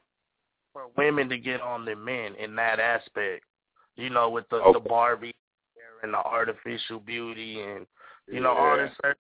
for 0.74 0.84
women 0.98 1.28
to 1.30 1.38
get 1.38 1.62
on 1.62 1.86
the 1.86 1.96
men 1.96 2.36
in 2.36 2.56
that 2.56 2.80
aspect. 2.80 3.44
You 3.96 4.10
know, 4.10 4.30
with 4.30 4.48
the 4.50 4.58
okay. 4.58 4.74
the 4.74 4.88
Barbie 4.88 5.36
and 6.04 6.14
the 6.14 6.18
artificial 6.18 7.00
beauty 7.00 7.62
and 7.62 7.86
you 8.28 8.40
know 8.40 8.54
yeah. 8.54 8.60
all 8.60 8.78
this 8.78 9.16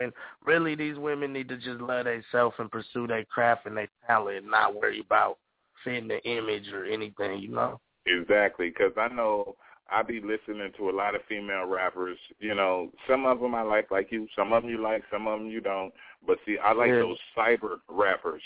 and 0.00 0.12
really 0.44 0.74
these 0.74 0.96
women 0.96 1.32
need 1.32 1.48
to 1.48 1.56
just 1.56 1.80
love 1.80 2.06
themselves 2.06 2.56
and 2.58 2.70
pursue 2.70 3.06
their 3.06 3.24
craft 3.24 3.66
and 3.66 3.76
their 3.76 3.88
talent 4.06 4.38
and 4.38 4.50
not 4.50 4.74
worry 4.74 5.00
about 5.00 5.38
fitting 5.84 6.08
the 6.08 6.22
image 6.24 6.68
or 6.72 6.84
anything, 6.84 7.38
you 7.38 7.48
know? 7.48 7.80
Exactly, 8.06 8.68
because 8.68 8.92
I 8.96 9.08
know 9.08 9.54
I 9.90 10.02
be 10.02 10.20
listening 10.20 10.72
to 10.76 10.90
a 10.90 10.92
lot 10.92 11.14
of 11.14 11.20
female 11.28 11.66
rappers. 11.66 12.18
You 12.40 12.54
know, 12.54 12.90
some 13.08 13.26
of 13.26 13.40
them 13.40 13.54
I 13.54 13.62
like, 13.62 13.90
like 13.90 14.10
you. 14.10 14.26
Some 14.36 14.52
of 14.52 14.62
them 14.62 14.70
you 14.70 14.82
like, 14.82 15.02
some 15.10 15.26
of 15.26 15.38
them 15.38 15.48
you 15.48 15.60
don't. 15.60 15.92
But 16.26 16.38
see, 16.44 16.58
I 16.58 16.72
like 16.72 16.88
Yeah. 16.88 17.00
those 17.00 17.18
cipher 17.34 17.80
rappers. 17.88 18.42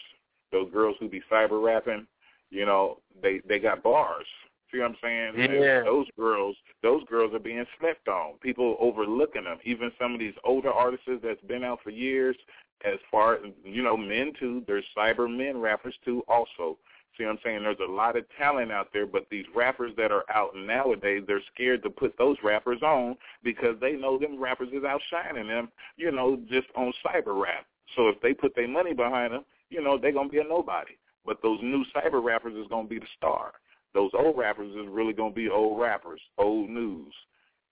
Those 0.53 0.71
girls 0.73 0.97
who 0.99 1.09
be 1.09 1.23
cipher 1.31 1.59
rapping. 1.59 2.07
You 2.51 2.67
know, 2.67 3.01
they 3.23 3.41
they 3.41 3.59
got 3.59 3.83
bars. 3.83 4.27
See 4.73 4.79
what 4.79 4.91
I'm 4.91 4.97
saying? 5.03 5.35
And 5.39 5.55
Yeah. 5.55 5.83
Those 5.83 6.07
girls, 6.17 6.57
those 6.83 7.05
girls 7.05 7.35
are 7.35 7.39
being 7.39 7.65
slept 7.79 8.09
on. 8.09 8.35
People 8.41 8.77
overlooking 8.81 9.45
them. 9.45 9.59
Even 9.65 9.93
some 9.99 10.15
of 10.15 10.21
these 10.21 10.35
older 10.45 10.73
artists 10.73 11.07
that's 11.23 11.41
been 11.43 11.65
out 11.65 11.81
for 11.83 11.91
years. 11.91 12.37
As 12.85 12.99
far 13.11 13.35
as 13.35 13.53
you 13.65 13.83
know, 13.83 13.97
men 13.97 14.33
too. 14.39 14.63
There's 14.67 14.85
cipher 14.95 15.29
men 15.29 15.59
rappers 15.59 15.95
too. 16.05 16.23
Also, 16.29 16.77
See 17.17 17.25
what 17.25 17.31
I'm 17.31 17.39
saying? 17.43 17.63
There's 17.63 17.79
a 17.87 17.91
lot 17.91 18.17
of 18.17 18.25
talent 18.37 18.71
out 18.71 18.89
there, 18.93 19.07
but 19.07 19.27
these 19.31 19.47
rappers 19.55 19.93
that 19.97 20.13
are 20.13 20.25
out 20.31 20.55
nowadays, 20.55 21.23
they're 21.27 21.43
scared 21.55 21.83
to 21.85 21.91
put 21.91 22.17
those 22.19 22.37
rappers 22.45 22.83
on 22.83 23.17
because 23.43 23.77
they 23.81 23.93
know 23.93 24.19
them 24.19 24.39
rappers 24.39 24.69
is 24.73 24.85
outshining 24.85 25.49
them, 25.49 25.71
you 25.97 26.13
know, 26.13 26.39
just 26.51 26.67
on 26.77 26.93
cipher 27.03 27.35
rap. 27.35 27.65
So 27.95 28.09
if 28.09 28.21
they 28.21 28.35
put 28.35 28.55
their 28.55 28.69
money 28.69 28.93
behind 28.93 29.33
them, 29.33 29.45
you 29.71 29.83
know, 29.83 29.97
they're 29.97 30.13
going 30.13 30.29
to 30.29 30.33
be 30.33 30.41
a 30.41 30.45
nobody. 30.45 30.93
But 31.25 31.41
those 31.43 31.59
new 31.63 31.85
cipher 31.95 32.21
rappers 32.21 32.55
is 32.55 32.69
going 32.69 32.85
to 32.85 32.91
be 32.91 32.99
the 32.99 33.07
star. 33.17 33.53
Those 33.97 34.11
old 34.13 34.37
rappers 34.37 34.71
is 34.73 34.87
really 34.91 35.15
going 35.15 35.33
to 35.33 35.35
be 35.35 35.49
old 35.49 35.81
rappers, 35.81 36.21
old 36.37 36.69
news. 36.69 37.15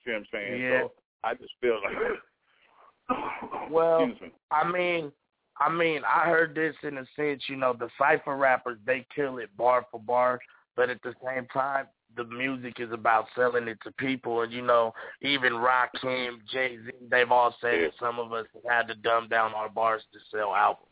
You 0.07 0.13
know 0.13 0.19
what 0.21 0.21
I'm 0.21 0.27
saying? 0.33 0.63
Yeah. 0.63 0.81
So 0.81 0.93
I 1.23 1.35
just 1.35 1.53
feel 1.61 1.79
like, 1.85 3.19
Well, 3.71 4.07
me. 4.07 4.33
I 4.51 4.71
mean, 4.71 5.13
I 5.61 5.71
mean, 5.71 6.01
I 6.05 6.31
heard 6.31 6.55
this 6.55 6.75
in 6.83 6.97
a 6.97 7.05
sense, 7.15 7.43
you 7.47 7.57
know, 7.57 7.75
the 7.79 7.91
cipher 7.99 8.39
rappers 8.39 8.79
they 8.87 9.07
kill 9.15 9.37
it 9.37 9.55
bar 9.55 9.85
for 9.91 10.01
bar, 10.01 10.39
but 10.77 10.89
at 10.89 11.03
the 11.03 11.13
same 11.23 11.47
time, 11.53 11.89
the 12.17 12.25
music 12.25 12.77
is 12.79 12.91
about 12.91 13.27
selling 13.37 13.69
it 13.69 13.77
to 13.83 13.93
people, 13.93 14.41
and 14.41 14.53
you 14.53 14.63
know, 14.63 14.95
even 15.21 15.53
Rakim, 15.53 16.39
Jay 16.51 16.79
Z, 16.87 16.93
they've 17.11 17.31
all 17.31 17.55
said 17.61 17.83
that 17.83 17.93
some 18.01 18.19
of 18.19 18.33
us 18.33 18.47
have 18.55 18.73
had 18.73 18.89
to 18.89 18.95
dumb 18.95 19.29
down 19.29 19.53
our 19.53 19.69
bars 19.69 20.03
to 20.15 20.19
sell 20.31 20.55
albums. 20.55 20.89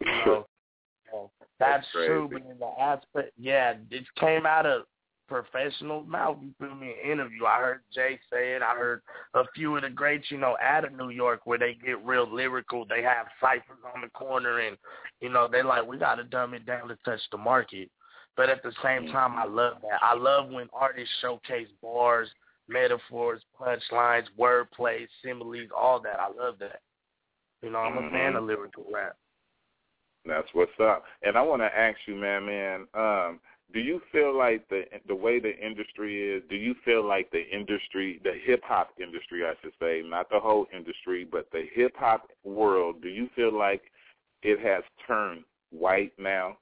You 0.00 0.06
know, 0.26 0.46
that's, 1.12 1.28
That's 1.58 1.86
true, 1.92 2.28
but 2.30 2.42
in 2.42 2.58
the 2.58 2.70
aspect, 2.80 3.32
yeah, 3.38 3.74
it 3.90 4.04
came 4.18 4.46
out 4.46 4.66
of 4.66 4.82
professional 5.28 6.02
mouth. 6.02 6.38
You 6.42 6.52
feel 6.58 6.74
me? 6.74 6.94
An 7.04 7.12
interview. 7.12 7.46
I 7.46 7.58
heard 7.60 7.80
Jay 7.94 8.18
say 8.30 8.54
it. 8.54 8.62
I 8.62 8.74
heard 8.74 9.00
a 9.34 9.44
few 9.54 9.76
of 9.76 9.82
the 9.82 9.90
greats, 9.90 10.30
you 10.30 10.38
know, 10.38 10.56
out 10.60 10.84
of 10.84 10.92
New 10.92 11.10
York 11.10 11.42
where 11.44 11.58
they 11.58 11.74
get 11.74 12.04
real 12.04 12.32
lyrical. 12.32 12.84
They 12.84 13.02
have 13.02 13.26
ciphers 13.40 13.78
on 13.94 14.02
the 14.02 14.08
corner, 14.08 14.58
and 14.58 14.76
you 15.20 15.28
know, 15.28 15.48
they 15.50 15.62
like 15.62 15.86
we 15.86 15.98
got 15.98 16.16
to 16.16 16.24
dumb 16.24 16.54
it 16.54 16.66
down 16.66 16.88
to 16.88 16.96
touch 17.04 17.20
the 17.30 17.38
market. 17.38 17.90
But 18.36 18.48
at 18.48 18.62
the 18.62 18.72
same 18.82 19.06
time, 19.12 19.36
I 19.36 19.44
love 19.44 19.74
that. 19.82 20.00
I 20.02 20.14
love 20.14 20.50
when 20.50 20.68
artists 20.72 21.14
showcase 21.20 21.68
bars, 21.82 22.28
metaphors, 22.68 23.42
punchlines, 23.60 24.24
wordplay, 24.38 25.06
similes, 25.22 25.68
all 25.76 26.00
that. 26.00 26.18
I 26.18 26.28
love 26.28 26.56
that. 26.60 26.80
You 27.62 27.70
know, 27.70 27.78
I'm 27.78 27.98
a 27.98 28.10
fan 28.10 28.32
Mhm. 28.32 28.38
of 28.38 28.44
lyrical 28.44 28.86
rap. 28.90 29.16
That's 30.24 30.48
what's 30.52 30.70
up. 30.82 31.04
And 31.22 31.36
I 31.36 31.42
want 31.42 31.62
to 31.62 31.66
ask 31.66 31.96
you, 32.06 32.14
man, 32.14 32.46
man, 32.46 32.86
um, 32.94 33.40
do 33.72 33.80
you 33.80 34.00
feel 34.10 34.36
like 34.36 34.68
the 34.68 34.82
the 35.06 35.14
way 35.14 35.38
the 35.38 35.56
industry 35.56 36.36
is? 36.36 36.42
Do 36.50 36.56
you 36.56 36.74
feel 36.84 37.06
like 37.06 37.30
the 37.30 37.48
industry, 37.50 38.20
the 38.24 38.32
hip 38.44 38.62
hop 38.64 38.90
industry, 39.00 39.44
I 39.44 39.54
should 39.62 39.72
say, 39.80 40.02
not 40.04 40.28
the 40.28 40.40
whole 40.40 40.66
industry, 40.76 41.26
but 41.30 41.48
the 41.52 41.64
hip 41.72 41.94
hop 41.96 42.28
world? 42.44 43.00
Do 43.02 43.08
you 43.08 43.28
feel 43.36 43.56
like 43.56 43.82
it 44.42 44.58
has 44.60 44.82
turned 45.06 45.44
white 45.70 46.12
now? 46.18 46.56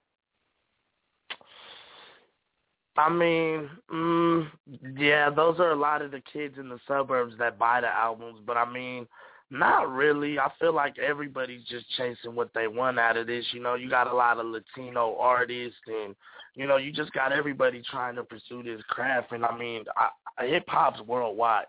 I 2.96 3.08
mean, 3.08 3.70
mm, 3.92 4.48
yeah, 4.96 5.30
those 5.30 5.60
are 5.60 5.70
a 5.70 5.76
lot 5.76 6.02
of 6.02 6.10
the 6.10 6.20
kids 6.32 6.56
in 6.58 6.68
the 6.68 6.80
suburbs 6.86 7.34
that 7.38 7.58
buy 7.58 7.80
the 7.80 7.88
albums, 7.88 8.40
but 8.44 8.56
I 8.56 8.70
mean, 8.70 9.06
not 9.50 9.88
really. 9.90 10.38
I 10.38 10.50
feel 10.58 10.74
like 10.74 10.98
everybody's 10.98 11.64
just 11.64 11.86
chasing 11.96 12.34
what 12.34 12.50
they 12.54 12.68
want 12.68 12.98
out 12.98 13.16
of 13.16 13.26
this. 13.26 13.44
You 13.52 13.60
know, 13.60 13.74
you 13.74 13.88
got 13.88 14.06
a 14.06 14.14
lot 14.14 14.38
of 14.38 14.46
Latino 14.46 15.16
artists, 15.18 15.80
and 15.86 16.14
you 16.54 16.66
know, 16.66 16.76
you 16.76 16.92
just 16.92 17.12
got 17.12 17.32
everybody 17.32 17.82
trying 17.90 18.16
to 18.16 18.24
pursue 18.24 18.62
this 18.62 18.82
craft. 18.88 19.32
And 19.32 19.44
I 19.44 19.56
mean, 19.56 19.84
I, 19.96 20.46
hip 20.46 20.64
hop's 20.68 21.00
worldwide. 21.02 21.66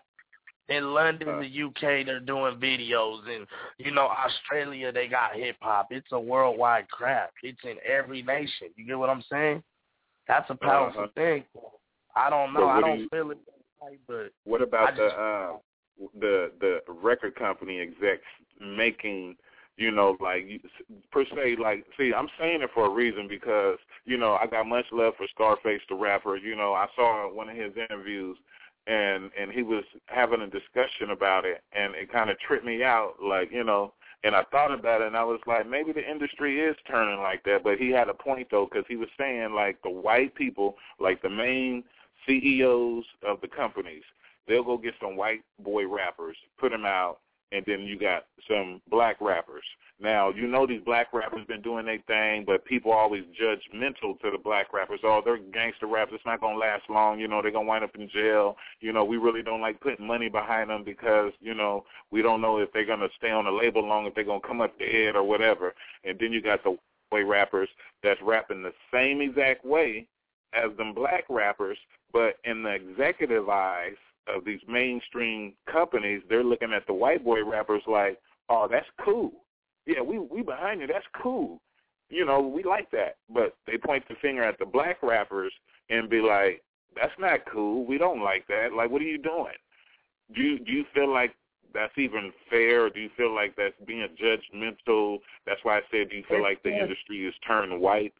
In 0.68 0.94
London, 0.94 1.40
the 1.40 1.62
UK, 1.64 2.06
they're 2.06 2.20
doing 2.20 2.54
videos, 2.56 3.20
and 3.28 3.44
you 3.78 3.90
know, 3.90 4.08
Australia, 4.08 4.92
they 4.92 5.08
got 5.08 5.34
hip 5.34 5.56
hop. 5.60 5.88
It's 5.90 6.12
a 6.12 6.20
worldwide 6.20 6.88
craft. 6.90 7.32
It's 7.42 7.58
in 7.64 7.76
every 7.84 8.22
nation. 8.22 8.68
You 8.76 8.86
get 8.86 8.98
what 8.98 9.10
I'm 9.10 9.24
saying? 9.30 9.62
That's 10.28 10.48
a 10.50 10.54
powerful 10.54 11.04
Uh-huh. 11.04 11.12
thing. 11.16 11.44
I 12.14 12.30
don't 12.30 12.52
know. 12.52 12.60
So 12.60 12.68
I 12.68 12.76
do 12.76 12.80
don't 12.86 12.98
you- 13.00 13.08
feel 13.08 13.30
it, 13.32 13.38
but 14.06 14.30
What 14.44 14.60
I 14.60 14.64
about 14.64 14.94
the 14.94 15.02
just- 15.08 15.16
uh, 15.16 15.52
the 16.18 16.52
the 16.60 16.80
record 16.88 17.34
company 17.34 17.80
execs 17.80 18.24
making 18.60 19.36
you 19.76 19.90
know 19.90 20.16
like 20.20 20.46
per 21.10 21.24
se 21.24 21.56
like 21.60 21.84
see 21.98 22.12
I'm 22.14 22.28
saying 22.38 22.62
it 22.62 22.70
for 22.74 22.86
a 22.86 22.90
reason 22.90 23.28
because 23.28 23.78
you 24.04 24.16
know 24.16 24.38
I 24.40 24.46
got 24.46 24.66
much 24.66 24.86
love 24.92 25.14
for 25.16 25.26
Scarface 25.34 25.82
the 25.88 25.94
rapper. 25.94 26.36
You 26.36 26.56
know 26.56 26.74
I 26.74 26.86
saw 26.96 27.32
one 27.32 27.48
of 27.48 27.56
his 27.56 27.72
interviews 27.76 28.36
and 28.86 29.30
and 29.38 29.50
he 29.50 29.62
was 29.62 29.84
having 30.06 30.42
a 30.42 30.46
discussion 30.46 31.10
about 31.10 31.44
it 31.44 31.62
and 31.72 31.94
it 31.94 32.12
kind 32.12 32.30
of 32.30 32.38
tripped 32.40 32.64
me 32.64 32.82
out 32.82 33.14
like 33.22 33.50
you 33.52 33.64
know 33.64 33.92
and 34.22 34.34
I 34.34 34.42
thought 34.50 34.72
about 34.72 35.00
it 35.00 35.06
and 35.06 35.16
I 35.16 35.24
was 35.24 35.40
like 35.46 35.68
maybe 35.68 35.92
the 35.92 36.08
industry 36.08 36.60
is 36.60 36.76
turning 36.88 37.20
like 37.20 37.44
that 37.44 37.62
but 37.62 37.78
he 37.78 37.90
had 37.90 38.08
a 38.08 38.14
point 38.14 38.48
though 38.50 38.68
because 38.70 38.84
he 38.88 38.96
was 38.96 39.08
saying 39.18 39.52
like 39.54 39.80
the 39.82 39.90
white 39.90 40.34
people 40.34 40.76
like 40.98 41.22
the 41.22 41.30
main 41.30 41.84
CEOs 42.26 43.04
of 43.26 43.40
the 43.40 43.48
companies 43.48 44.02
they'll 44.50 44.64
go 44.64 44.76
get 44.76 44.94
some 45.00 45.16
white 45.16 45.42
boy 45.62 45.86
rappers, 45.86 46.36
put 46.58 46.72
them 46.72 46.84
out, 46.84 47.18
and 47.52 47.64
then 47.66 47.80
you 47.82 47.98
got 47.98 48.26
some 48.48 48.82
black 48.90 49.16
rappers. 49.20 49.64
Now, 50.00 50.30
you 50.30 50.46
know 50.46 50.66
these 50.66 50.80
black 50.84 51.12
rappers 51.12 51.46
been 51.46 51.60
doing 51.60 51.84
their 51.86 52.02
thing, 52.06 52.44
but 52.46 52.64
people 52.64 52.90
always 52.90 53.22
judgmental 53.40 54.18
to 54.20 54.30
the 54.30 54.38
black 54.42 54.72
rappers. 54.72 55.00
Oh, 55.04 55.20
they're 55.24 55.38
gangster 55.38 55.86
rappers. 55.86 56.14
It's 56.16 56.26
not 56.26 56.40
going 56.40 56.54
to 56.54 56.60
last 56.60 56.84
long. 56.88 57.20
You 57.20 57.28
know, 57.28 57.42
they're 57.42 57.50
going 57.50 57.66
to 57.66 57.68
wind 57.68 57.84
up 57.84 57.94
in 57.94 58.08
jail. 58.08 58.56
You 58.80 58.92
know, 58.92 59.04
we 59.04 59.18
really 59.18 59.42
don't 59.42 59.60
like 59.60 59.80
putting 59.80 60.06
money 60.06 60.28
behind 60.28 60.70
them 60.70 60.84
because, 60.84 61.32
you 61.40 61.54
know, 61.54 61.84
we 62.10 62.22
don't 62.22 62.40
know 62.40 62.58
if 62.58 62.72
they're 62.72 62.86
going 62.86 63.00
to 63.00 63.08
stay 63.18 63.30
on 63.30 63.44
the 63.44 63.50
label 63.50 63.86
long, 63.86 64.06
if 64.06 64.14
they're 64.14 64.24
going 64.24 64.40
to 64.40 64.46
come 64.46 64.62
up 64.62 64.72
head 64.80 65.16
or 65.16 65.22
whatever. 65.22 65.74
And 66.04 66.18
then 66.18 66.32
you 66.32 66.40
got 66.40 66.64
the 66.64 66.76
white 67.10 67.26
rappers 67.26 67.68
that's 68.02 68.20
rapping 68.22 68.62
the 68.62 68.72
same 68.92 69.20
exact 69.20 69.64
way 69.66 70.06
as 70.54 70.74
them 70.78 70.94
black 70.94 71.24
rappers, 71.28 71.78
but 72.12 72.36
in 72.44 72.62
the 72.62 72.70
executive 72.70 73.48
eyes 73.48 73.96
of 74.28 74.44
these 74.44 74.60
mainstream 74.68 75.54
companies, 75.70 76.22
they're 76.28 76.44
looking 76.44 76.72
at 76.72 76.86
the 76.86 76.92
white 76.92 77.24
boy 77.24 77.44
rappers 77.44 77.82
like, 77.86 78.18
oh, 78.48 78.68
that's 78.70 78.86
cool. 79.04 79.32
Yeah, 79.86 80.02
we 80.02 80.18
we 80.18 80.42
behind 80.42 80.80
you. 80.80 80.86
That's 80.86 81.06
cool. 81.20 81.60
You 82.08 82.24
know, 82.24 82.40
we 82.40 82.62
like 82.62 82.90
that. 82.90 83.16
But 83.32 83.56
they 83.66 83.78
point 83.78 84.04
the 84.08 84.14
finger 84.20 84.42
at 84.42 84.58
the 84.58 84.66
black 84.66 85.02
rappers 85.02 85.52
and 85.88 86.10
be 86.10 86.20
like, 86.20 86.62
that's 86.94 87.12
not 87.18 87.40
cool. 87.50 87.84
We 87.86 87.98
don't 87.98 88.22
like 88.22 88.46
that. 88.48 88.72
Like, 88.76 88.90
what 88.90 89.02
are 89.02 89.06
you 89.06 89.18
doing? 89.18 89.54
Do 90.34 90.42
you 90.42 90.58
do 90.58 90.72
you 90.72 90.84
feel 90.94 91.12
like 91.12 91.34
that's 91.72 91.96
even 91.96 92.32
fair, 92.48 92.86
or 92.86 92.90
do 92.90 93.00
you 93.00 93.10
feel 93.16 93.34
like 93.34 93.54
that's 93.56 93.74
being 93.86 94.06
judgmental? 94.22 95.18
That's 95.46 95.60
why 95.62 95.78
I 95.78 95.82
said, 95.90 96.10
do 96.10 96.16
you 96.16 96.24
feel 96.28 96.42
like 96.42 96.62
the 96.62 96.76
industry 96.76 97.24
is 97.26 97.34
turned 97.46 97.80
white? 97.80 98.12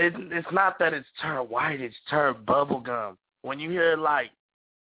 it, 0.00 0.14
it's 0.32 0.48
not 0.52 0.78
that 0.78 0.94
it's 0.94 1.08
turned 1.20 1.48
white, 1.48 1.80
it's 1.80 1.96
turned 2.08 2.46
bubblegum. 2.46 3.16
When 3.42 3.58
you 3.58 3.70
hear 3.70 3.96
like, 3.96 4.30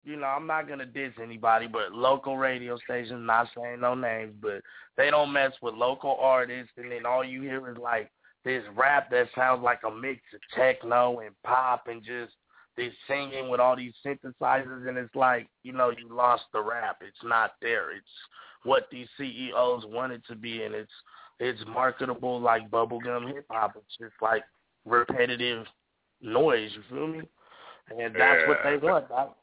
you 0.06 0.16
know, 0.16 0.26
I'm 0.26 0.46
not 0.46 0.68
gonna 0.68 0.86
diss 0.86 1.12
anybody, 1.20 1.66
but 1.66 1.92
local 1.92 2.38
radio 2.38 2.78
stations, 2.78 3.26
not 3.26 3.48
saying 3.56 3.80
no 3.80 3.94
names, 3.94 4.34
but 4.40 4.62
they 4.96 5.10
don't 5.10 5.32
mess 5.32 5.52
with 5.60 5.74
local 5.74 6.16
artists, 6.20 6.72
and 6.76 6.92
then 6.92 7.04
all 7.04 7.24
you 7.24 7.42
hear 7.42 7.68
is 7.68 7.76
like 7.76 8.10
this 8.44 8.62
rap 8.76 9.10
that 9.10 9.26
sounds 9.34 9.64
like 9.64 9.80
a 9.84 9.90
mix 9.90 10.20
of 10.32 10.40
techno 10.56 11.18
and 11.18 11.34
pop 11.42 11.88
and 11.88 12.04
just 12.04 12.32
this 12.76 12.92
singing 13.08 13.48
with 13.48 13.58
all 13.58 13.74
these 13.74 13.94
synthesizers, 14.04 14.88
and 14.88 14.96
it's 14.96 15.14
like, 15.16 15.48
you 15.64 15.72
know, 15.72 15.90
you 15.90 16.14
lost 16.14 16.44
the 16.52 16.60
rap. 16.60 16.98
It's 17.00 17.16
not 17.24 17.54
there. 17.60 17.90
It's 17.90 18.06
what 18.62 18.86
these 18.92 19.08
CEOs 19.18 19.84
want 19.86 20.12
it 20.12 20.22
to 20.28 20.36
be, 20.36 20.62
and 20.62 20.74
it's 20.74 20.92
it's 21.40 21.60
marketable 21.66 22.40
like 22.40 22.70
bubblegum 22.70 23.26
hip 23.34 23.46
hop. 23.50 23.74
It's 23.76 23.96
just 24.00 24.14
like 24.22 24.44
repetitive 24.84 25.66
noise. 26.22 26.70
You 26.74 26.82
feel 26.88 27.06
me? 27.08 27.22
And 27.90 28.14
that's 28.14 28.48
what 28.48 28.58
they 28.64 28.76
want. 28.76 29.08
That, 29.08 29.34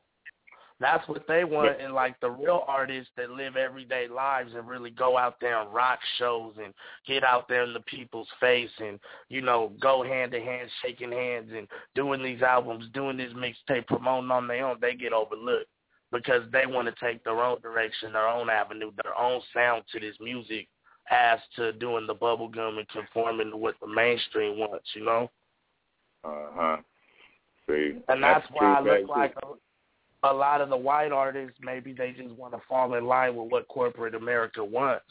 that's 0.80 1.08
what 1.08 1.26
they 1.28 1.44
want. 1.44 1.80
And 1.80 1.94
like 1.94 2.20
the 2.20 2.30
real 2.30 2.64
artists 2.68 3.12
that 3.18 3.30
live 3.30 3.56
everyday 3.56 4.08
lives 4.08 4.52
and 4.56 4.68
really 4.68 4.90
go 4.90 5.18
out 5.18 5.36
there 5.40 5.62
and 5.62 5.74
rock 5.74 6.00
shows 6.18 6.54
and 6.64 6.74
get 7.08 7.24
out 7.24 7.48
there 7.48 7.64
in 7.64 7.74
the 7.74 7.82
people's 7.82 8.28
face 8.40 8.72
and 8.80 9.00
you 9.30 9.42
know 9.42 9.72
go 9.82 10.04
hand 10.04 10.32
to 10.32 10.40
hand, 10.40 10.70
shaking 10.84 11.12
hands 11.12 11.52
and 11.56 11.68
doing 11.96 12.24
these 12.24 12.42
albums, 12.42 12.86
doing 12.94 13.18
this 13.18 13.34
mixtape, 13.34 13.88
promoting 13.88 14.32
on 14.32 14.48
their 14.48 14.66
own. 14.66 14.78
They 14.82 14.96
get 14.96 15.14
overlooked 15.14 15.68
because 16.12 16.44
they 16.52 16.66
want 16.66 16.88
to 16.88 17.06
take 17.06 17.24
their 17.24 17.42
own 17.42 17.60
direction, 17.62 18.14
their 18.14 18.28
own 18.28 18.50
avenue, 18.50 18.92
their 19.04 19.18
own 19.18 19.42
sound 19.54 19.84
to 19.92 20.00
this 20.00 20.16
music 20.22 20.68
as 21.10 21.40
to 21.56 21.74
doing 21.74 22.08
the 22.08 22.16
bubblegum 22.16 22.78
and 22.78 22.88
conforming 22.90 23.52
to 23.52 23.58
what 23.58 23.76
the 23.82 23.88
mainstream 23.88 24.58
wants, 24.58 24.88
you 24.94 25.04
know? 25.04 25.30
Uh 26.24 26.48
huh. 26.54 26.78
See, 27.68 27.94
And 28.08 28.24
that's, 28.24 28.46
why 28.52 28.76
I 28.76 28.82
look 28.82 29.10
like 29.10 29.34
a, 29.44 29.48
a 30.24 30.34
lot 30.34 30.62
of 30.62 30.70
the 30.70 30.78
white 30.78 31.12
artists, 31.12 31.58
maybe 31.62 31.94
they 31.94 32.12
just 32.12 32.34
want 32.36 32.54
to 32.54 32.62
fall 32.68 32.94
in 32.96 33.06
line 33.06 33.36
with 33.36 33.52
what 33.52 33.68
corporate 33.68 34.16
America 34.16 34.64
wants. 34.64 35.06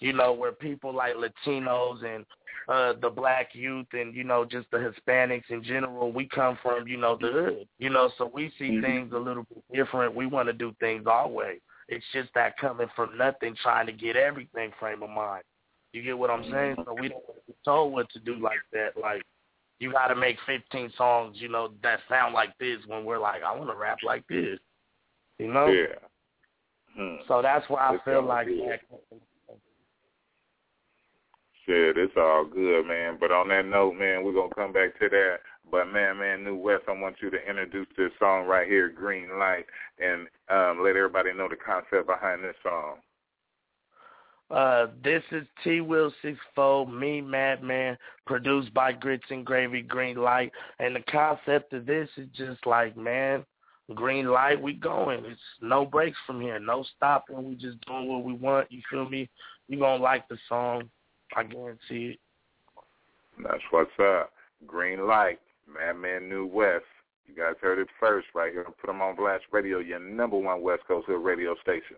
You 0.00 0.12
know, 0.14 0.32
where 0.32 0.52
people 0.52 0.94
like 0.94 1.14
Latinos 1.14 2.04
and 2.04 2.24
uh 2.68 2.94
the 3.00 3.10
black 3.10 3.50
youth 3.52 3.86
and, 3.92 4.14
you 4.14 4.24
know, 4.24 4.44
just 4.44 4.70
the 4.70 4.78
Hispanics 4.78 5.50
in 5.50 5.62
general, 5.62 6.10
we 6.10 6.26
come 6.26 6.58
from, 6.62 6.88
you 6.88 6.96
know, 6.96 7.18
the 7.20 7.28
hood. 7.28 7.68
You 7.78 7.90
know, 7.90 8.10
so 8.16 8.30
we 8.32 8.50
see 8.58 8.70
Mhm. 8.70 8.82
things 8.82 9.12
a 9.12 9.18
little 9.18 9.44
bit 9.44 9.62
different. 9.72 10.14
We 10.14 10.26
want 10.26 10.48
to 10.48 10.52
do 10.52 10.72
things 10.80 11.06
our 11.06 11.28
way. 11.28 11.60
It's 11.88 12.06
just 12.12 12.32
that 12.34 12.56
coming 12.56 12.88
from 12.94 13.16
nothing, 13.16 13.54
trying 13.56 13.86
to 13.86 13.92
get 13.92 14.16
everything 14.16 14.72
frame 14.78 15.02
of 15.02 15.10
mind. 15.10 15.42
You 15.92 16.02
get 16.02 16.16
what 16.16 16.30
I'm 16.30 16.44
saying? 16.50 16.76
So 16.84 16.94
we 16.94 17.08
don't 17.08 17.24
want 17.26 17.40
to 17.44 17.52
be 17.52 17.58
told 17.64 17.92
what 17.92 18.08
to 18.10 18.20
do 18.20 18.36
like 18.36 18.60
that. 18.72 18.96
Like, 18.96 19.22
you 19.80 19.90
got 19.90 20.08
to 20.08 20.14
make 20.14 20.36
15 20.46 20.92
songs, 20.96 21.36
you 21.40 21.48
know, 21.48 21.70
that 21.82 22.00
sound 22.08 22.34
like 22.34 22.56
this 22.58 22.78
when 22.86 23.04
we're 23.04 23.18
like, 23.18 23.42
I 23.42 23.56
want 23.56 23.70
to 23.70 23.76
rap 23.76 23.98
like 24.04 24.26
this. 24.28 24.58
You 25.38 25.52
know? 25.52 25.66
Yeah. 25.66 25.96
Hmm. 26.96 27.16
So 27.26 27.40
that's 27.42 27.68
why 27.68 27.88
I 27.88 27.94
It's 27.94 28.04
feel 28.04 28.22
like 28.22 28.46
good. 28.46 28.60
that. 28.68 28.80
Shit, 31.66 31.96
it's 31.96 32.12
all 32.16 32.44
good, 32.44 32.86
man. 32.86 33.16
But 33.18 33.32
on 33.32 33.48
that 33.48 33.64
note, 33.64 33.94
man, 33.94 34.24
we're 34.24 34.34
gonna 34.34 34.54
come 34.54 34.72
back 34.72 34.98
to 34.98 35.08
that. 35.08 35.36
But 35.70 35.86
man, 35.86 36.18
man, 36.18 36.42
New 36.42 36.56
West, 36.56 36.84
I 36.88 36.92
want 36.92 37.16
you 37.22 37.30
to 37.30 37.48
introduce 37.48 37.86
this 37.96 38.10
song 38.18 38.46
right 38.46 38.66
here, 38.66 38.88
Green 38.88 39.38
Light, 39.38 39.66
and 39.98 40.26
um, 40.48 40.82
let 40.82 40.96
everybody 40.96 41.32
know 41.32 41.48
the 41.48 41.56
concept 41.56 42.06
behind 42.08 42.42
this 42.42 42.56
song. 42.62 42.96
Uh, 44.50 44.88
this 45.04 45.22
is 45.30 45.46
T 45.62 45.80
Will 45.80 46.12
Six 46.22 46.38
Fold, 46.56 46.92
me 46.92 47.20
Madman, 47.20 47.96
produced 48.26 48.74
by 48.74 48.92
Grits 48.92 49.24
and 49.30 49.46
Gravy 49.46 49.82
Green 49.82 50.16
Light, 50.16 50.50
and 50.80 50.96
the 50.96 51.02
concept 51.10 51.72
of 51.72 51.86
this 51.86 52.08
is 52.16 52.28
just 52.36 52.66
like, 52.66 52.96
man, 52.96 53.44
green 53.94 54.26
light, 54.26 54.60
we 54.60 54.72
going. 54.72 55.24
It's 55.24 55.40
no 55.60 55.84
breaks 55.84 56.18
from 56.26 56.40
here, 56.40 56.58
no 56.58 56.84
stopping. 56.96 57.48
We 57.48 57.54
just 57.54 57.80
doing 57.86 58.08
what 58.08 58.24
we 58.24 58.32
want. 58.32 58.72
You 58.72 58.82
feel 58.90 59.08
me? 59.08 59.28
You 59.68 59.78
gonna 59.78 60.02
like 60.02 60.28
the 60.28 60.38
song? 60.48 60.90
I 61.36 61.44
guarantee 61.44 62.14
it. 62.14 62.18
That's 63.42 63.62
what's 63.70 63.90
up. 64.00 64.32
Green 64.66 65.06
light, 65.06 65.38
Madman 65.72 66.28
New 66.28 66.46
West. 66.46 66.84
You 67.26 67.36
guys 67.36 67.54
heard 67.60 67.78
it 67.78 67.88
first 68.00 68.26
right 68.34 68.52
here. 68.52 68.64
Put 68.64 68.88
them 68.88 69.00
on 69.00 69.14
Blast 69.14 69.44
Radio, 69.52 69.78
your 69.78 70.00
number 70.00 70.36
one 70.36 70.60
West 70.60 70.82
Coast 70.88 71.06
Hood 71.06 71.24
radio 71.24 71.54
station. 71.62 71.96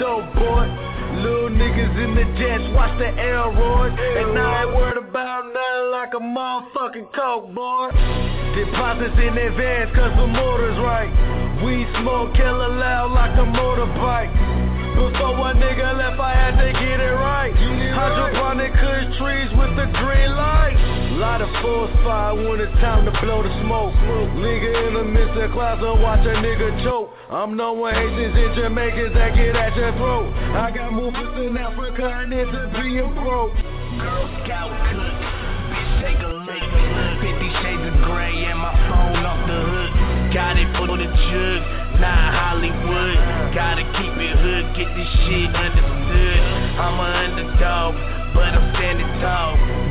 dope, 0.00 0.24
boy. 0.32 0.64
Little 1.20 1.52
niggas 1.52 1.94
in 2.00 2.16
the 2.16 2.24
jets, 2.40 2.64
watch 2.72 2.96
the 2.98 3.12
Air 3.20 3.44
aeroid. 3.44 3.92
And 3.92 4.38
I 4.38 4.64
ain't 4.64 4.74
worried 4.74 4.96
about 4.96 5.44
nothing 5.52 5.88
like 5.92 6.12
a 6.16 6.22
motherfucking 6.24 7.12
coke, 7.12 7.52
boy. 7.52 7.92
Deposits 8.56 9.20
in 9.20 9.36
advance, 9.36 9.92
cause 9.94 10.16
the 10.16 10.26
motor's 10.26 10.78
right. 10.80 11.12
We 11.62 11.84
smoke 12.00 12.34
killer 12.34 12.72
loud 12.72 13.12
like 13.12 13.36
a 13.36 13.44
motorbike. 13.44 14.32
Before 14.96 15.36
one 15.36 15.60
nigga 15.60 15.96
left, 15.96 16.18
I 16.18 16.32
had 16.32 16.56
to 16.56 16.72
get 16.72 16.98
it 16.98 17.14
right. 17.14 17.52
Hydroponic 17.52 18.72
kush 18.72 19.18
trees 19.20 19.50
with 19.52 19.76
the 19.76 19.86
green 20.00 20.32
lights. 20.32 20.99
Light 21.20 21.44
a 21.44 21.52
force 21.60 21.92
fire 22.00 22.32
when 22.32 22.64
it's 22.64 22.72
time 22.80 23.04
to 23.04 23.12
blow 23.20 23.44
the 23.44 23.52
smoke. 23.60 23.92
Nigga 24.40 24.88
in 24.88 24.94
the 24.96 25.04
midst 25.04 25.36
of 25.36 25.52
class, 25.52 25.76
I 25.76 25.92
watch 26.00 26.24
a 26.24 26.32
nigga 26.40 26.80
choke. 26.80 27.12
I'm 27.28 27.60
no 27.60 27.76
knowing 27.76 27.92
Haitians 27.92 28.32
in 28.40 28.48
Jamaicans 28.56 29.12
that 29.12 29.36
get 29.36 29.52
at 29.52 29.76
your 29.76 29.92
throat. 30.00 30.32
I 30.56 30.72
got 30.72 30.96
movements 30.96 31.36
in 31.44 31.60
Africa 31.60 32.08
and 32.08 32.32
it's 32.32 32.48
a 32.48 32.72
being 32.72 33.12
broke. 33.20 33.52
Girl 33.52 34.32
Scout 34.48 34.72
cut, 34.88 35.12
take 36.00 36.24
a 36.24 36.32
lick. 36.40 36.64
50 37.20 37.68
shades 37.68 37.84
of 37.84 38.00
gray 38.08 38.48
and 38.48 38.56
my 38.56 38.72
phone 38.88 39.20
off 39.20 39.44
the 39.44 39.60
hook. 39.60 39.92
Got 40.32 40.56
it 40.56 40.72
for 40.72 40.88
the 40.88 41.04
jug, 41.04 41.60
not 42.00 42.32
Hollywood. 42.32 43.20
Gotta 43.52 43.84
keep 44.00 44.16
it 44.16 44.40
hood, 44.40 44.72
get 44.72 44.88
this 44.96 45.10
shit 45.28 45.52
understood. 45.52 46.40
I'm 46.80 46.96
a 46.96 47.08
underdog, 47.28 47.92
but 48.32 48.56
I'm 48.56 48.72
standing 48.72 49.12
tall. 49.20 49.79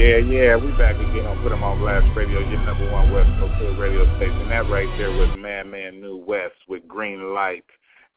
we 0.00 0.70
back 0.78 0.94
again 0.94 1.26
on 1.26 1.42
Put 1.42 1.52
'em 1.52 1.62
on 1.62 1.78
Blast 1.78 2.16
Radio, 2.16 2.40
your 2.40 2.64
number 2.64 2.90
one 2.90 3.12
West 3.12 3.28
Coast 3.38 3.78
radio 3.78 4.06
station. 4.16 4.48
That 4.48 4.66
right 4.70 4.88
there 4.96 5.10
was 5.10 5.28
Madman 5.36 6.00
New 6.00 6.16
West 6.16 6.56
with 6.68 6.88
Green 6.88 7.34
Light. 7.34 7.66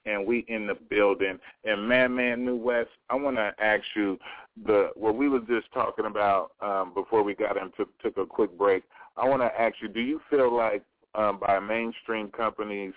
And 0.05 0.25
we 0.25 0.45
in 0.47 0.65
the 0.65 0.75
building. 0.75 1.38
And 1.65 1.86
Madman 1.86 2.45
New 2.45 2.55
West, 2.55 2.89
I 3.09 3.15
want 3.15 3.36
to 3.36 3.53
ask 3.59 3.84
you 3.97 4.17
the 4.65 4.91
what 4.95 5.17
we 5.17 5.27
was 5.27 5.41
just 5.49 5.73
talking 5.73 6.05
about 6.05 6.51
um, 6.61 6.93
before 6.93 7.21
we 7.21 7.36
got 7.36 7.57
into 7.57 7.86
took 8.01 8.15
a 8.15 8.25
quick 8.25 8.57
break. 8.57 8.84
I 9.17 9.27
want 9.27 9.41
to 9.41 9.61
ask 9.61 9.75
you, 9.81 9.89
do 9.89 9.99
you 9.99 10.21
feel 10.29 10.55
like 10.55 10.84
um, 11.15 11.38
by 11.38 11.59
mainstream 11.59 12.29
companies 12.29 12.93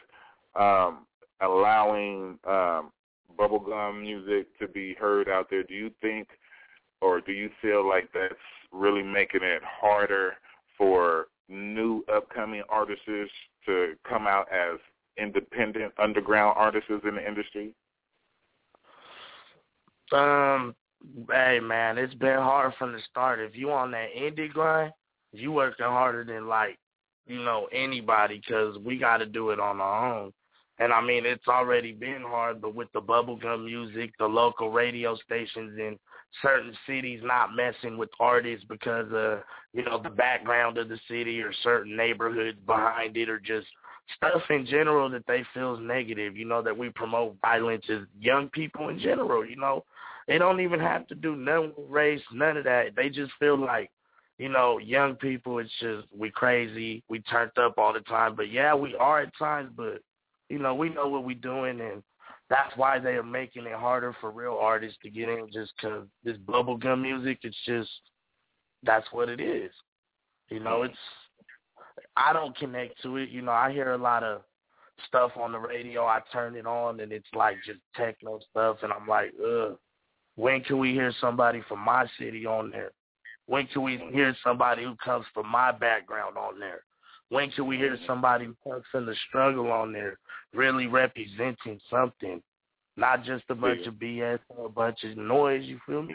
um, 0.54 1.06
allowing 1.40 2.38
um, 2.44 2.92
bubblegum 3.36 4.00
music 4.00 4.56
to 4.60 4.68
be 4.68 4.94
heard 4.94 5.28
out 5.28 5.50
there, 5.50 5.64
do 5.64 5.74
you 5.74 5.90
think 6.00 6.28
or 7.00 7.20
do 7.20 7.32
you 7.32 7.50
feel 7.60 7.86
like 7.86 8.08
that's 8.12 8.34
really 8.72 9.02
making 9.02 9.42
it 9.42 9.62
harder 9.64 10.34
for 10.76 11.26
new 11.48 12.04
upcoming 12.12 12.62
artists 12.68 13.04
to 13.66 13.94
come 14.08 14.26
out 14.26 14.46
as 14.52 14.78
independent 15.16 15.92
underground 15.98 16.54
artists 16.56 16.90
in 16.90 17.14
the 17.14 17.26
industry? 17.26 17.72
Um, 20.12 20.74
hey 21.30 21.60
man, 21.60 21.98
it's 21.98 22.14
been 22.14 22.38
hard 22.38 22.74
from 22.78 22.92
the 22.92 23.00
start. 23.10 23.40
If 23.40 23.56
you 23.56 23.72
on 23.72 23.90
that 23.92 24.08
indie 24.16 24.50
grind, 24.50 24.92
you 25.32 25.52
working 25.52 25.86
harder 25.86 26.24
than 26.24 26.48
like 26.48 26.78
you 27.26 27.42
know 27.42 27.68
anybody 27.72 28.40
because 28.46 28.78
we 28.78 28.98
got 28.98 29.18
to 29.18 29.26
do 29.26 29.50
it 29.50 29.60
on 29.60 29.80
our 29.80 30.14
own. 30.14 30.32
And 30.78 30.92
I 30.92 31.00
mean, 31.00 31.24
it's 31.24 31.48
already 31.48 31.92
been 31.92 32.22
hard, 32.22 32.60
but 32.60 32.74
with 32.74 32.92
the 32.92 33.00
bubblegum 33.00 33.64
music, 33.64 34.12
the 34.18 34.26
local 34.26 34.70
radio 34.70 35.16
stations 35.16 35.78
in 35.78 35.98
certain 36.42 36.72
cities 36.86 37.20
not 37.22 37.54
messing 37.54 37.98
with 37.98 38.10
artists 38.20 38.64
because 38.68 39.06
of, 39.12 39.40
you 39.72 39.84
know, 39.84 40.00
the 40.02 40.10
background 40.10 40.78
of 40.78 40.88
the 40.88 40.98
city 41.08 41.40
or 41.40 41.52
certain 41.62 41.96
neighborhoods 41.96 42.58
behind 42.66 43.16
it 43.16 43.28
or 43.28 43.38
just 43.38 43.66
stuff 44.16 44.42
in 44.50 44.66
general 44.66 45.08
that 45.10 45.26
they 45.26 45.44
feel 45.52 45.74
is 45.74 45.80
negative, 45.82 46.36
you 46.36 46.44
know, 46.44 46.62
that 46.62 46.76
we 46.76 46.90
promote 46.90 47.36
violence 47.40 47.84
as 47.88 48.02
young 48.20 48.48
people 48.50 48.88
in 48.88 48.98
general, 48.98 49.44
you 49.44 49.56
know. 49.56 49.84
They 50.28 50.38
don't 50.38 50.60
even 50.60 50.80
have 50.80 51.06
to 51.08 51.14
do 51.14 51.36
none 51.36 51.72
with 51.76 51.88
race, 51.88 52.22
none 52.32 52.56
of 52.56 52.64
that. 52.64 52.96
They 52.96 53.08
just 53.08 53.32
feel 53.38 53.58
like, 53.58 53.90
you 54.38 54.48
know, 54.48 54.78
young 54.78 55.14
people, 55.14 55.58
it's 55.58 55.70
just, 55.80 56.06
we 56.16 56.30
crazy, 56.30 57.02
we 57.08 57.20
turned 57.20 57.56
up 57.58 57.78
all 57.78 57.92
the 57.92 58.00
time. 58.00 58.34
But 58.34 58.50
yeah, 58.50 58.74
we 58.74 58.94
are 58.96 59.20
at 59.20 59.36
times, 59.38 59.70
but 59.76 60.02
you 60.48 60.58
know, 60.58 60.74
we 60.74 60.88
know 60.88 61.08
what 61.08 61.24
we're 61.24 61.34
doing, 61.34 61.80
and 61.80 62.02
that's 62.48 62.76
why 62.76 62.98
they 62.98 63.14
are 63.14 63.22
making 63.22 63.66
it 63.66 63.72
harder 63.72 64.14
for 64.20 64.30
real 64.30 64.58
artists 64.60 64.98
to 65.02 65.10
get 65.10 65.28
in 65.28 65.48
just 65.52 65.72
because 65.76 66.06
this 66.24 66.36
bubblegum 66.46 67.02
music, 67.02 67.38
it's 67.42 67.56
just, 67.66 67.90
that's 68.82 69.06
what 69.10 69.28
it 69.28 69.40
is. 69.40 69.72
You 70.48 70.60
know, 70.60 70.80
mm. 70.80 70.86
it's, 70.86 70.98
I 72.16 72.32
don't 72.32 72.56
connect 72.56 73.02
to 73.02 73.16
it. 73.16 73.30
You 73.30 73.42
know, 73.42 73.52
I 73.52 73.72
hear 73.72 73.92
a 73.92 73.98
lot 73.98 74.22
of 74.22 74.42
stuff 75.08 75.32
on 75.36 75.52
the 75.52 75.58
radio. 75.58 76.06
I 76.06 76.20
turn 76.32 76.54
it 76.54 76.66
on, 76.66 77.00
and 77.00 77.10
it's 77.10 77.26
like 77.34 77.56
just 77.66 77.80
techno 77.96 78.38
stuff, 78.50 78.78
and 78.82 78.92
I'm 78.92 79.08
like, 79.08 79.32
ugh. 79.44 79.76
When 80.36 80.60
can 80.60 80.78
we 80.78 80.92
hear 80.92 81.12
somebody 81.18 81.62
from 81.66 81.80
my 81.80 82.06
city 82.18 82.44
on 82.44 82.70
there? 82.70 82.90
When 83.46 83.66
can 83.68 83.82
we 83.82 83.98
hear 84.12 84.36
somebody 84.44 84.84
who 84.84 84.94
comes 84.96 85.24
from 85.32 85.48
my 85.48 85.72
background 85.72 86.36
on 86.36 86.60
there? 86.60 86.82
When 87.30 87.50
can 87.50 87.66
we 87.66 87.76
hear 87.76 87.98
somebody 88.06 88.44
who 88.44 88.54
comes 88.62 88.84
from 88.92 89.06
the 89.06 89.14
struggle 89.28 89.72
on 89.72 89.92
there 89.92 90.18
really 90.56 90.86
representing 90.86 91.80
something, 91.90 92.42
not 92.96 93.24
just 93.24 93.44
a 93.48 93.54
bunch 93.54 93.80
yeah. 93.82 93.88
of 93.88 93.94
BS 93.94 94.38
or 94.48 94.66
a 94.66 94.70
bunch 94.70 95.04
of 95.04 95.16
noise? 95.16 95.64
You 95.64 95.78
feel 95.86 96.02
me? 96.02 96.14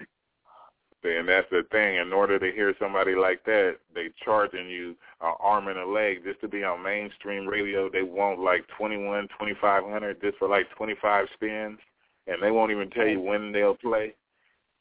And 1.04 1.28
that's 1.28 1.50
the 1.50 1.64
thing. 1.72 1.96
In 1.96 2.14
order 2.14 2.38
to 2.38 2.56
hear 2.56 2.76
somebody 2.80 3.16
like 3.16 3.44
that, 3.46 3.78
they 3.94 4.10
charging 4.24 4.70
you 4.70 4.96
an 5.22 5.34
arm 5.40 5.68
and 5.68 5.80
a 5.80 5.86
leg 5.86 6.24
just 6.24 6.42
to 6.42 6.48
be 6.48 6.64
on 6.64 6.84
mainstream 6.84 7.48
radio. 7.48 7.90
They 7.90 8.04
want 8.04 8.40
like 8.40 8.66
twenty 8.78 8.98
one, 8.98 9.28
twenty 9.36 9.56
five 9.60 9.84
hundred 9.84 10.22
just 10.22 10.38
for 10.38 10.48
like 10.48 10.68
twenty 10.78 10.94
five 11.02 11.26
spins, 11.34 11.80
and 12.28 12.42
they 12.42 12.52
won't 12.52 12.72
even 12.72 12.92
tell 12.92 13.08
you 13.08 13.20
when 13.20 13.52
they'll 13.52 13.76
play. 13.76 14.14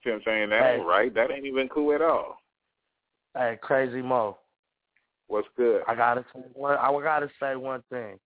See 0.05 0.11
what 0.11 0.17
I'm 0.17 0.23
saying? 0.27 0.51
That 0.51 0.75
ain't 0.75 0.87
right. 0.87 1.15
That 1.15 1.31
ain't 1.31 1.47
even 1.47 1.69
cool 1.69 1.95
at 1.95 2.03
all. 2.03 2.39
Hey, 3.35 3.59
crazy 3.63 4.03
Mo. 4.03 4.37
What's 5.29 5.49
good? 5.57 5.83
I 5.89 5.95
gotta 5.95 6.25
say 6.35 6.41
one. 6.53 6.77
I 6.77 6.91
gotta 7.03 7.31
say 7.41 7.57
one 7.57 7.83
thing. 7.89 8.19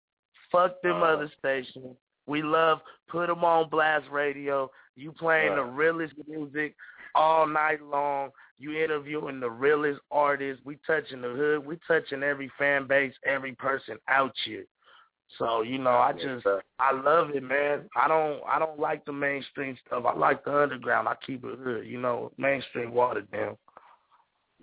Fuck 0.54 0.80
them 0.82 1.02
uh, 1.02 1.06
other 1.06 1.32
stations. 1.38 1.96
We 2.26 2.42
love 2.42 2.78
put 3.08 3.26
them 3.26 3.44
on 3.44 3.68
blast 3.68 4.06
radio. 4.10 4.70
You 4.96 5.12
playing 5.12 5.52
uh, 5.52 5.56
the 5.56 5.64
realest 5.64 6.14
music 6.28 6.74
all 7.14 7.46
night 7.46 7.82
long. 7.82 8.30
You 8.58 8.72
interviewing 8.78 9.40
the 9.40 9.50
realest 9.50 10.00
artists. 10.10 10.62
We 10.64 10.78
touching 10.86 11.22
the 11.22 11.30
hood. 11.30 11.66
We 11.66 11.78
touching 11.86 12.22
every 12.22 12.50
fan 12.56 12.86
base, 12.86 13.12
every 13.26 13.52
person 13.52 13.98
out 14.08 14.32
here. 14.44 14.64
So 15.38 15.62
you 15.62 15.78
know, 15.78 15.90
I 15.90 16.12
just 16.12 16.46
I 16.78 16.92
love 16.92 17.30
it, 17.30 17.42
man. 17.42 17.88
I 17.96 18.06
don't 18.06 18.40
I 18.46 18.58
don't 18.58 18.78
like 18.78 19.04
the 19.04 19.12
mainstream 19.12 19.76
stuff. 19.86 20.04
I 20.06 20.16
like 20.16 20.44
the 20.44 20.56
underground. 20.56 21.08
I 21.08 21.16
keep 21.26 21.44
it 21.44 21.58
hood. 21.58 21.86
You 21.86 22.00
know, 22.00 22.30
mainstream 22.38 22.92
watered 22.92 23.30
down. 23.32 23.56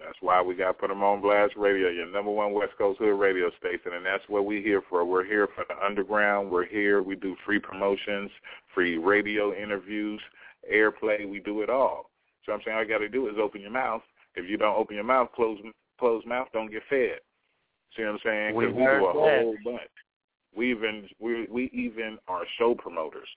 That's 0.04 0.18
why 0.22 0.42
we 0.42 0.56
got 0.56 0.68
to 0.68 0.74
put 0.74 0.90
them 0.90 1.04
on 1.04 1.22
Blast 1.22 1.54
Radio, 1.56 1.90
your 1.90 2.08
number 2.08 2.32
one 2.32 2.54
West 2.54 2.74
Coast 2.78 3.00
Hood 3.00 3.20
radio 3.20 3.52
station, 3.60 3.94
and 3.94 4.06
that's 4.06 4.24
what 4.28 4.46
we're 4.46 4.62
here 4.62 4.82
for. 4.90 5.06
We're 5.06 5.26
here 5.26 5.48
for 5.56 5.64
the 5.68 5.86
underground. 5.86 6.50
We're 6.50 6.66
here. 6.66 7.04
We 7.04 7.16
do 7.16 7.36
free 7.46 7.60
promotions, 7.60 8.32
free 8.74 8.98
radio 8.98 9.54
interviews, 9.54 10.20
airplay. 10.72 11.30
We 11.30 11.40
do 11.40 11.62
it 11.62 11.70
all. 11.70 12.10
So 12.46 12.52
I'm 12.52 12.60
saying 12.66 12.78
all 12.78 12.84
you 12.84 12.90
got 12.90 13.00
to 13.00 13.10
do 13.10 13.28
is 13.28 13.36
open 13.40 13.62
your 13.62 13.72
mouth. 13.72 14.02
If 14.36 14.50
you 14.50 14.58
don't 14.58 14.78
open 14.78 14.96
your 14.96 15.06
mouth, 15.06 15.30
close 15.36 15.60
closed 16.00 16.26
mouth 16.26 16.48
don't 16.52 16.72
get 16.72 16.82
fed. 16.90 17.20
See 17.96 18.04
what 18.04 18.14
I'm 18.14 18.20
saying? 18.24 18.58
Because 18.58 18.74
we, 18.74 18.82
we 18.82 18.88
do 18.88 19.06
a 19.06 19.14
that. 19.14 19.42
whole 19.42 19.56
bunch. 19.64 19.82
We 20.56 20.72
even 20.72 21.08
we 21.20 21.48
we 21.50 21.70
even 21.74 22.18
are 22.28 22.44
show 22.58 22.74
promoters. 22.76 23.28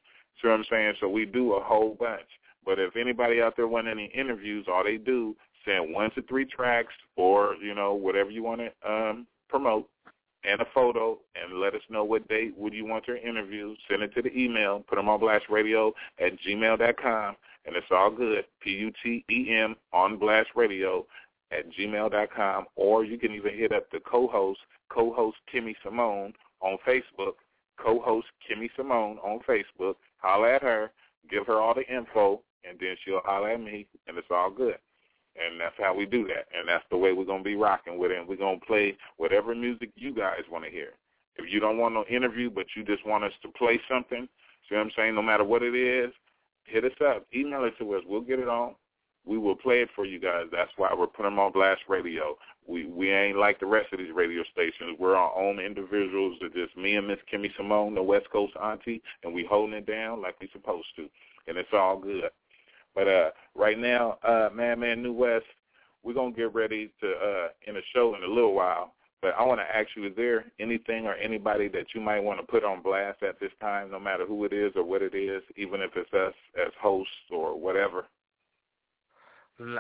See 0.40 0.48
what 0.48 0.54
I'm 0.54 0.64
saying? 0.70 0.94
So 1.00 1.08
we 1.08 1.26
do 1.26 1.54
a 1.54 1.62
whole 1.62 1.96
bunch. 1.98 2.22
But 2.64 2.78
if 2.78 2.96
anybody 2.96 3.42
out 3.42 3.54
there 3.56 3.68
want 3.68 3.88
any 3.88 4.06
interviews, 4.14 4.66
all 4.68 4.82
they 4.82 4.96
do 4.96 5.36
send 5.64 5.92
one 5.92 6.10
to 6.12 6.22
three 6.22 6.44
tracks 6.44 6.94
or 7.16 7.56
you 7.62 7.74
know 7.74 7.94
whatever 7.94 8.30
you 8.30 8.42
want 8.42 8.60
to 8.60 8.90
um, 8.90 9.26
promote 9.48 9.88
and 10.44 10.60
a 10.60 10.66
photo 10.74 11.18
and 11.34 11.58
let 11.58 11.74
us 11.74 11.80
know 11.88 12.04
what 12.04 12.28
date 12.28 12.54
would 12.58 12.74
you 12.74 12.84
want 12.84 13.08
your 13.08 13.16
interview. 13.16 13.74
Send 13.88 14.02
it 14.02 14.14
to 14.14 14.22
the 14.22 14.36
email. 14.36 14.84
Put 14.86 14.96
them 14.96 15.08
on 15.08 15.20
blast 15.20 15.46
radio 15.48 15.92
at 16.18 16.38
gmail 16.40 16.78
dot 16.78 16.96
com 17.02 17.36
and 17.64 17.74
it's 17.76 17.86
all 17.90 18.10
good. 18.10 18.44
P 18.60 18.70
U 18.70 18.92
T 19.02 19.24
E 19.30 19.54
M 19.54 19.74
on 19.92 20.18
blast 20.18 20.50
radio 20.54 21.06
at 21.50 21.64
gmail 21.72 22.10
dot 22.10 22.28
com 22.34 22.66
or 22.76 23.04
you 23.04 23.18
can 23.18 23.32
even 23.32 23.56
hit 23.56 23.72
up 23.72 23.90
the 23.90 24.00
co-host 24.00 24.60
co-host 24.90 25.38
Kimmy 25.52 25.74
Simone 25.82 26.34
on 26.60 26.76
Facebook. 26.86 27.34
Co-host 27.78 28.26
Kimmy 28.48 28.68
Simone 28.76 29.18
on 29.18 29.40
Facebook. 29.48 29.96
Holler 30.18 30.54
at 30.54 30.62
her, 30.62 30.92
give 31.28 31.46
her 31.46 31.60
all 31.60 31.74
the 31.74 31.86
info, 31.92 32.40
and 32.68 32.78
then 32.78 32.96
she'll 33.04 33.20
holler 33.24 33.50
at 33.50 33.60
me, 33.60 33.86
and 34.06 34.16
it's 34.16 34.28
all 34.30 34.50
good. 34.50 34.76
And 35.36 35.60
that's 35.60 35.74
how 35.78 35.94
we 35.94 36.06
do 36.06 36.26
that. 36.28 36.46
And 36.56 36.68
that's 36.68 36.84
the 36.90 36.96
way 36.96 37.12
we're 37.12 37.24
to 37.24 37.42
be 37.42 37.56
rocking 37.56 37.98
with 37.98 38.10
it. 38.12 38.18
And 38.18 38.28
we're 38.28 38.36
to 38.36 38.66
play 38.66 38.96
whatever 39.16 39.54
music 39.54 39.90
you 39.96 40.14
guys 40.14 40.42
want 40.50 40.64
to 40.64 40.70
hear. 40.70 40.90
If 41.36 41.52
you 41.52 41.58
don't 41.58 41.78
want 41.78 41.94
no 41.94 42.04
interview, 42.04 42.50
but 42.50 42.66
you 42.76 42.84
just 42.84 43.04
want 43.04 43.24
us 43.24 43.32
to 43.42 43.48
play 43.48 43.80
something, 43.90 44.28
see 44.68 44.74
what 44.76 44.82
I'm 44.82 44.90
saying? 44.96 45.14
No 45.14 45.22
matter 45.22 45.44
what 45.44 45.62
it 45.62 45.74
is, 45.74 46.12
hit 46.64 46.84
us 46.84 46.92
up. 47.04 47.26
Email 47.34 47.64
it 47.64 47.74
to 47.78 47.94
us. 47.94 48.02
We'll 48.06 48.20
get 48.20 48.38
it 48.38 48.48
on. 48.48 48.74
We 49.26 49.38
will 49.38 49.56
play 49.56 49.80
it 49.80 49.88
for 49.96 50.04
you 50.04 50.20
guys. 50.20 50.46
That's 50.52 50.70
why 50.76 50.94
we're 50.96 51.06
putting 51.06 51.38
on 51.38 51.52
Blast 51.52 51.80
Radio. 51.88 52.36
We 52.66 52.86
we 52.86 53.10
ain't 53.10 53.38
like 53.38 53.58
the 53.58 53.66
rest 53.66 53.92
of 53.92 53.98
these 53.98 54.12
radio 54.14 54.42
stations. 54.52 54.96
We're 54.98 55.16
our 55.16 55.34
own 55.34 55.58
individuals. 55.58 56.36
It's 56.42 56.54
just 56.54 56.76
me 56.76 56.96
and 56.96 57.08
Miss 57.08 57.18
Kimmy 57.32 57.48
Simone, 57.56 57.94
the 57.94 58.02
West 58.02 58.30
Coast 58.30 58.52
auntie, 58.62 59.02
and 59.22 59.32
we 59.34 59.44
holding 59.44 59.76
it 59.76 59.86
down 59.86 60.20
like 60.20 60.38
we 60.40 60.48
supposed 60.52 60.88
to. 60.96 61.08
And 61.46 61.56
it's 61.56 61.72
all 61.72 61.98
good. 61.98 62.30
But 62.94 63.08
uh, 63.08 63.30
right 63.54 63.78
now, 63.78 64.18
uh, 64.22 64.50
Man 64.54 64.80
Man 64.80 65.02
New 65.02 65.12
West, 65.12 65.46
we're 66.02 66.14
gonna 66.14 66.32
get 66.32 66.54
ready 66.54 66.90
to 67.00 67.10
uh, 67.10 67.48
in 67.66 67.76
a 67.76 67.80
show 67.94 68.14
in 68.14 68.22
a 68.22 68.32
little 68.32 68.54
while. 68.54 68.94
But 69.22 69.34
I 69.38 69.42
want 69.42 69.60
to 69.60 69.76
ask 69.76 69.88
you: 69.96 70.06
Is 70.06 70.12
there 70.16 70.44
anything 70.60 71.06
or 71.06 71.14
anybody 71.14 71.68
that 71.68 71.86
you 71.94 72.00
might 72.00 72.20
want 72.20 72.40
to 72.40 72.46
put 72.46 72.64
on 72.64 72.82
blast 72.82 73.22
at 73.22 73.40
this 73.40 73.52
time, 73.60 73.90
no 73.90 73.98
matter 73.98 74.26
who 74.26 74.44
it 74.44 74.52
is 74.52 74.72
or 74.76 74.84
what 74.84 75.02
it 75.02 75.14
is, 75.14 75.42
even 75.56 75.80
if 75.80 75.92
it's 75.96 76.12
us 76.12 76.34
as 76.60 76.72
hosts 76.80 77.10
or 77.30 77.58
whatever? 77.58 78.04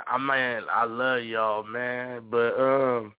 I 0.06 0.18
mean, 0.18 0.66
I 0.72 0.84
love 0.84 1.24
y'all, 1.24 1.64
man, 1.64 2.22
but 2.30 2.54
um, 2.60 3.12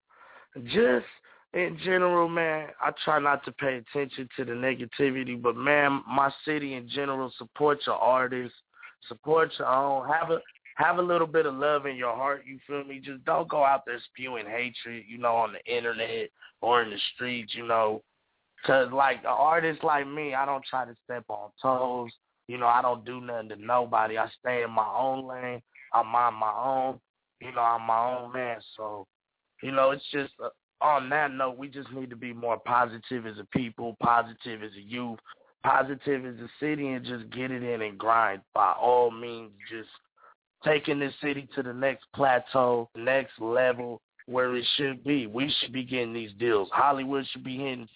just 0.64 1.06
in 1.54 1.78
general, 1.84 2.30
man, 2.30 2.70
I 2.82 2.92
try 3.04 3.20
not 3.20 3.44
to 3.46 3.52
pay 3.52 3.76
attention 3.78 4.30
to 4.38 4.46
the 4.46 4.54
negativity, 4.54 5.42
but 5.42 5.56
man, 5.56 6.02
my 6.08 6.32
city 6.46 6.74
in 6.76 6.88
general 6.90 7.32
supports 7.38 7.84
your 7.88 7.96
artists 7.96 8.58
Support 9.08 9.52
your 9.58 9.68
own. 9.68 10.08
Have 10.08 10.32
a 10.32 10.40
have 10.76 10.98
a 10.98 11.02
little 11.02 11.28
bit 11.28 11.46
of 11.46 11.56
love 11.56 11.86
in 11.86 11.96
your 11.96 12.16
heart. 12.16 12.44
You 12.46 12.60
feel 12.68 12.84
me? 12.84 13.00
Just 13.04 13.24
don't 13.26 13.48
go 13.48 13.64
out 13.64 13.84
there 13.86 14.00
spewing 14.12 14.46
hatred. 14.46 15.06
You 15.08 15.18
know, 15.18 15.36
on 15.36 15.54
the 15.54 15.74
internet 15.74 16.30
or 16.62 16.82
in 16.82 16.90
the 16.90 17.00
streets. 17.14 17.54
You 17.56 17.68
know, 17.68 18.02
cause 18.66 18.90
like 18.92 19.20
an 19.20 19.28
artist 19.28 19.84
like 19.84 20.08
me, 20.08 20.34
I 20.34 20.46
don't 20.46 20.66
try 20.66 20.86
to 20.86 20.96
step 21.06 21.26
on 21.30 21.50
toes. 21.62 22.12
You 22.48 22.58
know, 22.58 22.68
I 22.68 22.82
don't 22.82 23.06
do 23.06 23.22
nothing 23.22 23.50
to 23.50 23.56
nobody. 23.56 24.18
I 24.18 24.28
stay 24.40 24.64
in 24.64 24.72
my 24.72 24.88
own 24.88 25.28
lane. 25.28 25.62
I 25.94 26.04
mind 26.04 26.36
my 26.36 26.54
own. 26.54 27.00
You 27.42 27.52
know, 27.52 27.62
I'm 27.62 27.86
my 27.86 28.18
own 28.18 28.34
man. 28.34 28.58
So, 28.78 29.08
you 29.62 29.72
know, 29.72 29.92
it's 29.92 30.06
just 30.12 30.34
uh, 30.44 30.50
on 30.82 31.10
that 31.10 31.32
note, 31.32 31.58
we 31.58 31.68
just 31.68 31.92
need 31.92 32.10
to 32.10 32.16
be 32.16 32.34
more 32.34 32.58
positive 32.58 33.26
as 33.26 33.38
a 33.40 33.46
people, 33.46 33.98
positive 34.02 34.64
as 34.64 34.72
a 34.78 34.82
youth, 34.82 35.20
positive 35.66 36.26
as 36.26 36.40
a 36.40 36.50
city 36.60 36.90
and 36.90 37.06
just 37.06 37.30
get 37.32 37.52
it 37.52 37.64
in 37.64 37.82
and 37.82 37.98
grind 37.98 38.42
by 38.54 38.74
all 38.80 39.12
means. 39.12 39.52
Just 39.70 39.90
taking 40.64 41.00
this 41.00 41.14
city 41.22 41.48
to 41.56 41.64
the 41.64 41.74
next 41.74 42.06
plateau, 42.14 42.90
next 42.96 43.40
level 43.40 44.02
where 44.28 44.56
it 44.56 44.66
should 44.76 45.04
be. 45.04 45.28
We 45.28 45.54
should 45.60 45.72
be 45.72 45.84
getting 45.84 46.14
these 46.14 46.32
deals. 46.40 46.70
Hollywood 46.72 47.26
should 47.32 47.44
be 47.44 47.58
hitting, 47.58 47.88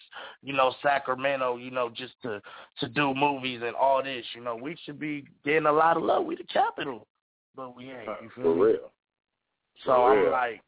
you 0.42 0.52
know, 0.52 0.74
Sacramento, 0.82 1.56
you 1.56 1.70
know, 1.70 1.90
just 1.90 2.14
to 2.22 2.40
to 2.80 2.88
do 2.88 3.14
movies 3.14 3.60
and 3.64 3.74
all 3.74 4.02
this. 4.02 4.24
You 4.34 4.42
know, 4.42 4.56
we 4.56 4.76
should 4.84 4.98
be 4.98 5.24
getting 5.44 5.66
a 5.66 5.72
lot 5.72 5.96
of 5.96 6.02
love. 6.02 6.24
We 6.24 6.36
the 6.36 6.44
capital, 6.44 7.06
but 7.56 7.76
we 7.76 7.90
ain't. 7.90 8.04
You 8.04 8.10
uh, 8.10 8.34
feel 8.34 8.44
For 8.44 8.54
me? 8.54 8.60
real. 8.60 8.92
So 9.84 9.92
For 9.92 10.12
I'm 10.12 10.22
real. 10.22 10.32
like, 10.32 10.60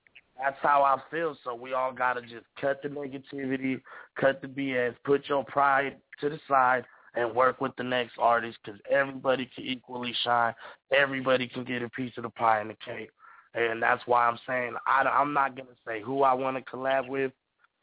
that's 0.42 0.56
how 0.62 0.82
I 0.82 1.00
feel. 1.14 1.36
So 1.44 1.54
we 1.54 1.72
all 1.74 1.92
gotta 1.92 2.22
just 2.22 2.46
cut 2.60 2.82
the 2.82 2.88
negativity, 2.88 3.80
cut 4.20 4.42
the 4.42 4.48
BS, 4.48 4.94
put 5.04 5.28
your 5.28 5.44
pride 5.44 5.96
to 6.20 6.28
the 6.28 6.40
side, 6.48 6.84
and 7.14 7.34
work 7.34 7.60
with 7.60 7.72
the 7.76 7.84
next 7.84 8.14
artist 8.18 8.58
because 8.64 8.80
everybody 8.90 9.48
can 9.54 9.64
equally 9.64 10.14
shine. 10.24 10.54
Everybody 10.92 11.46
can 11.46 11.64
get 11.64 11.82
a 11.82 11.88
piece 11.90 12.12
of 12.16 12.22
the 12.22 12.30
pie 12.30 12.60
and 12.60 12.70
the 12.70 12.76
cake. 12.84 13.10
And 13.54 13.82
that's 13.82 14.02
why 14.06 14.26
I'm 14.26 14.38
saying 14.46 14.74
I, 14.86 15.02
I'm 15.02 15.32
not 15.34 15.56
gonna 15.56 15.68
say 15.86 16.00
who 16.00 16.22
I 16.22 16.32
want 16.32 16.56
to 16.56 16.62
collab 16.62 17.08
with 17.08 17.32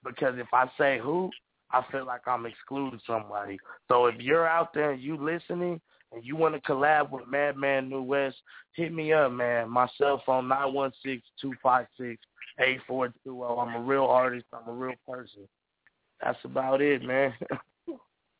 because 0.03 0.35
if 0.37 0.47
I 0.53 0.69
say 0.77 0.99
who, 0.99 1.29
I 1.71 1.83
feel 1.91 2.05
like 2.05 2.27
I'm 2.27 2.45
excluding 2.47 2.99
somebody. 3.05 3.59
So 3.87 4.07
if 4.07 4.15
you're 4.19 4.47
out 4.47 4.73
there 4.73 4.91
and 4.91 5.01
you 5.01 5.15
listening 5.17 5.79
and 6.11 6.25
you 6.25 6.35
want 6.35 6.55
to 6.55 6.61
collab 6.61 7.11
with 7.11 7.27
Madman 7.27 7.89
New 7.89 8.01
West, 8.01 8.37
hit 8.73 8.91
me 8.91 9.13
up, 9.13 9.31
man. 9.31 9.69
My 9.69 9.87
cell 9.97 10.23
phone 10.25 10.47
nine 10.47 10.73
one 10.73 10.91
six 11.05 11.21
zero. 11.39 11.55
Oh. 13.27 13.59
I'm 13.59 13.75
a 13.75 13.81
real 13.81 14.05
artist. 14.05 14.47
I'm 14.51 14.67
a 14.67 14.75
real 14.75 14.95
person. 15.07 15.47
That's 16.23 16.39
about 16.43 16.81
it, 16.81 17.03
man. 17.03 17.33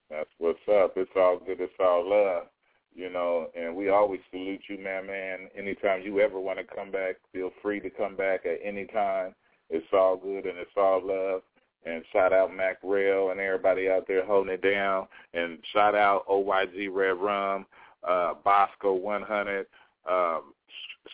That's 0.10 0.30
what's 0.40 0.60
up. 0.72 0.94
It's 0.96 1.12
all 1.16 1.40
good. 1.40 1.60
It's 1.60 1.74
all 1.80 2.10
love. 2.10 2.48
You 2.96 3.10
know, 3.10 3.48
and 3.56 3.76
we 3.76 3.90
always 3.90 4.20
salute 4.32 4.62
you, 4.68 4.80
man, 4.80 5.06
man. 5.06 5.48
Anytime 5.56 6.02
you 6.02 6.20
ever 6.20 6.40
want 6.40 6.58
to 6.58 6.76
come 6.76 6.92
back, 6.92 7.18
feel 7.32 7.52
free 7.62 7.80
to 7.82 7.90
come 7.90 8.16
back 8.16 8.46
at 8.46 8.60
any 8.64 8.86
time. 8.86 9.36
It's 9.70 9.86
all 9.94 10.18
good 10.18 10.46
and 10.46 10.58
it's 10.58 10.72
all 10.76 11.02
love. 11.06 11.42
And 11.86 12.04
shout 12.12 12.34
out 12.34 12.54
Mac 12.54 12.78
Rail 12.84 13.30
and 13.30 13.40
everybody 13.40 13.90
out 13.90 14.06
there 14.08 14.26
holding 14.26 14.54
it 14.54 14.62
down. 14.62 15.08
And 15.34 15.60
shout 15.72 15.96
out 15.96 16.28
OYG 16.28 16.90
Red 16.92 17.18
Rum, 17.18 17.66
uh, 18.08 18.34
Bosco 18.44 18.94
100, 18.94 19.68
um, 20.10 20.54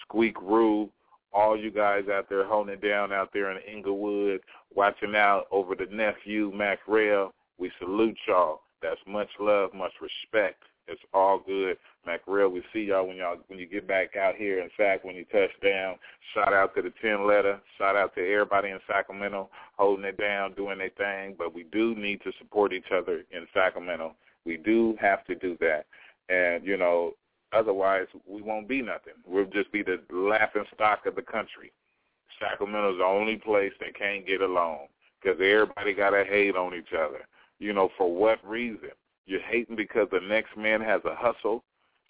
Squeak 0.02 0.42
Rue, 0.42 0.90
all 1.34 1.58
you 1.58 1.70
guys 1.70 2.06
out 2.12 2.30
there 2.30 2.46
holding 2.48 2.76
it 2.76 2.82
down 2.82 3.12
out 3.12 3.30
there 3.34 3.52
in 3.52 3.62
Inglewood, 3.62 4.40
watching 4.74 5.16
out 5.16 5.46
over 5.52 5.76
the 5.76 5.88
nephew, 5.94 6.52
Mac 6.56 6.80
Rail. 6.88 7.34
We 7.60 7.72
salute 7.80 8.18
y'all. 8.28 8.62
That's 8.82 9.00
much 9.08 9.30
love, 9.40 9.74
much 9.74 9.94
respect. 10.02 10.62
It's 10.88 11.02
all 11.14 11.40
good. 11.40 11.78
Mac 12.06 12.22
Rail, 12.28 12.50
we 12.50 12.62
see 12.72 12.82
y'all 12.84 13.08
when 13.08 13.18
y'all 13.18 13.38
when 13.48 13.58
you 13.58 13.66
get 13.66 13.88
back 13.88 14.16
out 14.16 14.36
here. 14.36 14.60
In 14.60 14.70
fact, 14.78 15.04
when 15.04 15.16
you 15.16 15.26
touch 15.26 15.50
down, 15.64 15.96
shout 16.34 16.54
out 16.54 16.76
to 16.76 16.84
the 16.84 16.94
ten 17.02 17.28
letter. 17.28 17.60
Shout 17.78 17.96
out 17.96 18.14
to 18.16 18.22
everybody 18.22 18.70
in 18.70 18.80
Sacramento 18.88 19.50
holding 19.78 20.06
it 20.06 20.18
down, 20.18 20.54
doing 20.54 20.78
their 20.78 20.92
thing. 20.92 21.36
But 21.38 21.56
we 21.56 21.64
do 21.72 21.96
need 21.96 22.22
to 22.22 22.32
support 22.38 22.72
each 22.72 22.92
other 22.96 23.24
in 23.32 23.48
Sacramento. 23.54 24.16
We 24.46 24.58
do 24.58 24.96
have 25.02 25.26
to 25.26 25.34
do 25.34 25.58
that. 25.60 25.86
And 26.30 26.64
you 26.64 26.78
know, 26.78 27.14
Otherwise, 27.56 28.08
we 28.28 28.42
won't 28.42 28.68
be 28.68 28.82
nothing. 28.82 29.14
We'll 29.26 29.46
just 29.46 29.72
be 29.72 29.82
the 29.82 30.02
laughing 30.12 30.66
stock 30.74 31.06
of 31.06 31.16
the 31.16 31.22
country. 31.22 31.72
Sacramento's 32.40 32.98
the 32.98 33.06
only 33.06 33.38
place 33.38 33.72
that 33.80 33.98
can't 33.98 34.28
get 34.28 34.42
along 34.42 34.88
because 35.22 35.40
everybody 35.40 35.94
got 35.94 36.10
to 36.10 36.26
hate 36.26 36.56
on 36.56 36.76
each 36.76 36.94
other. 36.94 37.26
You 37.60 37.74
know, 37.74 37.90
for 37.98 38.14
what 38.14 38.46
reason? 38.48 38.92
You're 39.26 39.42
hating 39.42 39.76
because 39.76 40.08
the 40.12 40.20
next 40.20 40.56
man 40.58 40.82
has 40.82 41.02
a 41.06 41.16
hustle. 41.16 41.64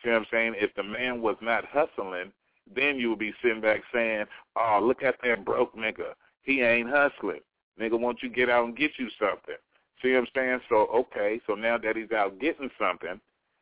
See 0.04 0.10
what 0.10 0.18
I'm 0.18 0.26
saying? 0.32 0.56
If 0.58 0.74
the 0.76 0.84
man 0.84 1.22
was 1.22 1.38
not 1.42 1.66
hustling, 1.66 2.32
then 2.74 2.98
you 2.98 3.10
would 3.10 3.20
be 3.20 3.34
sitting 3.42 3.62
back 3.62 3.82
saying, 3.94 4.26
oh, 4.56 4.80
look 4.82 5.04
at 5.04 5.16
that 5.24 5.46
broke 5.46 5.76
nigga. 5.76 6.14
He 6.42 6.62
ain't 6.62 6.90
hustling. 6.90 7.42
Nigga, 7.80 8.00
won't 8.00 8.24
you 8.24 8.30
get 8.30 8.50
out 8.50 8.66
and 8.66 8.78
get 8.78 8.92
you 8.98 9.10
something? 9.20 9.56
See 10.02 10.12
what 10.12 10.20
I'm 10.20 10.28
saying? 10.36 10.60
So, 10.70 10.88
okay, 10.94 11.40
so 11.48 11.56
now 11.56 11.78
that 11.78 11.96
he's 11.96 12.12
out 12.12 12.40
getting 12.40 12.70
something, 12.80 13.20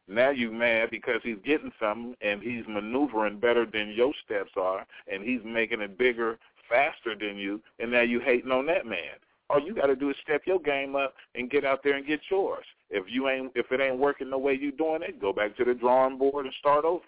now 0.07 0.29
you 0.29 0.51
mad 0.51 0.89
because 0.91 1.21
he's 1.23 1.38
getting 1.45 1.71
something 1.79 2.15
and 2.21 2.41
he's 2.41 2.65
maneuvering 2.67 3.39
better 3.39 3.65
than 3.65 3.91
your 3.91 4.13
steps 4.25 4.51
are 4.57 4.86
and 5.11 5.23
he's 5.23 5.41
making 5.45 5.81
it 5.81 5.97
bigger, 5.97 6.38
faster 6.69 7.15
than 7.15 7.38
you, 7.38 7.61
and 7.79 7.91
now 7.91 8.01
you 8.01 8.19
hating 8.19 8.51
on 8.51 8.65
that 8.67 8.86
man. 8.86 9.15
All 9.54 9.62
you 9.62 9.76
got 9.76 9.88
to 9.88 9.95
do 9.95 10.10
is 10.10 10.16
step 10.24 10.41
your 10.45 10.60
game 10.60 10.95
up 10.95 11.14
and 11.36 11.49
get 11.49 11.64
out 11.64 11.82
there 11.84 11.95
and 11.95 12.08
get 12.08 12.22
yours. 12.32 12.66
If 12.89 13.06
you 13.08 13.30
ain't, 13.30 13.51
if 13.56 13.72
it 13.72 13.80
ain't 13.80 13.99
working 13.99 14.30
the 14.30 14.38
way 14.38 14.58
you're 14.60 14.72
doing 14.72 15.04
it, 15.04 15.22
go 15.22 15.32
back 15.32 15.56
to 15.58 15.66
the 15.66 15.76
drawing 15.76 16.18
board 16.18 16.45
and 16.45 16.54
start 16.60 16.86
over. 16.86 17.04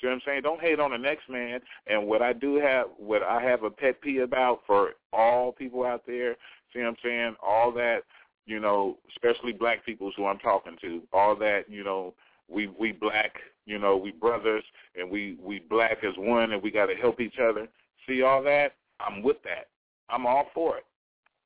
See 0.00 0.08
what 0.08 0.14
I'm 0.14 0.20
saying? 0.26 0.42
Don't 0.42 0.60
hate 0.60 0.80
on 0.80 0.90
the 0.90 0.98
next 0.98 1.28
man. 1.28 1.60
And 1.86 2.06
what 2.06 2.20
I 2.20 2.32
do 2.32 2.56
have, 2.56 2.86
what 2.98 3.22
I 3.22 3.40
have 3.42 3.62
a 3.62 3.70
pet 3.70 4.00
peeve 4.00 4.22
about 4.22 4.62
for 4.66 4.94
all 5.12 5.52
people 5.52 5.84
out 5.84 6.02
there, 6.06 6.36
see 6.72 6.80
what 6.80 6.88
I'm 6.88 6.96
saying? 7.02 7.36
All 7.44 7.70
that, 7.72 8.00
you 8.44 8.58
know, 8.58 8.98
especially 9.14 9.52
black 9.52 9.86
people 9.86 10.10
who 10.16 10.26
I'm 10.26 10.38
talking 10.38 10.76
to, 10.80 11.02
all 11.12 11.36
that, 11.36 11.62
you 11.68 11.84
know, 11.84 12.14
we 12.48 12.66
we 12.66 12.90
black, 12.90 13.36
you 13.66 13.78
know, 13.78 13.96
we 13.96 14.10
brothers 14.10 14.64
and 14.98 15.08
we 15.08 15.38
we 15.40 15.60
black 15.60 15.98
as 16.02 16.14
one 16.18 16.52
and 16.52 16.62
we 16.62 16.72
got 16.72 16.86
to 16.86 16.94
help 16.94 17.20
each 17.20 17.38
other. 17.40 17.68
See 18.06 18.22
all 18.22 18.42
that? 18.42 18.72
I'm 18.98 19.22
with 19.22 19.42
that. 19.44 19.68
I'm 20.10 20.26
all 20.26 20.46
for 20.52 20.76
it. 20.78 20.84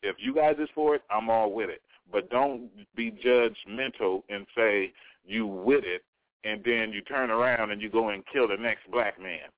If 0.03 0.17
you 0.19 0.35
guys 0.35 0.57
is 0.59 0.69
for 0.75 0.95
it, 0.95 1.03
I'm 1.11 1.31
all 1.31 1.53
with 1.53 1.71
it. 1.71 1.83
But 2.11 2.31
don't 2.31 2.71
be 2.97 3.11
judgmental 3.11 4.23
and 4.29 4.47
say 4.57 4.93
you 5.25 5.47
with 5.47 5.85
it 5.85 6.03
and 6.45 6.63
then 6.65 6.93
you 6.93 7.03
turn 7.03 7.31
around 7.31 7.71
and 7.71 7.83
you 7.83 7.91
go 7.91 8.11
and 8.11 8.23
kill 8.33 8.49
the 8.49 8.57
next 8.57 8.91
black 8.91 9.21
man 9.21 9.49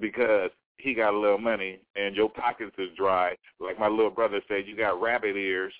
because 0.00 0.50
he 0.78 0.94
got 0.94 1.14
a 1.14 1.18
little 1.18 1.38
money 1.38 1.80
and 1.96 2.14
your 2.14 2.30
pockets 2.30 2.74
is 2.78 2.88
dry. 2.96 3.36
Like 3.60 3.78
my 3.78 3.88
little 3.88 4.10
brother 4.10 4.40
said, 4.48 4.66
you 4.66 4.76
got 4.76 5.00
rabbit 5.00 5.36
ears. 5.36 5.72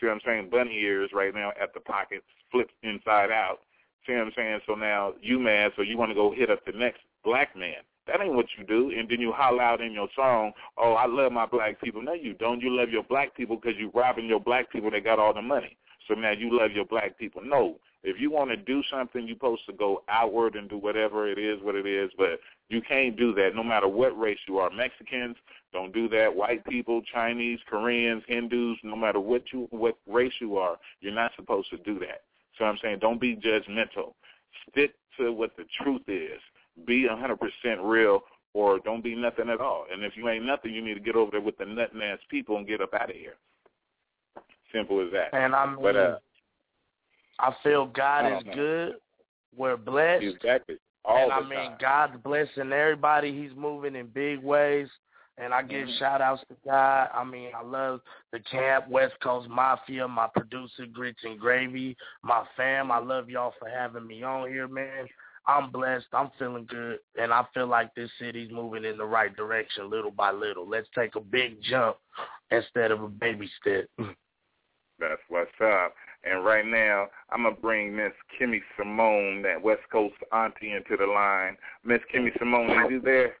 See 0.00 0.06
what 0.06 0.14
I'm 0.14 0.20
saying? 0.24 0.48
Bunny 0.50 0.78
ears 0.78 1.10
right 1.12 1.34
now 1.34 1.50
at 1.60 1.74
the 1.74 1.80
pockets, 1.80 2.24
flipped 2.50 2.72
inside 2.82 3.30
out. 3.30 3.58
See 4.06 4.12
what 4.12 4.22
I'm 4.22 4.32
saying? 4.36 4.60
So 4.66 4.74
now 4.74 5.14
you 5.20 5.38
mad, 5.38 5.72
so 5.76 5.82
you 5.82 5.98
want 5.98 6.10
to 6.10 6.14
go 6.14 6.32
hit 6.32 6.50
up 6.50 6.64
the 6.64 6.72
next 6.72 7.00
black 7.24 7.56
man. 7.56 7.82
That 8.06 8.20
ain't 8.20 8.34
what 8.34 8.46
you 8.58 8.64
do. 8.64 8.92
And 8.96 9.08
then 9.08 9.20
you 9.20 9.32
holler 9.32 9.62
out 9.62 9.80
in 9.80 9.92
your 9.92 10.08
song, 10.14 10.52
oh, 10.76 10.94
I 10.94 11.06
love 11.06 11.32
my 11.32 11.46
black 11.46 11.80
people. 11.80 12.02
No, 12.02 12.12
you 12.12 12.34
don't. 12.34 12.60
You 12.60 12.76
love 12.76 12.90
your 12.90 13.04
black 13.04 13.34
people 13.34 13.56
because 13.56 13.78
you're 13.78 13.90
robbing 13.90 14.26
your 14.26 14.40
black 14.40 14.70
people 14.70 14.90
that 14.90 15.04
got 15.04 15.18
all 15.18 15.32
the 15.32 15.42
money. 15.42 15.76
So 16.06 16.14
now 16.14 16.32
you 16.32 16.56
love 16.56 16.72
your 16.72 16.84
black 16.84 17.18
people. 17.18 17.42
No, 17.42 17.78
if 18.02 18.20
you 18.20 18.30
want 18.30 18.50
to 18.50 18.56
do 18.56 18.82
something, 18.90 19.26
you're 19.26 19.36
supposed 19.36 19.64
to 19.66 19.72
go 19.72 20.02
outward 20.08 20.56
and 20.56 20.68
do 20.68 20.76
whatever 20.76 21.26
it 21.26 21.38
is, 21.38 21.62
what 21.62 21.74
it 21.74 21.86
is. 21.86 22.10
But 22.18 22.38
you 22.68 22.82
can't 22.82 23.16
do 23.16 23.32
that 23.34 23.54
no 23.54 23.62
matter 23.62 23.88
what 23.88 24.18
race 24.18 24.38
you 24.46 24.58
are. 24.58 24.68
Mexicans 24.68 25.36
don't 25.72 25.92
do 25.94 26.08
that. 26.10 26.34
White 26.34 26.64
people, 26.66 27.00
Chinese, 27.10 27.60
Koreans, 27.66 28.22
Hindus, 28.28 28.76
no 28.82 28.94
matter 28.94 29.20
what 29.20 29.44
you 29.52 29.66
what 29.70 29.96
race 30.06 30.34
you 30.40 30.58
are, 30.58 30.76
you're 31.00 31.14
not 31.14 31.32
supposed 31.34 31.70
to 31.70 31.78
do 31.78 31.98
that. 32.00 32.22
So 32.58 32.66
I'm 32.66 32.78
saying 32.82 32.98
don't 33.00 33.20
be 33.20 33.36
judgmental. 33.36 34.12
Stick 34.70 34.94
to 35.18 35.32
what 35.32 35.56
the 35.56 35.64
truth 35.82 36.02
is. 36.06 36.40
Be 36.86 37.06
100% 37.08 37.38
real 37.82 38.22
or 38.52 38.78
don't 38.80 39.02
be 39.02 39.14
nothing 39.14 39.48
at 39.48 39.60
all. 39.60 39.86
And 39.92 40.02
if 40.04 40.16
you 40.16 40.28
ain't 40.28 40.44
nothing, 40.44 40.72
you 40.72 40.82
need 40.82 40.94
to 40.94 41.00
get 41.00 41.16
over 41.16 41.32
there 41.32 41.40
with 41.40 41.58
the 41.58 41.66
nutting 41.66 42.02
ass 42.02 42.18
people 42.28 42.56
and 42.56 42.66
get 42.66 42.80
up 42.80 42.94
out 42.94 43.10
of 43.10 43.16
here. 43.16 43.34
Simple 44.72 45.04
as 45.04 45.12
that. 45.12 45.34
And 45.34 45.54
I 45.54 45.66
mean, 45.66 45.82
but, 45.82 45.96
uh, 45.96 46.18
I 47.38 47.54
feel 47.62 47.86
God 47.86 48.38
is 48.38 48.44
good. 48.54 48.94
We're 49.56 49.76
blessed. 49.76 50.24
Exactly. 50.24 50.76
All 51.04 51.16
and 51.24 51.32
I 51.32 51.40
mean, 51.40 51.70
time. 51.70 51.76
God's 51.80 52.16
blessing 52.22 52.72
everybody. 52.72 53.32
He's 53.32 53.54
moving 53.56 53.94
in 53.94 54.06
big 54.06 54.42
ways. 54.42 54.88
And 55.36 55.52
I 55.52 55.62
give 55.62 55.88
Mhm. 55.88 55.98
shout 55.98 56.20
outs 56.20 56.44
to 56.46 56.54
God. 56.64 57.10
I 57.12 57.24
mean, 57.24 57.52
I 57.54 57.62
love 57.62 58.02
the 58.30 58.38
camp, 58.38 58.86
West 58.86 59.18
Coast 59.18 59.48
Mafia, 59.48 60.06
my 60.06 60.28
producer, 60.28 60.86
Grits 60.86 61.24
and 61.24 61.38
Gravy, 61.40 61.96
my 62.22 62.44
fam. 62.56 62.92
I 62.92 62.98
love 62.98 63.28
y'all 63.28 63.50
for 63.58 63.68
having 63.68 64.06
me 64.06 64.22
on 64.22 64.48
here, 64.48 64.68
man. 64.68 65.08
I'm 65.46 65.70
blessed. 65.70 66.06
I'm 66.12 66.30
feeling 66.38 66.66
good. 66.68 66.98
And 67.20 67.32
I 67.32 67.44
feel 67.52 67.66
like 67.66 67.94
this 67.94 68.10
city's 68.18 68.50
moving 68.50 68.84
in 68.84 68.96
the 68.96 69.04
right 69.04 69.34
direction 69.36 69.90
little 69.90 70.10
by 70.10 70.30
little. 70.30 70.68
Let's 70.68 70.88
take 70.94 71.16
a 71.16 71.20
big 71.20 71.62
jump 71.62 71.96
instead 72.50 72.90
of 72.90 73.02
a 73.02 73.08
baby 73.08 73.50
step. 73.60 73.86
That's 74.98 75.20
what's 75.28 75.50
up. 75.62 75.94
And 76.24 76.44
right 76.44 76.64
now, 76.64 77.08
I'm 77.30 77.42
going 77.42 77.54
to 77.54 77.60
bring 77.60 77.94
Miss 77.94 78.12
Kimmy 78.40 78.60
Simone, 78.78 79.42
that 79.42 79.60
West 79.60 79.82
Coast 79.92 80.14
auntie, 80.32 80.72
into 80.72 80.96
the 80.96 81.06
line. 81.06 81.56
Miss 81.84 82.00
Kimmy 82.14 82.30
Simone, 82.38 82.70
are 82.70 82.90
you 82.90 83.00
there? 83.00 83.34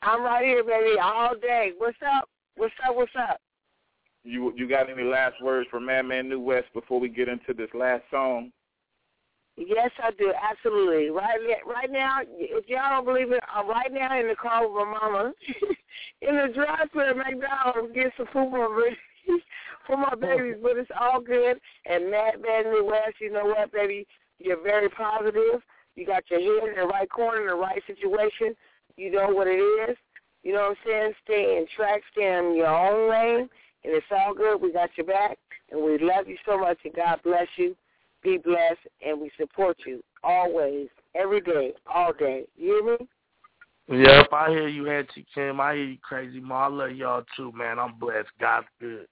I'm 0.00 0.22
right 0.22 0.44
here, 0.44 0.64
baby, 0.64 0.98
all 1.02 1.34
day. 1.34 1.72
What's 1.76 1.98
up? 2.06 2.28
What's 2.56 2.74
up? 2.88 2.94
What's 2.94 3.12
up? 3.18 3.40
You 4.22 4.54
you 4.56 4.66
got 4.66 4.88
any 4.88 5.02
last 5.02 5.34
words 5.42 5.68
for 5.70 5.80
Madman 5.80 6.30
New 6.30 6.40
West 6.40 6.68
before 6.72 6.98
we 6.98 7.08
get 7.08 7.28
into 7.28 7.52
this 7.52 7.68
last 7.74 8.04
song? 8.10 8.52
Yes, 9.56 9.90
I 10.02 10.10
do. 10.18 10.32
Absolutely. 10.50 11.10
Right, 11.10 11.38
right 11.66 11.90
now, 11.90 12.18
if 12.38 12.68
y'all 12.68 12.90
don't 12.90 13.04
believe 13.04 13.30
it, 13.30 13.40
I'm 13.54 13.68
right 13.68 13.92
now 13.92 14.18
in 14.18 14.28
the 14.28 14.34
car 14.34 14.66
with 14.66 14.74
my 14.74 14.98
mama 15.00 15.32
in 16.22 16.36
the 16.36 16.52
drive-thru 16.52 17.10
at 17.10 17.16
McDonald's 17.16 17.94
getting 17.94 18.10
some 18.16 18.26
food 18.26 18.50
for 18.50 18.68
my, 18.68 18.90
for 19.86 19.96
my 19.96 20.14
babies. 20.14 20.56
But 20.60 20.76
it's 20.76 20.90
all 20.98 21.20
good. 21.20 21.58
And 21.86 22.10
Madman 22.10 22.72
New 22.72 22.84
West, 22.84 23.20
you 23.20 23.32
know 23.32 23.44
what, 23.44 23.72
baby? 23.72 24.06
You're 24.40 24.62
very 24.62 24.88
positive. 24.88 25.62
You 25.94 26.04
got 26.04 26.24
your 26.30 26.40
head 26.40 26.70
in 26.70 26.74
the 26.80 26.86
right 26.86 27.08
corner, 27.08 27.42
in 27.42 27.46
the 27.46 27.54
right 27.54 27.82
situation. 27.86 28.56
You 28.96 29.12
know 29.12 29.28
what 29.28 29.46
it 29.46 29.60
is. 29.90 29.96
You 30.42 30.52
know 30.52 30.62
what 30.62 30.70
I'm 30.70 30.76
saying? 30.84 31.12
Stay 31.24 31.56
in 31.58 31.66
track, 31.74 32.02
stay 32.12 32.38
in 32.38 32.56
your 32.56 32.66
own 32.66 33.08
lane, 33.08 33.48
and 33.84 33.94
it's 33.94 34.06
all 34.10 34.34
good. 34.34 34.60
We 34.60 34.72
got 34.72 34.90
your 34.96 35.06
back, 35.06 35.38
and 35.70 35.82
we 35.82 35.98
love 35.98 36.28
you 36.28 36.36
so 36.44 36.58
much, 36.58 36.78
and 36.84 36.92
God 36.92 37.20
bless 37.24 37.46
you. 37.56 37.74
Be 38.24 38.38
blessed, 38.38 38.80
and 39.06 39.20
we 39.20 39.30
support 39.38 39.76
you 39.86 40.02
always, 40.22 40.88
every 41.14 41.42
day, 41.42 41.74
all 41.86 42.12
day. 42.12 42.46
You 42.56 42.82
hear 42.82 42.98
me? 42.98 44.02
Yep, 44.02 44.28
I 44.32 44.48
hear 44.48 44.66
you, 44.66 44.90
Auntie 44.90 45.26
Kim. 45.34 45.60
I 45.60 45.74
hear 45.74 45.84
you, 45.84 45.98
Crazy 46.02 46.40
Ma. 46.40 46.64
I 46.64 46.68
love 46.68 46.92
y'all 46.92 47.22
too, 47.36 47.52
man. 47.54 47.78
I'm 47.78 47.98
blessed. 47.98 48.30
God's 48.40 48.66
good. 48.80 49.06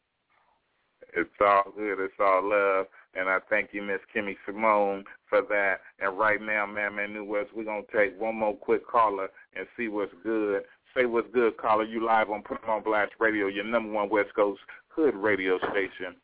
It's 1.15 1.29
all 1.43 1.65
good. 1.77 2.03
It's 2.03 2.15
all 2.19 2.49
love. 2.49 2.87
And 3.15 3.29
I 3.29 3.39
thank 3.51 3.75
you, 3.75 3.83
Miss 3.83 4.01
Kimmy 4.17 4.35
Simone, 4.47 5.05
for 5.29 5.43
that. 5.43 5.81
And 6.01 6.19
right 6.19 6.41
now, 6.41 6.65
man, 6.65 6.95
Madman 6.95 7.13
New 7.13 7.25
West, 7.25 7.51
we're 7.55 7.65
going 7.65 7.85
to 7.85 7.93
take 7.97 8.19
one 8.19 8.37
more 8.37 8.57
quick 8.57 8.89
caller 8.89 9.29
and 9.55 9.67
see 9.77 9.89
what's 9.89 10.15
good. 10.23 10.63
Say 10.97 11.05
what's 11.05 11.29
good, 11.35 11.59
caller. 11.59 11.85
You 11.85 12.05
live 12.05 12.31
on 12.31 12.43
Put 12.43 12.65
'em 12.65 12.71
on 12.71 12.83
Blast 12.83 13.13
Radio, 13.19 13.49
your 13.49 13.65
number 13.65 13.93
one 13.93 14.09
West 14.09 14.35
Coast 14.35 14.61
hood 14.89 15.15
radio 15.15 15.59
station. 15.59 16.17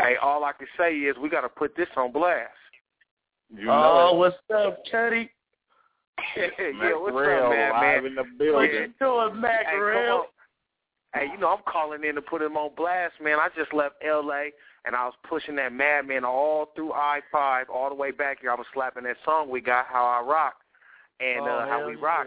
Hey, 0.00 0.14
all 0.22 0.44
I 0.44 0.52
can 0.52 0.68
say 0.78 0.94
is 0.94 1.16
we 1.20 1.28
got 1.28 1.40
to 1.40 1.48
put 1.48 1.76
this 1.76 1.88
on 1.96 2.12
blast. 2.12 2.50
You 3.50 3.66
know 3.66 4.10
oh, 4.12 4.14
it. 4.14 4.18
what's 4.18 4.36
up, 4.54 4.84
Teddy? 4.90 5.30
yeah, 6.36 6.94
what's 6.94 7.16
Rail 7.16 7.44
up, 7.46 7.50
man, 7.50 7.72
live 7.72 8.02
man? 8.02 8.06
in 8.06 8.14
the 8.14 8.22
What 8.22 8.38
building. 8.38 8.70
you 8.70 8.92
doing, 9.00 9.40
Mac 9.40 9.66
Hey, 9.66 9.72
come 9.72 9.80
Rail? 9.80 10.24
Hey, 11.14 11.26
you 11.32 11.38
know 11.38 11.48
I'm 11.48 11.62
calling 11.66 12.04
in 12.04 12.14
to 12.16 12.22
put 12.22 12.42
him 12.42 12.56
on 12.56 12.70
blast, 12.76 13.14
man. 13.22 13.38
I 13.40 13.48
just 13.56 13.72
left 13.72 13.94
L.A. 14.06 14.50
and 14.84 14.94
I 14.94 15.06
was 15.06 15.14
pushing 15.28 15.56
that 15.56 15.72
Madman 15.72 16.24
all 16.24 16.66
through 16.76 16.92
I-5 16.92 17.64
all 17.72 17.88
the 17.88 17.94
way 17.94 18.10
back 18.10 18.40
here. 18.42 18.50
I 18.50 18.54
was 18.54 18.66
slapping 18.74 19.04
that 19.04 19.16
song 19.24 19.48
we 19.48 19.60
got, 19.60 19.86
How 19.86 20.04
I 20.04 20.28
Rock, 20.28 20.56
and 21.20 21.40
Oh, 21.40 21.46
uh, 21.46 21.66
How 21.66 21.78
hell 21.78 21.86
We 21.88 21.94
yeah. 21.96 22.04
Rock. 22.04 22.26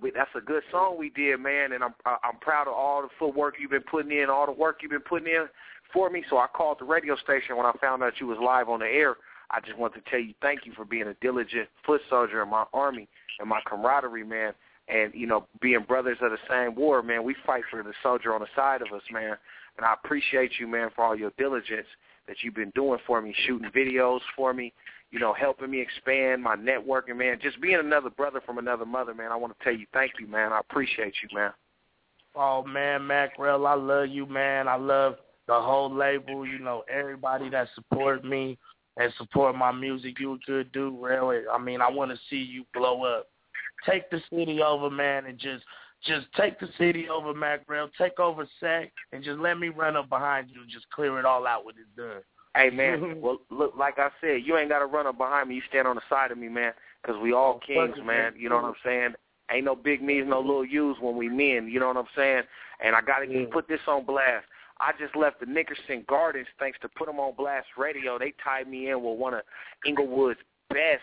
We, 0.00 0.10
that's 0.10 0.30
a 0.36 0.40
good 0.40 0.62
song 0.72 0.96
we 0.98 1.10
did, 1.10 1.38
man, 1.38 1.70
and 1.72 1.84
I'm 1.84 1.94
I'm 2.04 2.38
proud 2.40 2.66
of 2.66 2.74
all 2.74 3.02
the 3.02 3.08
footwork 3.16 3.54
you've 3.60 3.70
been 3.70 3.82
putting 3.88 4.10
in, 4.10 4.28
all 4.28 4.44
the 4.46 4.50
work 4.52 4.78
you've 4.82 4.90
been 4.90 5.00
putting 5.00 5.28
in 5.28 5.46
for 5.92 6.10
me. 6.10 6.24
So 6.28 6.38
I 6.38 6.46
called 6.46 6.78
the 6.80 6.84
radio 6.84 7.16
station 7.16 7.56
when 7.56 7.66
I 7.66 7.72
found 7.80 8.02
out 8.02 8.14
you 8.20 8.26
was 8.26 8.38
live 8.42 8.68
on 8.68 8.80
the 8.80 8.86
air. 8.86 9.16
I 9.50 9.60
just 9.60 9.78
want 9.78 9.94
to 9.94 10.00
tell 10.10 10.20
you 10.20 10.34
thank 10.40 10.66
you 10.66 10.72
for 10.74 10.84
being 10.84 11.06
a 11.06 11.14
diligent 11.14 11.68
foot 11.84 12.00
soldier 12.08 12.42
in 12.42 12.48
my 12.48 12.64
army 12.72 13.08
and 13.38 13.48
my 13.48 13.60
camaraderie, 13.66 14.24
man. 14.24 14.52
And 14.88 15.14
you 15.14 15.26
know, 15.26 15.46
being 15.60 15.84
brothers 15.86 16.18
of 16.20 16.30
the 16.30 16.38
same 16.48 16.74
war, 16.74 17.02
man, 17.02 17.24
we 17.24 17.34
fight 17.46 17.64
for 17.70 17.82
the 17.82 17.92
soldier 18.02 18.34
on 18.34 18.40
the 18.40 18.46
side 18.54 18.82
of 18.82 18.92
us, 18.94 19.02
man. 19.10 19.36
And 19.76 19.86
I 19.86 19.94
appreciate 19.94 20.52
you, 20.58 20.66
man, 20.66 20.90
for 20.94 21.04
all 21.04 21.16
your 21.16 21.32
diligence 21.38 21.86
that 22.28 22.36
you've 22.42 22.54
been 22.54 22.72
doing 22.74 22.98
for 23.06 23.20
me, 23.20 23.34
shooting 23.46 23.70
videos 23.70 24.20
for 24.36 24.52
me, 24.52 24.72
you 25.10 25.18
know, 25.18 25.32
helping 25.32 25.70
me 25.70 25.80
expand 25.80 26.42
my 26.42 26.56
networking, 26.56 27.16
man. 27.16 27.38
Just 27.40 27.60
being 27.60 27.78
another 27.78 28.10
brother 28.10 28.40
from 28.44 28.58
another 28.58 28.84
mother, 28.84 29.14
man. 29.14 29.32
I 29.32 29.36
want 29.36 29.56
to 29.56 29.64
tell 29.64 29.74
you 29.74 29.86
thank 29.92 30.12
you, 30.18 30.26
man. 30.26 30.52
I 30.52 30.60
appreciate 30.60 31.14
you, 31.22 31.28
man. 31.34 31.52
Oh 32.34 32.64
man, 32.64 33.06
Mac 33.06 33.38
Rail, 33.38 33.66
I 33.66 33.74
love 33.74 34.08
you, 34.08 34.26
man. 34.26 34.66
I 34.66 34.74
love 34.74 35.16
the 35.46 35.60
whole 35.60 35.92
label. 35.94 36.46
You 36.46 36.58
know, 36.58 36.84
everybody 36.88 37.48
that 37.50 37.68
support 37.74 38.24
me. 38.24 38.58
and 38.96 39.12
support 39.18 39.56
my 39.56 39.72
music. 39.72 40.20
You 40.20 40.34
a 40.34 40.38
good 40.46 40.70
dude, 40.72 40.94
really. 41.02 41.40
I 41.52 41.58
mean, 41.58 41.80
I 41.80 41.90
want 41.90 42.12
to 42.12 42.16
see 42.30 42.36
you 42.36 42.64
blow 42.72 43.04
up. 43.04 43.26
Take 43.84 44.08
the 44.10 44.20
city 44.30 44.62
over, 44.62 44.88
man, 44.88 45.26
and 45.26 45.36
just 45.38 45.64
just 46.06 46.26
take 46.36 46.60
the 46.60 46.68
city 46.78 47.08
over, 47.08 47.34
Mac 47.34 47.62
Rail. 47.68 47.88
Take 47.98 48.20
over 48.20 48.46
SAC, 48.60 48.92
and 49.12 49.24
just 49.24 49.40
let 49.40 49.58
me 49.58 49.68
run 49.70 49.96
up 49.96 50.08
behind 50.08 50.48
you 50.50 50.60
and 50.62 50.70
just 50.70 50.88
clear 50.90 51.18
it 51.18 51.24
all 51.24 51.46
out 51.46 51.64
when 51.64 51.74
it's 51.76 51.88
done. 51.96 52.22
Hey 52.56 52.70
man, 52.70 53.20
well 53.22 53.38
look, 53.50 53.74
like 53.76 53.98
I 53.98 54.10
said, 54.20 54.42
you 54.44 54.56
ain't 54.56 54.68
got 54.68 54.78
to 54.78 54.86
run 54.86 55.06
up 55.08 55.18
behind 55.18 55.48
me. 55.48 55.56
You 55.56 55.62
stand 55.68 55.88
on 55.88 55.96
the 55.96 56.02
side 56.08 56.30
of 56.30 56.38
me, 56.38 56.48
man, 56.48 56.72
because 57.02 57.20
we 57.20 57.32
all 57.32 57.58
kings, 57.66 57.96
man. 58.04 58.34
You 58.38 58.48
know 58.48 58.56
what 58.56 58.64
I'm 58.64 58.74
saying? 58.84 59.14
Ain't 59.50 59.64
no 59.64 59.74
big 59.74 60.02
me's, 60.02 60.24
no 60.26 60.40
little 60.40 60.64
U's 60.64 60.96
when 61.00 61.16
we 61.16 61.28
men. 61.28 61.68
You 61.68 61.80
know 61.80 61.88
what 61.88 61.96
I'm 61.96 62.06
saying? 62.16 62.42
And 62.82 62.94
I 62.94 63.00
got 63.02 63.18
to 63.18 63.26
Yeah. 63.26 63.46
put 63.52 63.66
this 63.68 63.80
on 63.88 64.04
blast. 64.06 64.46
I 64.84 64.92
just 64.98 65.16
left 65.16 65.40
the 65.40 65.46
Nickerson 65.46 66.04
Gardens 66.06 66.46
thanks 66.58 66.78
to 66.80 66.90
Put 66.90 67.08
'em 67.08 67.18
on 67.18 67.34
Blast 67.34 67.68
Radio. 67.78 68.18
They 68.18 68.32
tied 68.32 68.68
me 68.68 68.90
in 68.90 69.02
with 69.02 69.18
one 69.18 69.32
of 69.32 69.42
Inglewood's 69.86 70.40
best 70.68 71.02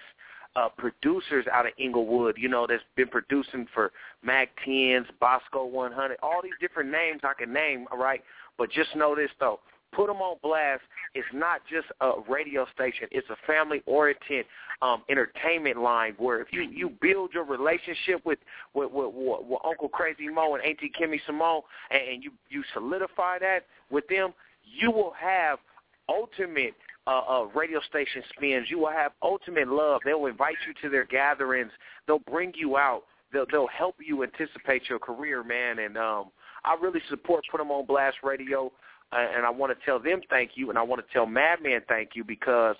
uh, 0.56 0.70
producers 0.70 1.48
out 1.48 1.66
of 1.66 1.72
Inglewood. 1.78 2.38
You 2.38 2.48
know, 2.48 2.68
that's 2.68 2.84
been 2.96 3.08
producing 3.08 3.66
for 3.74 3.92
Mack 4.22 4.50
10s, 4.64 5.08
Bosco 5.20 5.66
100, 5.66 6.20
all 6.22 6.42
these 6.44 6.52
different 6.60 6.92
names 6.92 7.22
I 7.24 7.34
can 7.34 7.52
name. 7.52 7.88
All 7.92 7.98
right, 7.98 8.24
but 8.58 8.70
just 8.70 8.96
know 8.96 9.16
this 9.16 9.32
though. 9.40 9.60
Put 9.92 10.10
'em 10.10 10.22
on 10.22 10.38
blast. 10.44 10.84
It's 11.14 11.28
not 11.34 11.62
just 11.70 11.88
a 12.00 12.14
radio 12.30 12.66
station. 12.74 13.08
It's 13.12 13.28
a 13.30 13.36
family-oriented 13.46 14.46
um, 14.82 15.04
entertainment 15.10 15.78
line 15.78 16.16
where 16.18 16.42
if 16.42 16.48
you 16.52 16.62
you 16.62 16.92
build 17.02 17.34
your 17.34 17.44
relationship 17.44 18.26
with 18.26 18.40
with, 18.74 18.92
with, 18.92 19.14
with, 19.14 19.40
with 19.44 19.60
Uncle 19.66 19.90
Crazy 19.90 20.30
Mo 20.30 20.56
and 20.56 20.64
Auntie 20.64 20.92
Kimmy 21.00 21.20
Simone, 21.26 21.62
and, 21.90 22.24
you 22.24 22.32
you 22.50 22.64
solidify 22.74 23.40
that 23.40 23.66
with 23.90 24.08
them, 24.08 24.34
you 24.64 24.90
will 24.90 25.14
have 25.20 25.60
ultimate 26.08 26.74
uh, 27.08 27.22
uh, 27.28 27.44
radio 27.56 27.80
station 27.90 28.24
spins. 28.36 28.68
You 28.70 28.80
will 28.80 28.92
have 28.92 29.12
ultimate 29.22 29.68
love. 29.68 30.02
They'll 30.06 30.28
invite 30.28 30.56
you 30.68 30.74
to 30.82 30.90
their 30.90 31.06
gatherings. 31.06 31.72
They'll 32.08 32.20
bring 32.20 32.54
you 32.56 32.78
out. 32.78 33.04
They'll 33.34 33.46
they'll 33.52 33.68
help 33.68 33.96
you 34.00 34.24
anticipate 34.24 34.90
your 34.90 35.00
career, 35.00 35.44
man. 35.44 35.80
And 35.80 35.98
um, 35.98 36.32
I 36.64 36.76
really 36.82 37.02
support 37.10 37.44
Put 37.52 37.60
'em 37.60 37.72
on 37.72 37.86
Blast 37.86 38.18
Radio, 38.24 38.72
and 39.18 39.46
I 39.46 39.50
want 39.50 39.78
to 39.78 39.86
tell 39.86 40.00
them 40.00 40.22
thank 40.30 40.52
you, 40.56 40.70
and 40.70 40.78
I 40.78 40.84
want 40.84 41.06
to 41.06 41.14
tell 41.14 41.26
Madman 41.26 41.82
thank 41.88 42.12
you 42.16 42.24
because 42.24 42.76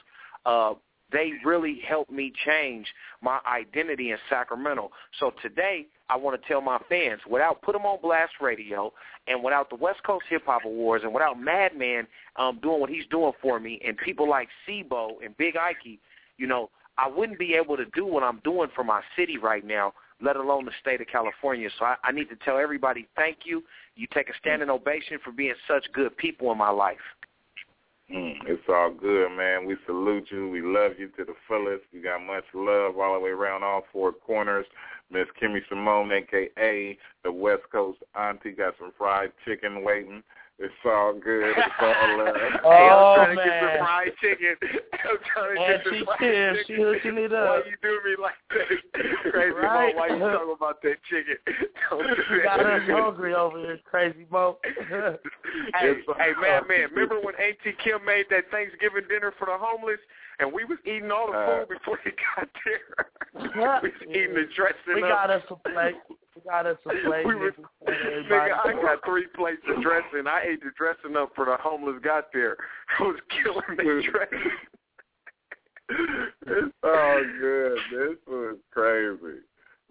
uh, 0.46 0.74
they 1.12 1.32
really 1.44 1.82
helped 1.88 2.12
me 2.12 2.32
change 2.46 2.88
my 3.22 3.40
identity 3.46 4.12
in 4.12 4.18
Sacramento. 4.30 4.92
So 5.20 5.34
today, 5.42 5.88
I 6.10 6.16
want 6.16 6.42
to 6.42 6.48
tell 6.48 6.62
my 6.62 6.80
fans, 6.90 7.22
without 7.30 7.62
Put 7.62 7.76
'em 7.76 7.86
on 7.86 8.00
Blast 8.02 8.34
Radio, 8.42 8.94
and 9.28 9.44
without 9.44 9.70
the 9.70 9.76
West 9.76 10.04
Coast 10.04 10.26
Hip 10.30 10.44
Hop 10.46 10.66
Awards, 10.66 11.04
and 11.04 11.14
without 11.14 11.40
Madman 11.40 12.08
um, 12.38 12.60
doing 12.62 12.80
what 12.80 12.90
he's 12.90 13.06
doing 13.08 13.34
for 13.42 13.60
me, 13.60 13.80
and 13.86 13.98
people 13.98 14.30
like 14.30 14.50
C-Bo 14.66 15.20
and 15.24 15.36
Big 15.38 15.56
Ikey, 15.56 16.00
you 16.38 16.48
know, 16.48 16.70
I 16.98 17.08
wouldn't 17.08 17.40
be 17.40 17.54
able 17.56 17.78
to 17.78 17.86
do 17.94 18.06
what 18.06 18.24
I'm 18.24 18.40
doing 18.44 18.70
for 18.76 18.84
my 18.84 19.02
city 19.16 19.38
right 19.38 19.66
now, 19.66 19.94
let 20.22 20.36
alone 20.36 20.66
the 20.66 20.72
state 20.80 21.02
of 21.02 21.08
California. 21.08 21.70
So 21.78 21.86
I, 21.86 21.96
I 22.04 22.12
need 22.12 22.30
to 22.30 22.36
tell 22.44 22.58
everybody 22.58 23.08
thank 23.16 23.40
you. 23.46 23.64
You 23.96 24.08
take 24.14 24.30
a 24.30 24.34
standing 24.40 24.70
ovation 24.70 25.20
for 25.24 25.32
being 25.32 25.54
such 25.68 25.86
good 25.94 26.16
people 26.18 26.52
in 26.52 26.58
my 26.58 26.70
life. 26.70 26.98
Mm, 28.14 28.34
it's 28.46 28.64
all 28.68 28.92
good, 28.92 29.30
man. 29.30 29.66
We 29.66 29.78
salute 29.86 30.28
you. 30.32 30.50
We 30.50 30.62
love 30.62 30.94
you 30.98 31.08
to 31.18 31.24
the 31.24 31.34
fullest. 31.48 31.84
You 31.92 32.04
got 32.04 32.20
much 32.20 32.44
love 32.54 32.98
all 33.00 33.14
the 33.14 33.20
way 33.22 33.30
around 33.30 33.64
all 33.64 33.84
four 33.92 34.12
corners. 34.12 34.66
Miss 35.10 35.28
Kimmy 35.42 35.60
Simone, 35.70 36.12
a.k.a. 36.12 36.98
the 37.24 37.32
West 37.32 37.64
Coast 37.72 38.00
auntie, 38.16 38.52
got 38.52 38.74
some 38.80 38.92
fried 38.98 39.32
chicken 39.46 39.84
waiting. 39.84 40.24
It's 40.62 40.74
all 40.86 41.14
good. 41.18 41.58
It's 41.58 41.82
all 41.82 42.18
love. 42.22 42.36
Oh, 42.64 42.70
hey, 42.70 42.86
I'm 42.86 43.16
trying 43.18 43.38
to 43.38 43.44
get 43.44 43.50
man. 43.50 43.62
some 43.74 43.86
fried 43.86 44.12
chicken. 44.22 44.56
I'm 45.10 45.18
trying 45.34 45.56
to 45.56 45.62
And 45.62 45.74
get 45.74 45.82
she 45.82 45.98
some 45.98 46.06
fried 46.06 46.20
chill. 46.22 46.54
chicken. 46.54 46.64
She 46.70 46.76
hooking 46.78 47.18
it 47.18 47.32
Why 47.32 47.58
up. 47.58 47.66
you 47.66 47.78
do 47.82 47.94
me 48.06 48.14
like 48.22 48.38
that? 48.54 48.70
Crazy 49.34 49.54
Right. 49.58 49.96
Mo, 49.96 50.00
why 50.00 50.08
you 50.14 50.20
talking 50.22 50.54
about 50.56 50.82
that 50.86 50.98
chicken? 51.10 51.38
Don't 51.90 52.06
do 52.06 52.14
You 52.36 52.44
got 52.44 52.60
us 52.62 52.82
hungry 52.86 53.34
over 53.34 53.58
here, 53.58 53.80
crazy 53.90 54.26
Mo. 54.30 54.58
Hey, 54.62 55.18
hey, 55.74 56.32
man, 56.40 56.62
man, 56.70 56.90
remember 56.94 57.20
when 57.22 57.34
Auntie 57.42 57.76
Kim 57.84 58.06
made 58.06 58.26
that 58.30 58.46
Thanksgiving 58.52 59.10
dinner 59.10 59.34
for 59.40 59.46
the 59.50 59.58
homeless, 59.58 60.00
and 60.40 60.52
we 60.54 60.64
was 60.66 60.78
eating 60.86 61.10
all 61.12 61.32
the 61.32 61.38
Uh, 61.38 61.66
food 61.66 61.70
before 61.80 61.98
he 62.04 62.12
got 62.38 62.48
there. 62.66 63.10
we 63.34 63.90
was 63.90 63.92
eating 64.10 64.36
the 64.36 64.46
dressing 64.56 64.96
we 64.96 65.04
up. 65.04 65.10
got 65.10 65.30
us 65.32 65.44
a 65.50 65.56
plate. 65.70 65.96
We 66.36 66.42
got 66.50 66.66
us 66.66 66.78
a 66.86 67.08
plate. 67.08 67.26
We 67.26 67.36
was- 67.36 67.54
Nigga, 67.88 68.58
I 68.66 68.74
got 68.82 69.00
three 69.06 69.28
plates 69.36 69.62
of 69.68 69.82
dressing. 69.84 70.28
I 70.28 70.44
ate 70.52 70.62
the 70.62 70.72
dressing 70.78 71.18
up 71.18 71.32
for 71.36 71.46
the 71.46 71.58
homeless 71.60 72.02
got 72.04 72.28
there. 72.34 72.58
I 73.00 73.04
was 73.04 73.20
killing 73.44 73.78
the 73.78 74.04
dressing. 74.12 74.52
it's 76.48 76.76
all 76.84 76.92
oh, 76.92 77.24
good. 77.40 77.78
This 77.92 78.18
was 78.28 78.58
crazy. 78.72 79.40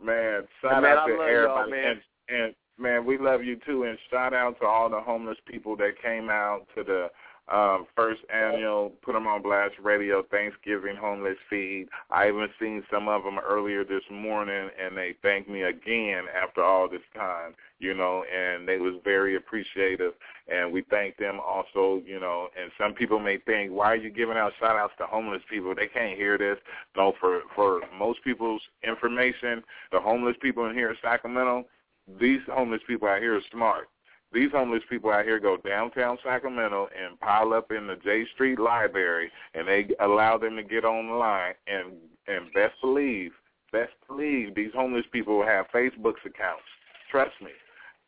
Man, 0.03 0.45
shout 0.63 0.83
Man, 0.83 0.93
out 0.93 0.99
I 0.99 1.09
to 1.09 1.17
love 1.19 1.29
y'all, 1.29 1.59
everybody. 1.59 1.71
man. 1.71 2.01
And, 2.29 2.39
and 2.43 2.55
man, 2.79 3.05
we 3.05 3.19
love 3.19 3.45
you 3.45 3.59
too. 3.67 3.85
And 3.85 3.99
shout 4.11 4.33
out 4.33 4.59
to 4.61 4.67
all 4.67 4.89
the 4.89 5.01
homeless 5.01 5.37
people 5.47 5.77
that 5.77 6.01
came 6.03 6.31
out 6.31 6.67
to 6.75 6.83
the 6.83 7.09
um, 7.51 7.87
first 7.97 8.21
annual 8.33 8.91
Put 9.03 9.17
'em 9.17 9.27
on 9.27 9.43
Blast 9.43 9.75
Radio 9.83 10.23
Thanksgiving 10.23 10.97
Homeless 10.97 11.39
Feed. 11.49 11.89
I 12.11 12.29
even 12.29 12.49
seen 12.61 12.85
some 12.91 13.09
of 13.09 13.25
them 13.25 13.39
earlier 13.39 13.85
this 13.85 14.05
morning, 14.11 14.71
and 14.81 14.97
they 14.97 15.15
thanked 15.23 15.49
me 15.49 15.63
again 15.63 16.25
after 16.29 16.63
all 16.63 16.89
this 16.89 17.03
time, 17.15 17.55
you 17.79 17.95
know, 17.95 18.25
and 18.25 18.69
they 18.69 18.79
was 18.79 18.95
very 19.05 19.37
appreciative. 19.37 20.13
And 20.49 20.73
we 20.73 20.83
thank 20.91 21.17
them 21.17 21.41
also, 21.41 22.03
you 22.05 22.21
know. 22.21 22.49
And 22.61 22.71
some 22.79 22.95
people 22.95 23.19
may 23.19 23.39
think, 23.39 23.73
why 23.73 23.87
are 23.93 23.97
you 23.97 24.11
giving 24.11 24.37
out 24.37 24.53
shout 24.59 24.77
outs 24.77 24.95
to 24.99 25.07
homeless 25.07 25.43
people? 25.49 25.75
They 25.75 25.87
can't 25.89 26.17
hear 26.17 26.39
this. 26.39 26.59
No, 26.97 27.13
for 27.21 27.43
for 27.55 27.81
most 27.97 28.23
people's 28.23 28.63
information, 28.83 29.63
the 29.93 30.01
homeless 30.01 30.37
people 30.41 30.67
in 30.67 30.75
here 30.75 30.91
in 30.91 30.97
Sacramento, 31.03 31.67
these 32.21 32.41
homeless 32.49 32.83
people 32.87 33.09
out 33.09 33.21
here 33.21 33.37
are 33.37 33.43
smart. 33.53 33.89
These 34.33 34.53
homeless 34.53 34.83
people 34.89 35.11
out 35.11 35.25
here 35.25 35.41
go 35.41 35.57
downtown 35.57 36.19
Sacramento 36.25 36.89
and 36.97 37.19
pile 37.19 37.53
up 37.53 37.73
in 37.73 37.87
the 37.87 37.97
J 37.97 38.25
Street 38.35 38.61
Library, 38.61 39.31
and 39.55 39.67
they 39.67 39.89
allow 40.01 40.39
them 40.39 40.57
to 40.57 40.63
get 40.63 40.85
online. 40.85 41.55
And 41.67 41.95
and 42.29 42.53
best 42.55 42.75
believe, 42.81 43.33
best 43.73 43.93
believe, 44.07 44.55
these 44.55 44.71
homeless 44.75 45.07
people 45.11 45.45
have 45.45 45.67
Facebook's 45.75 46.25
accounts. 46.25 46.63
Trust 47.11 47.33
me, 47.43 47.51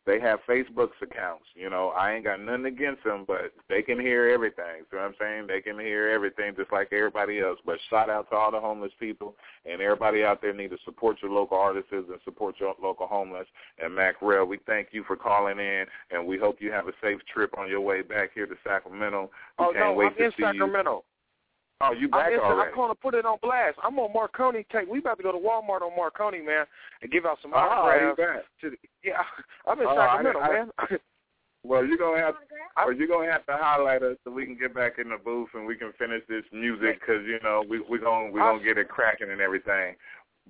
they 0.05 0.19
have 0.21 0.41
Facebook's 0.49 0.97
accounts. 1.01 1.45
You 1.55 1.71
know, 1.71 1.89
I 1.91 2.15
ain't 2.15 2.25
got 2.25 2.41
nothing 2.41 2.67
against 2.67 3.05
them, 3.05 3.25
but 3.27 3.53
they 3.69 3.83
can 3.83 4.01
hear 4.01 4.29
everything. 4.29 4.83
See 4.91 4.97
what 4.97 5.05
I'm 5.05 5.15
saying? 5.21 5.47
They 5.47 5.61
can 5.61 5.79
hear 5.79 6.09
everything 6.09 6.55
just 6.57 6.73
like 6.73 6.93
everybody 6.93 7.41
else. 7.41 7.59
But 7.65 7.79
shout 7.89 8.11
out 8.11 8.29
to 8.31 8.37
all 8.37 8.51
the 8.51 8.61
homeless 8.61 8.93
people 8.99 9.37
and 9.65 9.81
everybody 9.81 10.25
out 10.25 10.43
there 10.43 10.53
need 10.53 10.71
to 10.71 10.79
support 10.85 11.19
your 11.23 11.31
local 11.31 11.57
artists 11.57 11.91
and 11.93 12.05
support 12.25 12.57
your 12.59 12.75
local 12.83 13.07
homeless. 13.07 13.47
And 13.83 13.95
Mac 13.95 14.21
Rail, 14.21 14.45
we 14.45 14.59
thank 14.67 14.89
you 14.93 15.05
for 15.05 15.17
calling 15.17 15.59
in, 15.59 15.85
and 16.11 16.27
we 16.27 16.39
hope 16.39 16.57
you 16.61 16.73
have 16.73 16.89
a 16.89 16.93
safe 17.03 17.21
trip 17.33 17.57
on 17.57 17.69
your 17.69 17.81
way 17.81 18.03
back 18.03 18.31
here 18.35 18.47
to 18.47 18.55
Sacramento. 18.65 19.31
We 19.59 19.65
Oh 19.67 19.73
can't 19.73 19.87
no, 19.87 19.93
wait 19.93 20.07
I'm 20.07 20.15
to 20.17 20.25
in 20.25 20.33
see 20.33 20.59
you. 20.59 21.03
Sacramento. 21.83 21.99
Oh, 21.99 22.01
you 22.01 22.09
back 22.09 22.27
I'm, 22.27 22.33
in, 22.35 22.41
already? 22.41 22.71
I'm 22.71 22.77
going 22.77 22.91
to 22.91 22.95
put 22.95 23.15
it 23.15 23.27
on 23.27 23.39
blast. 23.43 23.79
I'm 23.83 23.99
on 23.99 24.13
Marconi. 24.13 24.65
tape. 24.73 24.89
We 24.89 24.99
about 25.01 25.17
to 25.19 25.23
go 25.23 25.33
to 25.33 25.39
Walmart 25.39 25.83
on 25.83 25.97
Marconi, 25.97 26.41
man, 26.41 26.65
and 27.03 27.11
give 27.11 27.27
out 27.27 27.39
some 27.43 27.53
Oh, 27.55 27.59
you 27.59 28.09
autographs. 28.09 28.19
back. 28.19 28.45
to 28.63 28.71
the, 28.71 28.77
yeah, 29.05 29.23
I'm 29.67 29.81
in 29.81 29.87
Oh, 29.87 29.91
I 29.91 30.23
Sacramento, 30.23 30.41
didn't- 30.41 30.73
I- 30.79 30.87
man. 30.91 30.99
Well, 31.65 31.85
you're 31.87 31.97
gonna 31.97 32.19
have, 32.19 32.35
or 32.85 32.93
you're 32.93 33.07
gonna 33.07 33.31
have 33.31 33.47
to 33.47 33.53
highlight 33.57 34.03
us 34.03 34.17
so 34.25 34.33
we 34.33 34.45
can 34.45 34.59
get 34.59 34.75
back 34.75 34.99
in 34.99 35.11
the 35.11 35.17
booth 35.17 35.51
and 35.55 35.65
we 35.65 35.77
can 35.77 35.93
finish 35.97 36.21
this 36.29 36.43
music 36.51 36.99
because 36.99 37.23
you 37.25 37.39
know 37.45 37.63
we 37.69 37.79
we 37.89 38.01
gonna 38.01 38.33
we 38.33 38.41
gonna 38.41 38.61
get 38.65 38.79
it 38.79 38.89
cracking 38.89 39.31
and 39.31 39.41
everything. 39.41 39.95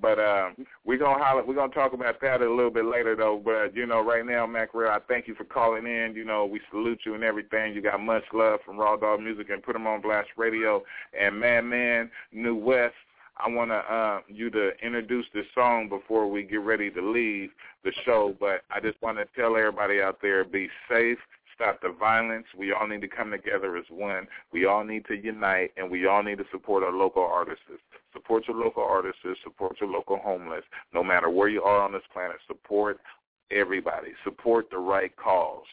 But 0.00 0.18
um, 0.18 0.56
we're 0.84 0.98
gonna 0.98 1.22
holler, 1.22 1.44
we're 1.44 1.54
gonna 1.54 1.72
talk 1.72 1.92
about 1.92 2.20
that 2.22 2.40
a 2.40 2.48
little 2.48 2.70
bit 2.70 2.86
later 2.86 3.14
though. 3.14 3.40
But 3.44 3.76
you 3.76 3.86
know, 3.86 4.02
right 4.02 4.24
now, 4.24 4.46
Mac 4.46 4.74
Rail, 4.74 4.90
I 4.90 4.98
thank 5.06 5.28
you 5.28 5.34
for 5.34 5.44
calling 5.44 5.86
in. 5.86 6.14
You 6.16 6.24
know, 6.24 6.46
we 6.46 6.60
salute 6.70 7.00
you 7.04 7.14
and 7.14 7.22
everything. 7.22 7.74
You 7.74 7.82
got 7.82 8.00
much 8.00 8.24
love 8.32 8.60
from 8.64 8.78
Raw 8.78 8.96
Dog 8.96 9.20
Music 9.20 9.50
and 9.50 9.62
Put 9.62 9.76
'em 9.76 9.86
on 9.86 10.00
Blast 10.00 10.30
Radio 10.36 10.82
and 11.18 11.38
Man 11.38 11.68
Man 11.68 12.10
New 12.32 12.56
West. 12.56 12.94
I 13.36 13.48
want 13.48 13.70
to 13.70 13.76
uh, 13.76 14.20
you 14.28 14.50
to 14.50 14.70
introduce 14.82 15.26
this 15.34 15.46
song 15.54 15.88
before 15.88 16.28
we 16.28 16.42
get 16.42 16.60
ready 16.60 16.90
to 16.90 17.00
leave 17.00 17.50
the 17.84 17.92
show. 18.04 18.34
But 18.38 18.62
I 18.70 18.80
just 18.80 19.00
want 19.02 19.18
to 19.18 19.26
tell 19.36 19.56
everybody 19.56 20.00
out 20.00 20.18
there: 20.22 20.44
be 20.44 20.68
safe, 20.88 21.18
stop 21.54 21.80
the 21.80 21.90
violence. 21.98 22.46
We 22.56 22.72
all 22.72 22.86
need 22.86 23.00
to 23.02 23.08
come 23.08 23.30
together 23.30 23.76
as 23.76 23.84
one. 23.90 24.26
We 24.52 24.66
all 24.66 24.84
need 24.84 25.06
to 25.06 25.16
unite, 25.16 25.72
and 25.76 25.90
we 25.90 26.06
all 26.06 26.22
need 26.22 26.38
to 26.38 26.44
support 26.50 26.82
our 26.82 26.92
local 26.92 27.22
artists. 27.22 27.64
Support 28.12 28.48
your 28.48 28.56
local 28.56 28.84
artists. 28.84 29.20
Support 29.42 29.80
your 29.80 29.90
local 29.90 30.18
homeless. 30.18 30.64
No 30.92 31.02
matter 31.02 31.30
where 31.30 31.48
you 31.48 31.62
are 31.62 31.82
on 31.82 31.92
this 31.92 32.02
planet, 32.12 32.36
support 32.46 33.00
everybody. 33.50 34.08
Support 34.24 34.70
the 34.70 34.78
right 34.78 35.14
cause. 35.16 35.64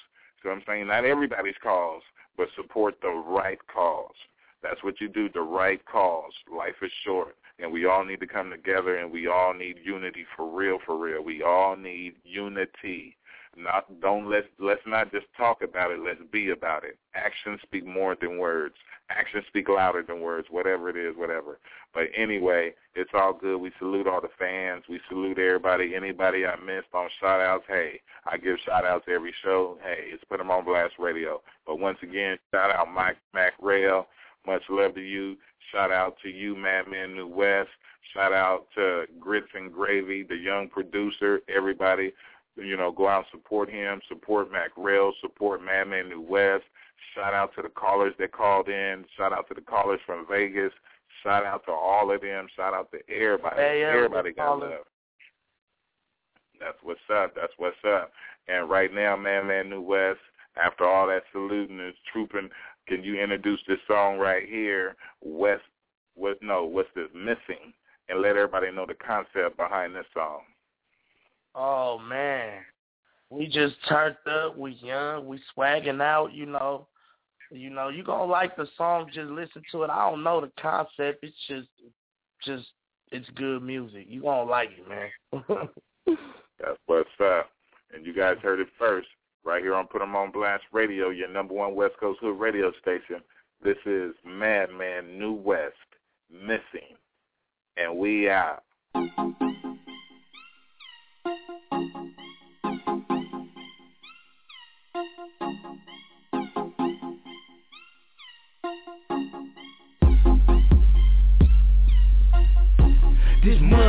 So 0.43 0.49
I'm 0.49 0.61
saying 0.67 0.87
not 0.87 1.05
everybody's 1.05 1.55
cause, 1.61 2.01
but 2.37 2.47
support 2.55 2.95
the 3.01 3.09
right 3.09 3.59
cause. 3.73 4.15
That's 4.61 4.83
what 4.83 4.99
you 4.99 5.07
do, 5.07 5.29
the 5.29 5.41
right 5.41 5.83
cause. 5.85 6.31
Life 6.53 6.75
is 6.81 6.91
short, 7.05 7.35
and 7.59 7.71
we 7.71 7.85
all 7.85 8.03
need 8.03 8.19
to 8.19 8.27
come 8.27 8.49
together, 8.49 8.97
and 8.97 9.11
we 9.11 9.27
all 9.27 9.53
need 9.53 9.77
unity 9.83 10.25
for 10.35 10.49
real, 10.49 10.79
for 10.85 10.97
real. 10.97 11.23
We 11.23 11.43
all 11.43 11.75
need 11.75 12.15
unity. 12.23 13.15
Not 13.57 13.99
don't 14.01 14.29
let's 14.29 14.47
let's 14.59 14.81
not 14.85 15.11
just 15.11 15.25
talk 15.35 15.61
about 15.61 15.91
it. 15.91 15.99
Let's 15.99 16.21
be 16.31 16.51
about 16.51 16.83
it. 16.83 16.97
Actions 17.15 17.59
speak 17.63 17.85
more 17.85 18.15
than 18.19 18.37
words. 18.37 18.75
Actions 19.09 19.43
speak 19.47 19.67
louder 19.67 20.03
than 20.03 20.21
words. 20.21 20.47
Whatever 20.49 20.89
it 20.89 20.95
is, 20.95 21.17
whatever. 21.17 21.59
But 21.93 22.03
anyway, 22.15 22.73
it's 22.95 23.09
all 23.13 23.33
good. 23.33 23.57
We 23.57 23.71
salute 23.79 24.07
all 24.07 24.21
the 24.21 24.29
fans. 24.37 24.83
We 24.87 24.99
salute 25.09 25.39
everybody. 25.39 25.95
Anybody 25.95 26.45
I 26.45 26.55
missed 26.57 26.93
on 26.93 27.09
shout 27.19 27.41
outs, 27.41 27.65
hey, 27.67 28.01
I 28.25 28.37
give 28.37 28.57
shout 28.65 28.85
outs 28.85 29.05
every 29.07 29.33
show. 29.43 29.77
Hey, 29.83 30.09
it's 30.13 30.23
put 30.25 30.37
them 30.37 30.51
on 30.51 30.63
Blast 30.63 30.93
Radio. 30.99 31.41
But 31.65 31.79
once 31.79 31.97
again, 32.03 32.37
shout 32.51 32.71
out 32.71 32.93
Mike 32.93 33.17
Mac 33.33 33.53
Rail. 33.59 34.07
Much 34.45 34.63
love 34.69 34.95
to 34.95 35.01
you. 35.01 35.37
Shout 35.71 35.91
out 35.91 36.17
to 36.23 36.29
you, 36.29 36.55
Madman 36.55 37.15
New 37.15 37.27
West. 37.27 37.69
Shout 38.13 38.33
out 38.33 38.67
to 38.75 39.05
Grits 39.19 39.49
and 39.53 39.71
Gravy, 39.71 40.23
the 40.23 40.35
young 40.35 40.67
producer. 40.67 41.41
Everybody 41.47 42.13
you 42.61 42.77
know, 42.77 42.91
go 42.91 43.07
out 43.07 43.25
and 43.31 43.41
support 43.41 43.69
him, 43.69 44.01
support 44.07 44.51
Mac 44.51 44.71
Rail, 44.77 45.11
support 45.21 45.63
Madman 45.63 46.09
New 46.09 46.21
West. 46.21 46.63
Shout 47.15 47.33
out 47.33 47.51
to 47.55 47.61
the 47.61 47.69
callers 47.69 48.13
that 48.19 48.31
called 48.31 48.69
in. 48.69 49.05
Shout 49.17 49.33
out 49.33 49.47
to 49.47 49.53
the 49.53 49.61
callers 49.61 49.99
from 50.05 50.25
Vegas. 50.29 50.73
Shout 51.23 51.45
out 51.45 51.65
to 51.65 51.71
all 51.71 52.11
of 52.13 52.21
them. 52.21 52.47
Shout 52.55 52.73
out 52.73 52.91
to 52.91 52.99
everybody. 53.13 53.55
Hey, 53.55 53.83
everybody 53.83 54.31
got 54.31 54.59
love. 54.59 54.85
That's 56.59 56.77
what's 56.83 56.99
up. 57.13 57.33
That's 57.35 57.53
what's 57.57 57.77
up. 57.87 58.11
And 58.47 58.69
right 58.69 58.93
now, 58.93 59.15
Madman 59.15 59.69
New 59.69 59.81
West, 59.81 60.19
after 60.61 60.85
all 60.85 61.07
that 61.07 61.23
saluting 61.31 61.79
and 61.79 61.93
trooping, 62.11 62.49
can 62.87 63.03
you 63.03 63.21
introduce 63.21 63.59
this 63.67 63.79
song 63.87 64.17
right 64.17 64.47
here, 64.47 64.95
West? 65.21 65.63
What? 66.15 66.41
No, 66.41 66.65
what's 66.65 66.89
this? 66.95 67.07
Missing, 67.13 67.73
and 68.09 68.21
let 68.21 68.35
everybody 68.35 68.71
know 68.71 68.85
the 68.85 68.95
concept 68.95 69.57
behind 69.57 69.95
this 69.95 70.05
song. 70.13 70.41
Oh 71.61 71.99
man, 71.99 72.61
we 73.29 73.47
just 73.47 73.75
turned 73.89 74.15
up. 74.31 74.57
We 74.57 74.77
young. 74.81 75.27
We 75.27 75.41
swagging 75.53 76.01
out. 76.01 76.31
You 76.31 76.45
know, 76.45 76.87
you 77.51 77.69
know. 77.69 77.89
You 77.89 78.01
gonna 78.01 78.23
like 78.23 78.55
the 78.55 78.65
song? 78.77 79.09
Just 79.13 79.29
listen 79.29 79.61
to 79.73 79.83
it. 79.83 79.89
I 79.89 80.09
don't 80.09 80.23
know 80.23 80.39
the 80.39 80.51
concept. 80.57 81.21
It's 81.21 81.35
just, 81.49 81.67
just, 82.45 82.65
it's 83.11 83.29
good 83.35 83.61
music. 83.61 84.05
You 84.07 84.21
gonna 84.21 84.49
like 84.49 84.69
it, 84.71 84.87
man. 84.87 85.69
That's 86.59 86.79
what's 86.85 87.09
up. 87.21 87.49
And 87.93 88.05
you 88.05 88.13
guys 88.13 88.37
heard 88.41 88.61
it 88.61 88.69
first 88.77 89.09
right 89.43 89.61
here 89.61 89.75
on 89.75 89.87
Put 89.87 90.01
'em 90.01 90.15
on 90.15 90.31
Blast 90.31 90.63
Radio, 90.71 91.09
your 91.09 91.27
number 91.27 91.55
one 91.55 91.75
West 91.75 91.95
Coast 91.99 92.21
Hood 92.21 92.39
radio 92.39 92.71
station. 92.81 93.21
This 93.61 93.77
is 93.85 94.13
Madman 94.25 95.19
New 95.19 95.33
West 95.33 95.75
missing, 96.31 96.95
and 97.75 97.97
we 97.97 98.29
out. 98.29 98.63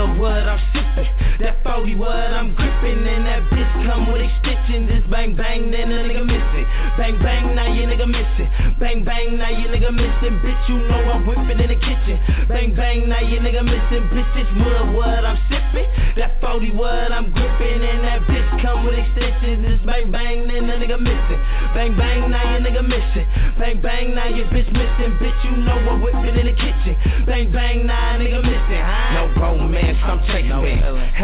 What 0.06 0.32
I'm 0.32 0.58
sipping. 0.72 1.29
That 1.40 1.56
40 1.64 1.96
what 1.96 2.12
I'm 2.12 2.52
gripping. 2.52 3.00
And 3.00 3.24
that 3.24 3.48
bitch 3.48 3.72
come 3.88 4.12
with 4.12 4.20
extensions. 4.20 4.92
This 4.92 5.04
bang 5.08 5.32
bang, 5.32 5.70
then 5.72 5.88
a 5.88 6.04
nigga 6.04 6.20
missing. 6.28 6.66
Bang 7.00 7.16
bang, 7.16 7.56
now 7.56 7.64
you 7.64 7.88
nigga 7.88 8.04
missing. 8.04 8.48
Bang 8.76 9.04
bang, 9.08 9.40
now 9.40 9.48
you 9.48 9.72
nigga 9.72 9.88
missing. 9.88 10.36
Bitch, 10.44 10.68
you 10.68 10.84
know 10.84 11.00
I'm 11.00 11.24
whipping 11.24 11.56
in 11.56 11.68
the 11.72 11.80
kitchen. 11.80 12.20
Bang 12.44 12.76
bang, 12.76 13.08
now 13.08 13.24
you 13.24 13.40
nigga 13.40 13.64
missing. 13.64 14.04
Bitch, 14.12 14.28
this 14.36 14.52
mud 14.52 14.92
what 14.92 15.24
I'm 15.24 15.40
sipping. 15.48 15.88
That 16.20 16.36
40 16.44 16.76
what 16.76 17.08
I'm 17.08 17.32
gripping. 17.32 17.88
And 17.88 18.04
that 18.04 18.20
bitch 18.28 18.60
come 18.60 18.84
with 18.84 19.00
extensions. 19.00 19.64
This 19.64 19.80
bang 19.88 20.12
bang, 20.12 20.44
then 20.44 20.68
a 20.68 20.76
nigga 20.76 21.00
missing. 21.00 21.40
Bang 21.72 21.96
bang, 21.96 22.28
now 22.28 22.52
you 22.52 22.60
nigga 22.60 22.84
missing. 22.84 23.24
Bang 23.56 23.80
bang, 23.80 24.12
now 24.14 24.28
your 24.28 24.44
bitch 24.52 24.68
missing. 24.76 25.16
Bitch, 25.16 25.40
you 25.48 25.56
know 25.56 25.80
I'm 25.88 26.04
whipping 26.04 26.36
in 26.36 26.52
the 26.52 26.56
kitchen. 26.56 27.24
Bang 27.24 27.48
bang, 27.48 27.86
now 27.86 28.20
nigga 28.20 28.44
missing. 28.44 28.84
Huh? 28.84 29.24
No 29.24 29.40
romance, 29.40 29.96
I'm 30.04 30.20
chasing 30.28 30.48
no, 30.52 30.60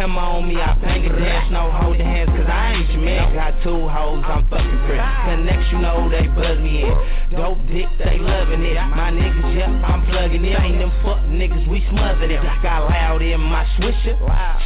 Hammer 0.06 0.20
on 0.20 0.46
me, 0.46 0.54
I 0.54 0.70
a 0.78 1.18
dance, 1.18 1.50
no 1.50 1.66
holding 1.66 2.06
hands, 2.06 2.30
cause 2.30 2.46
I 2.46 2.78
ain't 2.78 2.90
your 2.94 3.02
man. 3.02 3.34
Got 3.34 3.58
two 3.64 3.90
hoes, 3.90 4.22
I'm 4.22 4.46
fucking 4.46 4.78
free. 4.86 5.02
Connects, 5.02 5.66
you 5.74 5.82
know 5.82 6.06
they 6.06 6.30
buzz 6.30 6.62
me 6.62 6.86
in. 6.86 6.94
Dope 7.34 7.58
dick, 7.66 7.90
they 7.98 8.14
loving 8.22 8.62
it. 8.62 8.78
My 8.94 9.10
niggas, 9.10 9.50
yep, 9.58 9.66
I'm 9.82 10.06
plugging 10.06 10.44
it. 10.44 10.54
Ain't 10.62 10.78
them 10.78 10.94
fuck 11.02 11.18
niggas, 11.26 11.66
we 11.66 11.82
smothered 11.90 12.30
it. 12.30 12.38
Got 12.62 12.86
loud 12.86 13.20
in 13.20 13.40
my 13.40 13.66
swisher, 13.74 14.14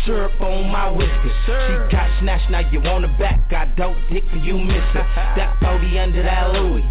syrup 0.04 0.38
on 0.42 0.68
my 0.68 0.90
whiskers. 0.92 1.32
She 1.48 1.72
got 1.88 2.12
snatched, 2.20 2.50
now 2.50 2.60
you 2.68 2.80
on 2.84 3.00
the 3.00 3.08
back. 3.16 3.40
Got 3.48 3.74
dope 3.76 3.96
dick 4.12 4.24
for 4.28 4.36
you, 4.44 4.58
mister. 4.58 5.00
That 5.40 5.56
40 5.64 5.98
under 5.98 6.22
that 6.22 6.52
Louis. 6.52 6.84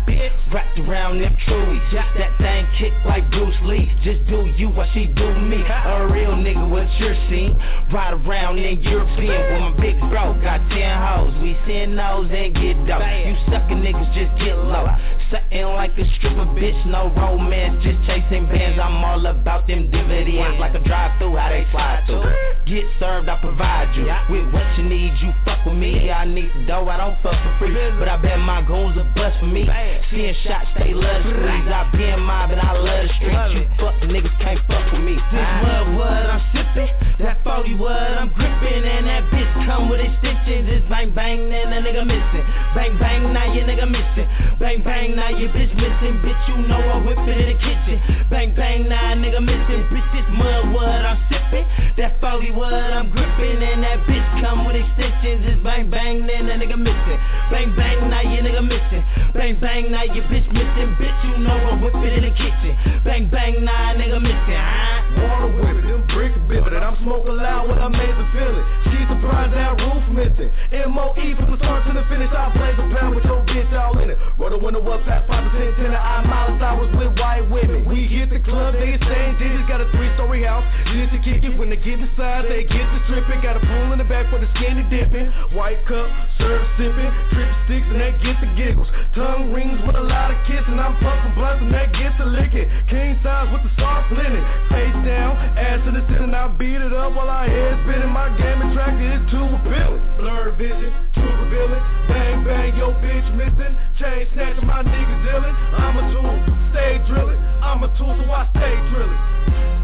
Wrapped 0.52 0.80
around 0.80 1.22
them 1.22 1.38
truies. 1.46 1.86
That 1.94 2.34
thing 2.40 2.66
kick 2.80 2.94
like 3.06 3.30
Bruce 3.30 3.56
Lee. 3.62 3.92
Just 4.04 4.26
do 4.28 4.52
you 4.58 4.70
what 4.70 4.90
she 4.96 5.06
do 5.06 5.36
me. 5.38 5.62
A 5.62 6.10
real 6.12 6.34
nigga, 6.34 6.68
what 6.68 6.90
you're 6.98 7.14
seeing. 7.30 7.54
Ride 7.94 8.14
around 8.26 8.39
in 8.48 8.82
European 8.82 9.42
with 9.52 9.62
my 9.62 9.74
big 9.80 10.00
bro. 10.10 10.34
Got 10.42 10.64
ten 10.70 10.96
hoes, 10.98 11.34
we 11.42 11.58
send 11.68 11.98
those 12.00 12.30
and 12.32 12.54
get 12.56 12.76
dope. 12.88 13.04
You 13.04 13.36
suckin' 13.52 13.84
niggas 13.84 14.14
just 14.16 14.32
get 14.40 14.56
low. 14.58 14.88
Something 15.30 15.66
like 15.78 15.94
a 15.98 16.06
stripper 16.18 16.48
bitch, 16.58 16.80
no 16.88 17.14
romance, 17.14 17.84
just 17.84 18.00
chasing 18.08 18.48
bands. 18.48 18.80
I'm 18.82 19.04
all 19.04 19.24
about 19.28 19.68
them 19.68 19.92
dividends, 19.92 20.58
like 20.60 20.74
a 20.74 20.80
drive-through, 20.80 21.36
how 21.36 21.50
they 21.50 21.68
fly 21.72 22.02
through. 22.08 22.26
Get 22.66 22.86
served, 23.00 23.30
I 23.30 23.38
provide 23.38 23.94
you 23.96 24.10
with 24.34 24.52
what 24.52 24.66
you 24.78 24.86
need. 24.90 25.14
You 25.22 25.30
fuck 25.46 25.66
with 25.66 25.76
me, 25.76 26.10
I 26.10 26.26
need 26.26 26.50
the 26.56 26.66
dough, 26.66 26.90
I 26.90 26.98
don't 26.98 27.22
fuck 27.22 27.38
for 27.38 27.54
free, 27.60 27.76
but 28.00 28.10
I 28.10 28.18
bet 28.18 28.40
my 28.40 28.64
goons 28.66 28.96
will 28.96 29.06
bust 29.14 29.38
for 29.40 29.46
me. 29.46 29.70
Seeing 30.10 30.34
shots, 30.44 30.68
they 30.80 30.94
love 30.94 31.22
squeeze. 31.22 31.70
I 31.70 31.90
been 31.94 32.22
mobbing, 32.22 32.58
I 32.58 32.74
love 32.74 33.06
the 33.06 33.14
streets. 33.22 33.54
You 33.54 33.68
fuck 33.78 33.94
niggas 34.10 34.34
can't 34.42 34.60
fuck 34.66 34.92
with 34.92 35.02
me. 35.02 35.14
This 35.14 35.50
mud 35.62 35.94
what 35.94 36.10
I'm 36.10 36.42
sipping, 36.58 36.90
that 37.20 37.38
40 37.44 37.76
what 37.76 38.02
I'm 38.20 38.28
gripping, 38.36 38.84
and 38.84 39.08
that 39.08 39.24
bitch 39.32 39.48
come 39.64 39.88
with 39.88 40.04
extensions. 40.04 40.68
It's 40.68 40.84
bang 40.92 41.16
bang, 41.16 41.40
and 41.40 41.72
a 41.72 41.80
nigga 41.80 42.04
missing. 42.04 42.44
Bang 42.76 43.00
bang, 43.00 43.32
now 43.32 43.48
your 43.48 43.64
nigga 43.64 43.88
missing. 43.88 44.28
Bang 44.60 44.84
bang 44.84 45.16
now 45.16 45.30
your 45.30 45.48
bitch 45.56 45.72
missing, 45.76 46.20
bitch, 46.20 46.44
you 46.52 46.68
know 46.68 46.80
I 46.80 47.00
whip 47.00 47.16
it 47.16 47.38
in 47.40 47.48
the 47.48 47.58
kitchen. 47.64 47.96
Bang, 48.30 48.56
bang, 48.56 48.90
now 48.90 49.16
nigga 49.16 49.40
missing, 49.40 49.88
bitch, 49.88 50.08
this 50.12 50.28
mud 50.36 50.72
what 50.74 50.88
I'm 50.88 51.16
sipping. 51.32 51.64
That 51.96 52.20
40 52.20 52.52
what 52.52 52.74
I'm 52.74 53.12
gripping, 53.12 53.64
and 53.64 53.84
that 53.84 54.04
bitch 54.04 54.28
come 54.44 54.68
with 54.68 54.76
extensions. 54.76 55.48
It's 55.48 55.64
bang, 55.64 55.90
bang, 55.90 56.28
then 56.28 56.48
that 56.48 56.60
nigga 56.60 56.76
missing. 56.76 57.20
Bang, 57.52 57.72
bang, 57.76 58.10
now 58.10 58.20
your 58.20 58.44
nigga 58.44 58.64
missing. 58.68 59.04
Bang, 59.32 59.60
bang, 59.60 59.92
now 59.92 60.04
your 60.04 60.24
bitch 60.28 60.48
missing, 60.52 60.92
bitch, 61.00 61.20
you 61.24 61.40
know 61.40 61.56
I 61.56 61.80
whip 61.80 61.96
it 62.04 62.20
in 62.20 62.24
the 62.28 62.36
kitchen. 62.36 62.76
Bang, 63.04 63.30
bang, 63.32 63.64
now 63.64 63.96
nigga 63.96 64.20
missing, 64.20 64.60
huh? 64.60 65.24
Water 65.24 65.52
whip 65.56 65.84
them 65.84 66.04
brick 66.12 66.39
I'm 66.50 66.98
smoking 67.06 67.38
loud 67.38 67.70
made 67.94 68.18
the 68.18 68.26
feeling. 68.34 68.66
She's 68.90 69.06
surprised 69.06 69.54
that 69.54 69.78
roof 69.78 70.02
missing. 70.10 70.50
M.O.E. 70.74 71.38
from 71.38 71.54
the 71.54 71.58
start 71.62 71.86
to 71.86 71.94
the 71.94 72.02
finish, 72.10 72.34
I 72.34 72.50
blaze 72.58 72.74
a 72.74 72.90
pound 72.90 73.14
with 73.14 73.26
your 73.26 73.46
bitch 73.46 73.70
all 73.78 73.94
in 74.02 74.10
it. 74.10 74.18
Roll 74.42 74.50
the 74.50 74.58
window 74.58 74.82
up 74.90 75.06
Fat 75.06 75.30
5 75.30 75.30
10 75.30 75.78
10 75.78 75.94
I 75.94 76.26
miles 76.26 76.58
was 76.58 76.90
with 76.98 77.14
white 77.22 77.46
women. 77.54 77.86
We 77.86 78.10
hit 78.10 78.34
the 78.34 78.42
club, 78.42 78.74
they 78.74 78.98
exchange 78.98 79.38
digits, 79.38 79.70
got 79.70 79.78
a 79.78 79.86
three-story 79.94 80.42
house. 80.42 80.66
Need 80.90 81.14
to 81.14 81.22
kick 81.22 81.46
it 81.46 81.54
when 81.54 81.70
they 81.70 81.78
get 81.78 82.02
inside, 82.02 82.50
they 82.50 82.66
get 82.66 82.88
the 82.98 83.00
stripping. 83.06 83.46
Got 83.46 83.58
a 83.58 83.62
pool 83.62 83.94
in 83.94 84.02
the 84.02 84.10
back 84.10 84.26
for 84.34 84.42
the 84.42 84.50
skinny 84.58 84.82
dipping. 84.90 85.30
White 85.54 85.86
cup, 85.86 86.10
serve 86.42 86.66
sipping, 86.82 87.14
trip 87.30 87.50
sticks 87.70 87.86
and 87.94 88.02
that 88.02 88.18
get 88.26 88.42
the 88.42 88.50
giggles. 88.58 88.90
Tongue 89.14 89.54
rings 89.54 89.78
with 89.86 90.02
a 90.02 90.06
lot 90.06 90.34
of 90.34 90.40
kissing. 90.50 90.82
I'm 90.82 90.98
puffing 90.98 91.38
blunts 91.38 91.62
and 91.62 91.74
that 91.78 91.94
gets 91.94 92.18
the 92.18 92.26
licking. 92.26 92.66
King 92.90 93.22
size 93.22 93.54
with 93.54 93.62
the 93.62 93.74
soft 93.78 94.10
linen. 94.18 94.42
Face 94.74 94.98
down, 95.06 95.38
ass 95.54 95.78
to 95.86 95.94
the 95.94 96.02
ceiling. 96.10 96.39
I 96.40 96.48
beat 96.48 96.80
it 96.80 96.94
up 96.94 97.14
while 97.16 97.30
I 97.30 97.50
head 97.50 97.84
spinning. 97.84 98.16
My 98.16 98.30
game 98.38 98.62
attracted 98.62 99.12
is 99.12 99.30
too 99.30 99.44
appealing. 99.44 100.00
Blurred 100.16 100.56
vision, 100.58 100.88
true 101.14 101.36
revealing. 101.44 101.84
Bang 102.08 102.46
bang, 102.46 102.78
yo 102.78 102.94
bitch 103.04 103.28
missing. 103.36 103.76
Chain 104.00 104.26
snatching 104.34 104.66
my 104.66 104.82
niggas 104.82 105.28
illin'. 105.36 105.56
I'm 105.76 105.98
a 106.00 106.04
tool, 106.16 106.40
stay 106.72 107.04
drilling. 107.12 107.36
I'm 107.60 107.84
a 107.84 107.88
tool, 107.98 108.16
so 108.16 108.32
I 108.32 108.48
stay 108.56 108.72
drilling. 108.88 109.20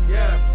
Yeah. 0.10 0.55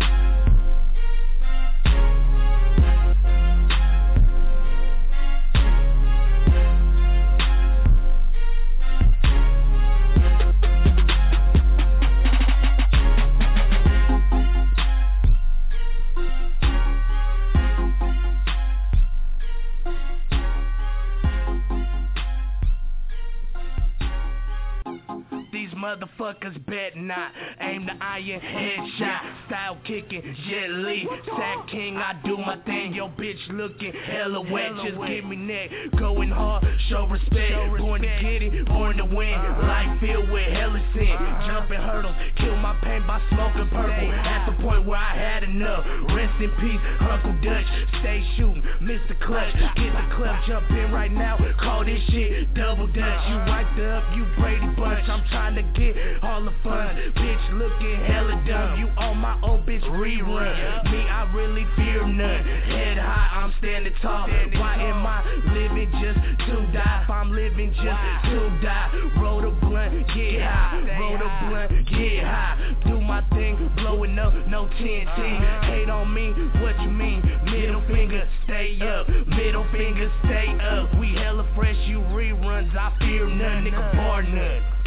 motherfuckers 25.80 26.64
bet 26.66 26.96
not. 26.96 27.32
Aim 27.60 27.86
the 27.86 27.92
iron 28.04 28.40
headshot, 28.40 29.46
style 29.46 29.78
kicking, 29.86 30.22
Jet 30.48 30.70
Li. 30.70 31.08
Sack 31.36 31.68
king, 31.70 31.96
I 31.96 32.20
do 32.24 32.36
my 32.36 32.56
thing. 32.66 32.92
Yo 32.92 33.08
bitch 33.08 33.38
looking 33.50 33.92
hella 33.92 34.40
wet, 34.50 34.72
just 34.84 34.98
give 35.06 35.24
me 35.24 35.36
neck. 35.36 35.70
Going 35.98 36.30
hard, 36.30 36.64
show 36.88 37.06
respect. 37.06 37.78
Born 37.78 38.02
to 38.02 38.08
get 38.08 38.42
it, 38.42 38.66
born 38.66 38.96
to 38.98 39.04
win. 39.04 39.32
Life 39.32 40.00
filled 40.00 40.30
with 40.30 40.52
hella 40.52 40.82
sin. 40.94 41.16
Jumping 41.46 41.80
hurdles, 41.80 42.14
kill 42.36 42.56
my 42.56 42.76
pain 42.82 43.06
by 43.06 43.20
smoking 43.30 43.68
purple. 43.68 44.12
At 44.12 44.46
the 44.46 44.62
point 44.62 44.86
where 44.86 44.98
I 44.98 45.16
had 45.16 45.44
enough. 45.44 45.84
Rest 46.14 46.40
in 46.42 46.50
peace, 46.60 46.80
Uncle 47.00 47.34
Dutch. 47.42 47.66
Stay 48.00 48.24
shooting, 48.36 48.62
Mr. 48.82 49.18
Clutch. 49.20 49.52
Get 49.76 49.92
the 49.92 50.16
club, 50.16 50.36
jump 50.46 50.70
in 50.70 50.92
right 50.92 51.12
now. 51.12 51.38
Call 51.60 51.84
this 51.84 52.00
shit 52.10 52.52
double 52.54 52.86
dutch. 52.86 53.28
You 53.28 53.36
wiped 53.46 53.80
up, 53.80 54.04
you 54.14 54.26
Brady 54.38 54.66
Bunch. 54.76 55.08
I'm 55.08 55.24
trying 55.30 55.54
to 55.56 55.69
get 55.74 55.96
all 56.22 56.44
the 56.44 56.52
fun. 56.62 56.96
Bitch 57.16 57.58
looking 57.58 57.96
hella 58.04 58.42
dumb. 58.46 58.80
You 58.80 58.88
on 58.98 59.18
my 59.18 59.38
old 59.42 59.66
bitch 59.66 59.82
rerun. 59.84 60.84
Me, 60.90 60.98
I 60.98 61.30
really 61.34 61.66
fear 61.76 62.06
none. 62.06 62.44
Head 62.44 62.98
high, 62.98 63.42
I'm 63.42 63.54
standing 63.58 63.92
tall. 64.02 64.28
Why 64.28 64.76
am 64.76 65.06
I 65.06 65.24
living 65.52 65.90
just 66.00 66.20
to 66.48 66.72
die? 66.72 67.00
If 67.04 67.10
I'm 67.10 67.32
living 67.32 67.72
just 67.74 67.86
to 67.86 68.60
die. 68.62 69.10
Roll 69.20 69.42
the 69.42 69.50
blunt, 69.60 70.06
get 70.14 70.42
high. 70.42 70.98
Roll 70.98 71.18
the 71.18 71.30
blunt, 71.48 71.88
get 71.88 72.24
high. 72.24 72.76
Do 72.86 73.00
my 73.00 73.22
thing, 73.30 73.70
blowing 73.76 74.18
up, 74.18 74.34
no 74.48 74.66
TNT. 74.66 75.64
Hate 75.64 75.90
on 75.90 76.12
me, 76.12 76.32
what 76.60 76.80
you 76.80 76.90
mean? 76.90 77.22
Middle 77.44 77.82
finger, 77.88 78.28
stay 78.44 78.78
up. 78.80 79.08
Middle 79.28 79.66
finger, 79.72 80.10
stay 80.24 80.56
up. 80.60 80.94
We 80.98 81.14
hella 81.14 81.46
fresh, 81.54 81.76
you 81.86 81.98
reruns. 81.98 82.74
I 82.76 82.92
fear 82.98 83.26
none, 83.26 83.64
nigga, 83.64 83.96
bar 83.96 84.22
none. 84.22 84.79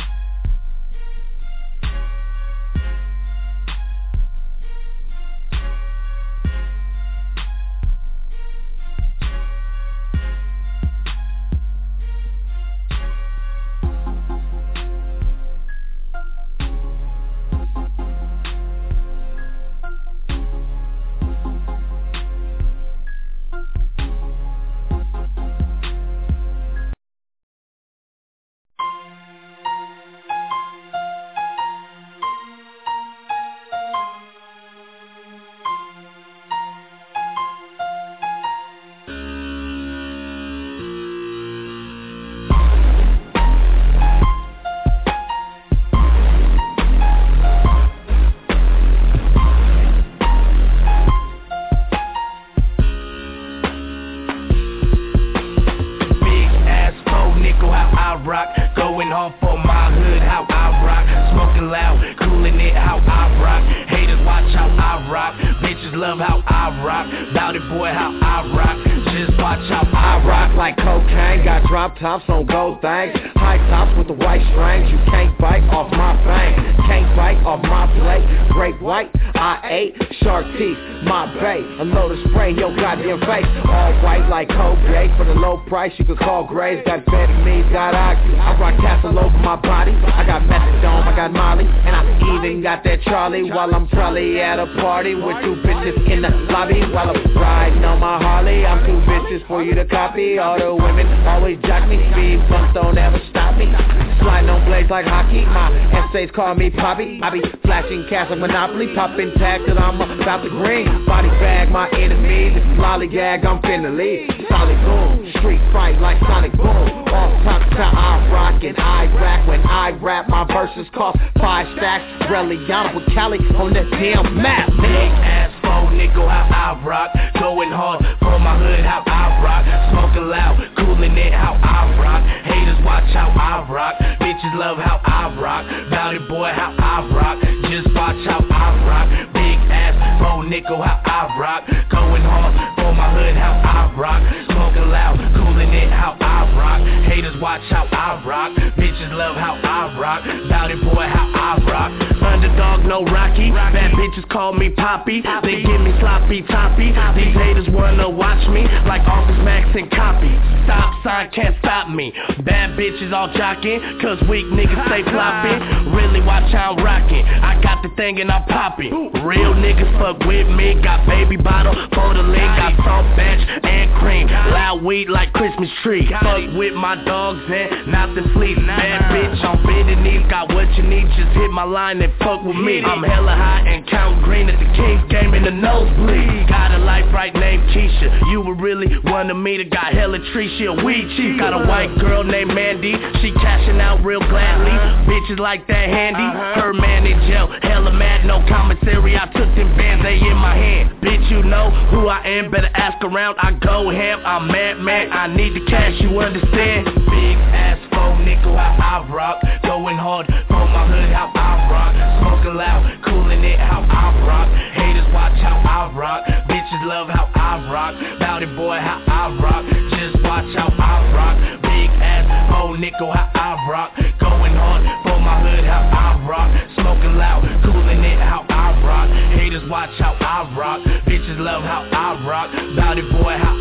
Call 106.31 106.55
me 106.55 106.69
Poppy. 106.69 107.19
I 107.21 107.29
be 107.29 107.41
flashing 107.63 108.05
cash 108.09 108.29
like 108.29 108.39
Monopoly. 108.39 108.93
Popping 108.95 109.31
tags 109.37 109.63
that 109.67 109.77
I'm 109.77 109.99
about 109.99 110.43
to 110.43 110.49
green. 110.49 111.05
Body 111.05 111.29
bag 111.39 111.69
my 111.71 111.89
enemies. 111.89 112.53
Lollygag, 112.77 113.45
I'm 113.45 113.61
finna 113.61 113.95
leave. 113.95 114.29
Solid 114.49 114.77
boom. 114.85 115.31
Street 115.39 115.61
fight 115.71 115.99
like 115.99 116.19
Sonic 116.27 116.51
Boom. 116.53 116.67
Off 116.67 117.43
top 117.43 117.69
to 117.69 117.77
I 117.77 118.29
rock 118.31 118.63
and 118.63 118.77
I 118.77 119.05
rap. 119.19 119.47
When 119.47 119.61
I 119.61 119.91
rap, 120.01 120.29
my 120.29 120.45
verses 120.45 120.87
cost 120.93 121.19
five 121.39 121.67
stacks. 121.77 122.03
Reliana 122.29 122.95
with 122.95 123.05
Cali 123.13 123.39
on 123.55 123.73
that 123.73 123.89
damn 123.91 124.35
map. 124.41 124.69
Big 124.69 125.11
ass 125.23 125.52
four 125.83 125.93
nickel, 125.93 126.27
how 126.27 126.79
I 126.79 126.85
rock. 126.85 127.11
Going 127.39 127.71
hard 127.71 128.03
for 128.19 128.39
my 128.39 128.57
hood, 128.57 128.85
how 128.85 129.03
I 129.05 129.43
rock. 129.43 129.65
Smoking 129.91 130.29
loud, 130.29 130.57
cooling 130.77 131.17
it, 131.17 131.33
how 131.33 131.53
I 131.55 131.99
rock. 131.99 132.23
Haters 132.45 132.79
watch 132.85 133.09
how 133.13 133.29
I 133.29 133.69
rock. 133.71 133.95
Bitches 134.19 134.55
love 134.55 134.77
how 134.77 135.01
I 135.03 135.35
rock. 135.39 135.65
Bout 135.89 136.27
boy, 136.27 136.51
how 136.53 136.75
I 136.77 136.95
rock. 137.13 137.37
Just 137.69 137.87
watch 137.95 138.19
how 138.27 138.39
I 138.39 138.67
rock. 138.87 139.07
Big 139.33 139.59
ass 139.71 139.95
four 140.19 140.45
nickel, 140.45 140.81
how 140.81 141.01
I 141.03 141.39
rock. 141.39 141.63
Going 141.91 142.23
hard 142.23 142.53
for 142.77 142.93
my 142.93 143.11
hood, 143.13 143.35
how 143.35 143.59
I 143.59 143.93
rock. 143.99 144.21
Smoking 144.47 144.89
loud, 144.89 145.17
cooling 145.35 145.73
it, 145.73 145.91
how 145.91 146.17
I 146.19 146.47
rock. 146.55 146.81
Haters 147.23 147.39
watch 147.39 147.61
how 147.71 147.87
I 147.87 148.21
rock. 148.27 148.51
Bitches 148.75 149.13
love 149.15 149.37
how 149.37 149.55
I 149.55 149.97
rock. 149.97 150.27
It, 150.27 150.83
boy, 150.83 151.07
how 151.07 151.31
I 151.31 151.55
rock. 151.71 151.91
Underdog, 152.19 152.83
no 152.83 153.03
Rocky. 153.05 153.51
Bad 153.51 153.91
bitches 153.95 154.27
call 154.27 154.51
me 154.51 154.69
Poppy. 154.69 155.21
They 155.21 155.63
give 155.63 155.79
me 155.79 155.95
sloppy 155.99 156.41
toppy. 156.43 156.91
These 156.91 157.35
haters 157.35 157.67
wanna 157.69 158.09
watch 158.09 158.43
me 158.49 158.67
like 158.83 159.07
Office 159.07 159.39
Max 159.39 159.71
and 159.71 159.89
copy. 159.91 160.31
Stop 160.67 161.03
sign 161.03 161.29
can't 161.31 161.55
stop 161.59 161.89
me. 161.89 162.11
Bad 162.43 162.79
bitches 162.79 163.13
all 163.13 163.29
jocking, 163.29 163.79
cause 164.01 164.19
weak 164.27 164.47
niggas 164.47 164.87
stay 164.87 165.03
flopping. 165.03 165.95
Really 165.95 166.19
watch 166.21 166.51
how 166.51 166.75
I'm 166.75 166.83
rocking. 166.83 167.23
I 167.23 167.61
got 167.61 167.83
the 167.83 167.89
thing 167.95 168.19
and 168.19 168.31
I'm 168.31 168.43
popping. 168.47 168.91
Real 169.23 169.53
niggas 169.53 169.91
fuck 169.99 170.19
with 170.27 170.47
me. 170.47 170.75
Got 170.81 171.07
baby 171.07 171.37
bottle 171.37 171.75
for 171.93 172.13
the 172.13 172.23
link. 172.23 172.51
Got 172.59 172.75
salt 172.83 173.07
batch 173.15 173.43
and 173.63 173.93
cream. 173.99 174.27
Loud 174.27 174.83
weed 174.83 175.09
like 175.09 175.31
Christmas 175.33 175.69
tree. 175.83 176.07
Fuck 176.07 176.55
with 176.55 176.73
my 176.73 176.95
dogs 177.13 177.45
and 177.45 177.93
not 177.93 178.09
the 178.17 178.25
fleas. 178.33 178.57
Bad 178.65 179.13
bitch 179.13 179.37
on 179.45 179.61
bending 179.61 180.01
knees. 180.01 180.25
Got 180.33 180.49
what 180.49 180.65
you 180.73 180.81
need. 180.81 181.05
Just 181.13 181.29
hit 181.37 181.51
my 181.51 181.63
line 181.63 182.01
and 182.01 182.11
fuck 182.17 182.41
with 182.41 182.57
me. 182.57 182.81
I'm 182.81 183.03
hella 183.03 183.37
high 183.37 183.69
and 183.69 183.85
count 183.85 184.23
green 184.25 184.49
at 184.49 184.57
the 184.57 184.65
Kings 184.73 185.05
game 185.13 185.33
in 185.37 185.43
the 185.43 185.53
nosebleed. 185.53 186.49
Got 186.49 186.73
a 186.73 186.79
life 186.81 187.05
right 187.13 187.33
named 187.35 187.69
Keisha. 187.69 188.31
You 188.31 188.41
were 188.41 188.55
really 188.55 188.89
one 189.05 189.29
of 189.29 189.37
me 189.37 189.57
that 189.57 189.69
got 189.69 189.93
hella 189.93 190.17
tree. 190.33 190.49
She 190.57 190.65
a 190.65 190.73
weed 190.73 191.05
chief. 191.15 191.37
Got 191.37 191.53
a 191.53 191.61
white 191.69 191.93
girl 192.01 192.23
named 192.23 192.49
Mandy. 192.49 192.97
She 193.21 193.29
cashing 193.37 193.79
out 193.79 194.03
real 194.03 194.21
gladly. 194.33 194.73
Uh-huh. 194.73 195.05
Bitches 195.05 195.37
like 195.37 195.67
that 195.67 195.85
handy. 195.89 196.17
Uh-huh. 196.17 196.61
Her 196.61 196.73
man 196.73 197.05
in 197.05 197.19
jail. 197.29 197.45
Hella 197.61 197.93
mad, 197.93 198.25
no 198.25 198.41
commissary. 198.49 199.13
I 199.15 199.25
took 199.37 199.53
them 199.53 199.69
bands, 199.77 200.01
they 200.01 200.17
in 200.17 200.37
my 200.37 200.55
hand. 200.57 200.97
Bitch, 201.01 201.29
you 201.29 201.43
know 201.43 201.69
who 201.93 202.07
I 202.07 202.25
am. 202.25 202.49
Better 202.49 202.71
ask 202.73 202.97
around. 203.05 203.37
I 203.37 203.51
go 203.53 203.91
ham. 203.91 204.25
I'm 204.25 204.47
mad, 204.47 204.81
man. 204.81 205.11
I 205.11 205.27
need 205.27 205.53
the 205.53 205.65
cash, 205.69 205.93
you 206.01 206.17
understand? 206.17 207.02
Big 207.09 207.37
ass 207.51 207.79
four 207.91 208.17
nickel, 208.23 208.55
how 208.55 208.77
I 208.79 209.11
rock. 209.11 209.41
Going 209.63 209.97
hard 209.97 210.27
for 210.47 210.65
my 210.69 210.87
hood, 210.87 211.11
how 211.11 211.31
I 211.33 211.69
rock. 211.71 211.93
Smoking 212.21 212.55
loud, 212.55 212.83
cooling 213.05 213.43
it, 213.43 213.59
how 213.59 213.81
I 213.81 214.11
rock. 214.27 214.47
Haters 214.73 215.07
watch 215.13 215.37
how 215.41 215.57
I 215.59 215.91
rock. 215.95 216.25
Bitches 216.47 216.83
love 216.85 217.09
how 217.09 217.29
I 217.33 217.71
rock. 217.71 217.93
Bout 218.19 218.43
it, 218.43 218.55
boy, 218.55 218.77
how 218.77 219.01
I 219.07 219.33
rock. 219.41 219.63
Just 219.91 220.21
watch 220.23 220.49
how 220.55 220.69
I 220.71 220.95
rock. 221.13 221.35
Big 221.63 221.89
ass 222.01 222.25
four 222.51 222.77
nickel, 222.77 223.11
how 223.11 223.29
I 223.33 223.69
rock. 223.69 223.95
Going 224.19 224.53
hard 224.53 224.83
for 225.03 225.19
my 225.19 225.41
hood, 225.41 225.65
how 225.65 225.83
I 225.87 226.19
rock. 226.27 226.49
Smoking 226.75 227.15
loud, 227.15 227.43
cooling 227.63 228.03
it, 228.03 228.19
how 228.19 228.45
I 228.49 228.77
rock. 228.85 229.09
Haters 229.35 229.67
watch 229.69 229.91
how 229.99 230.13
I 230.19 230.47
rock. 230.57 230.81
Bitches 231.07 231.39
love 231.39 231.63
how 231.63 231.87
I 231.91 232.25
rock. 232.27 232.49
Bout 232.75 232.97
it, 232.97 233.09
boy, 233.11 233.35
how 233.37 233.53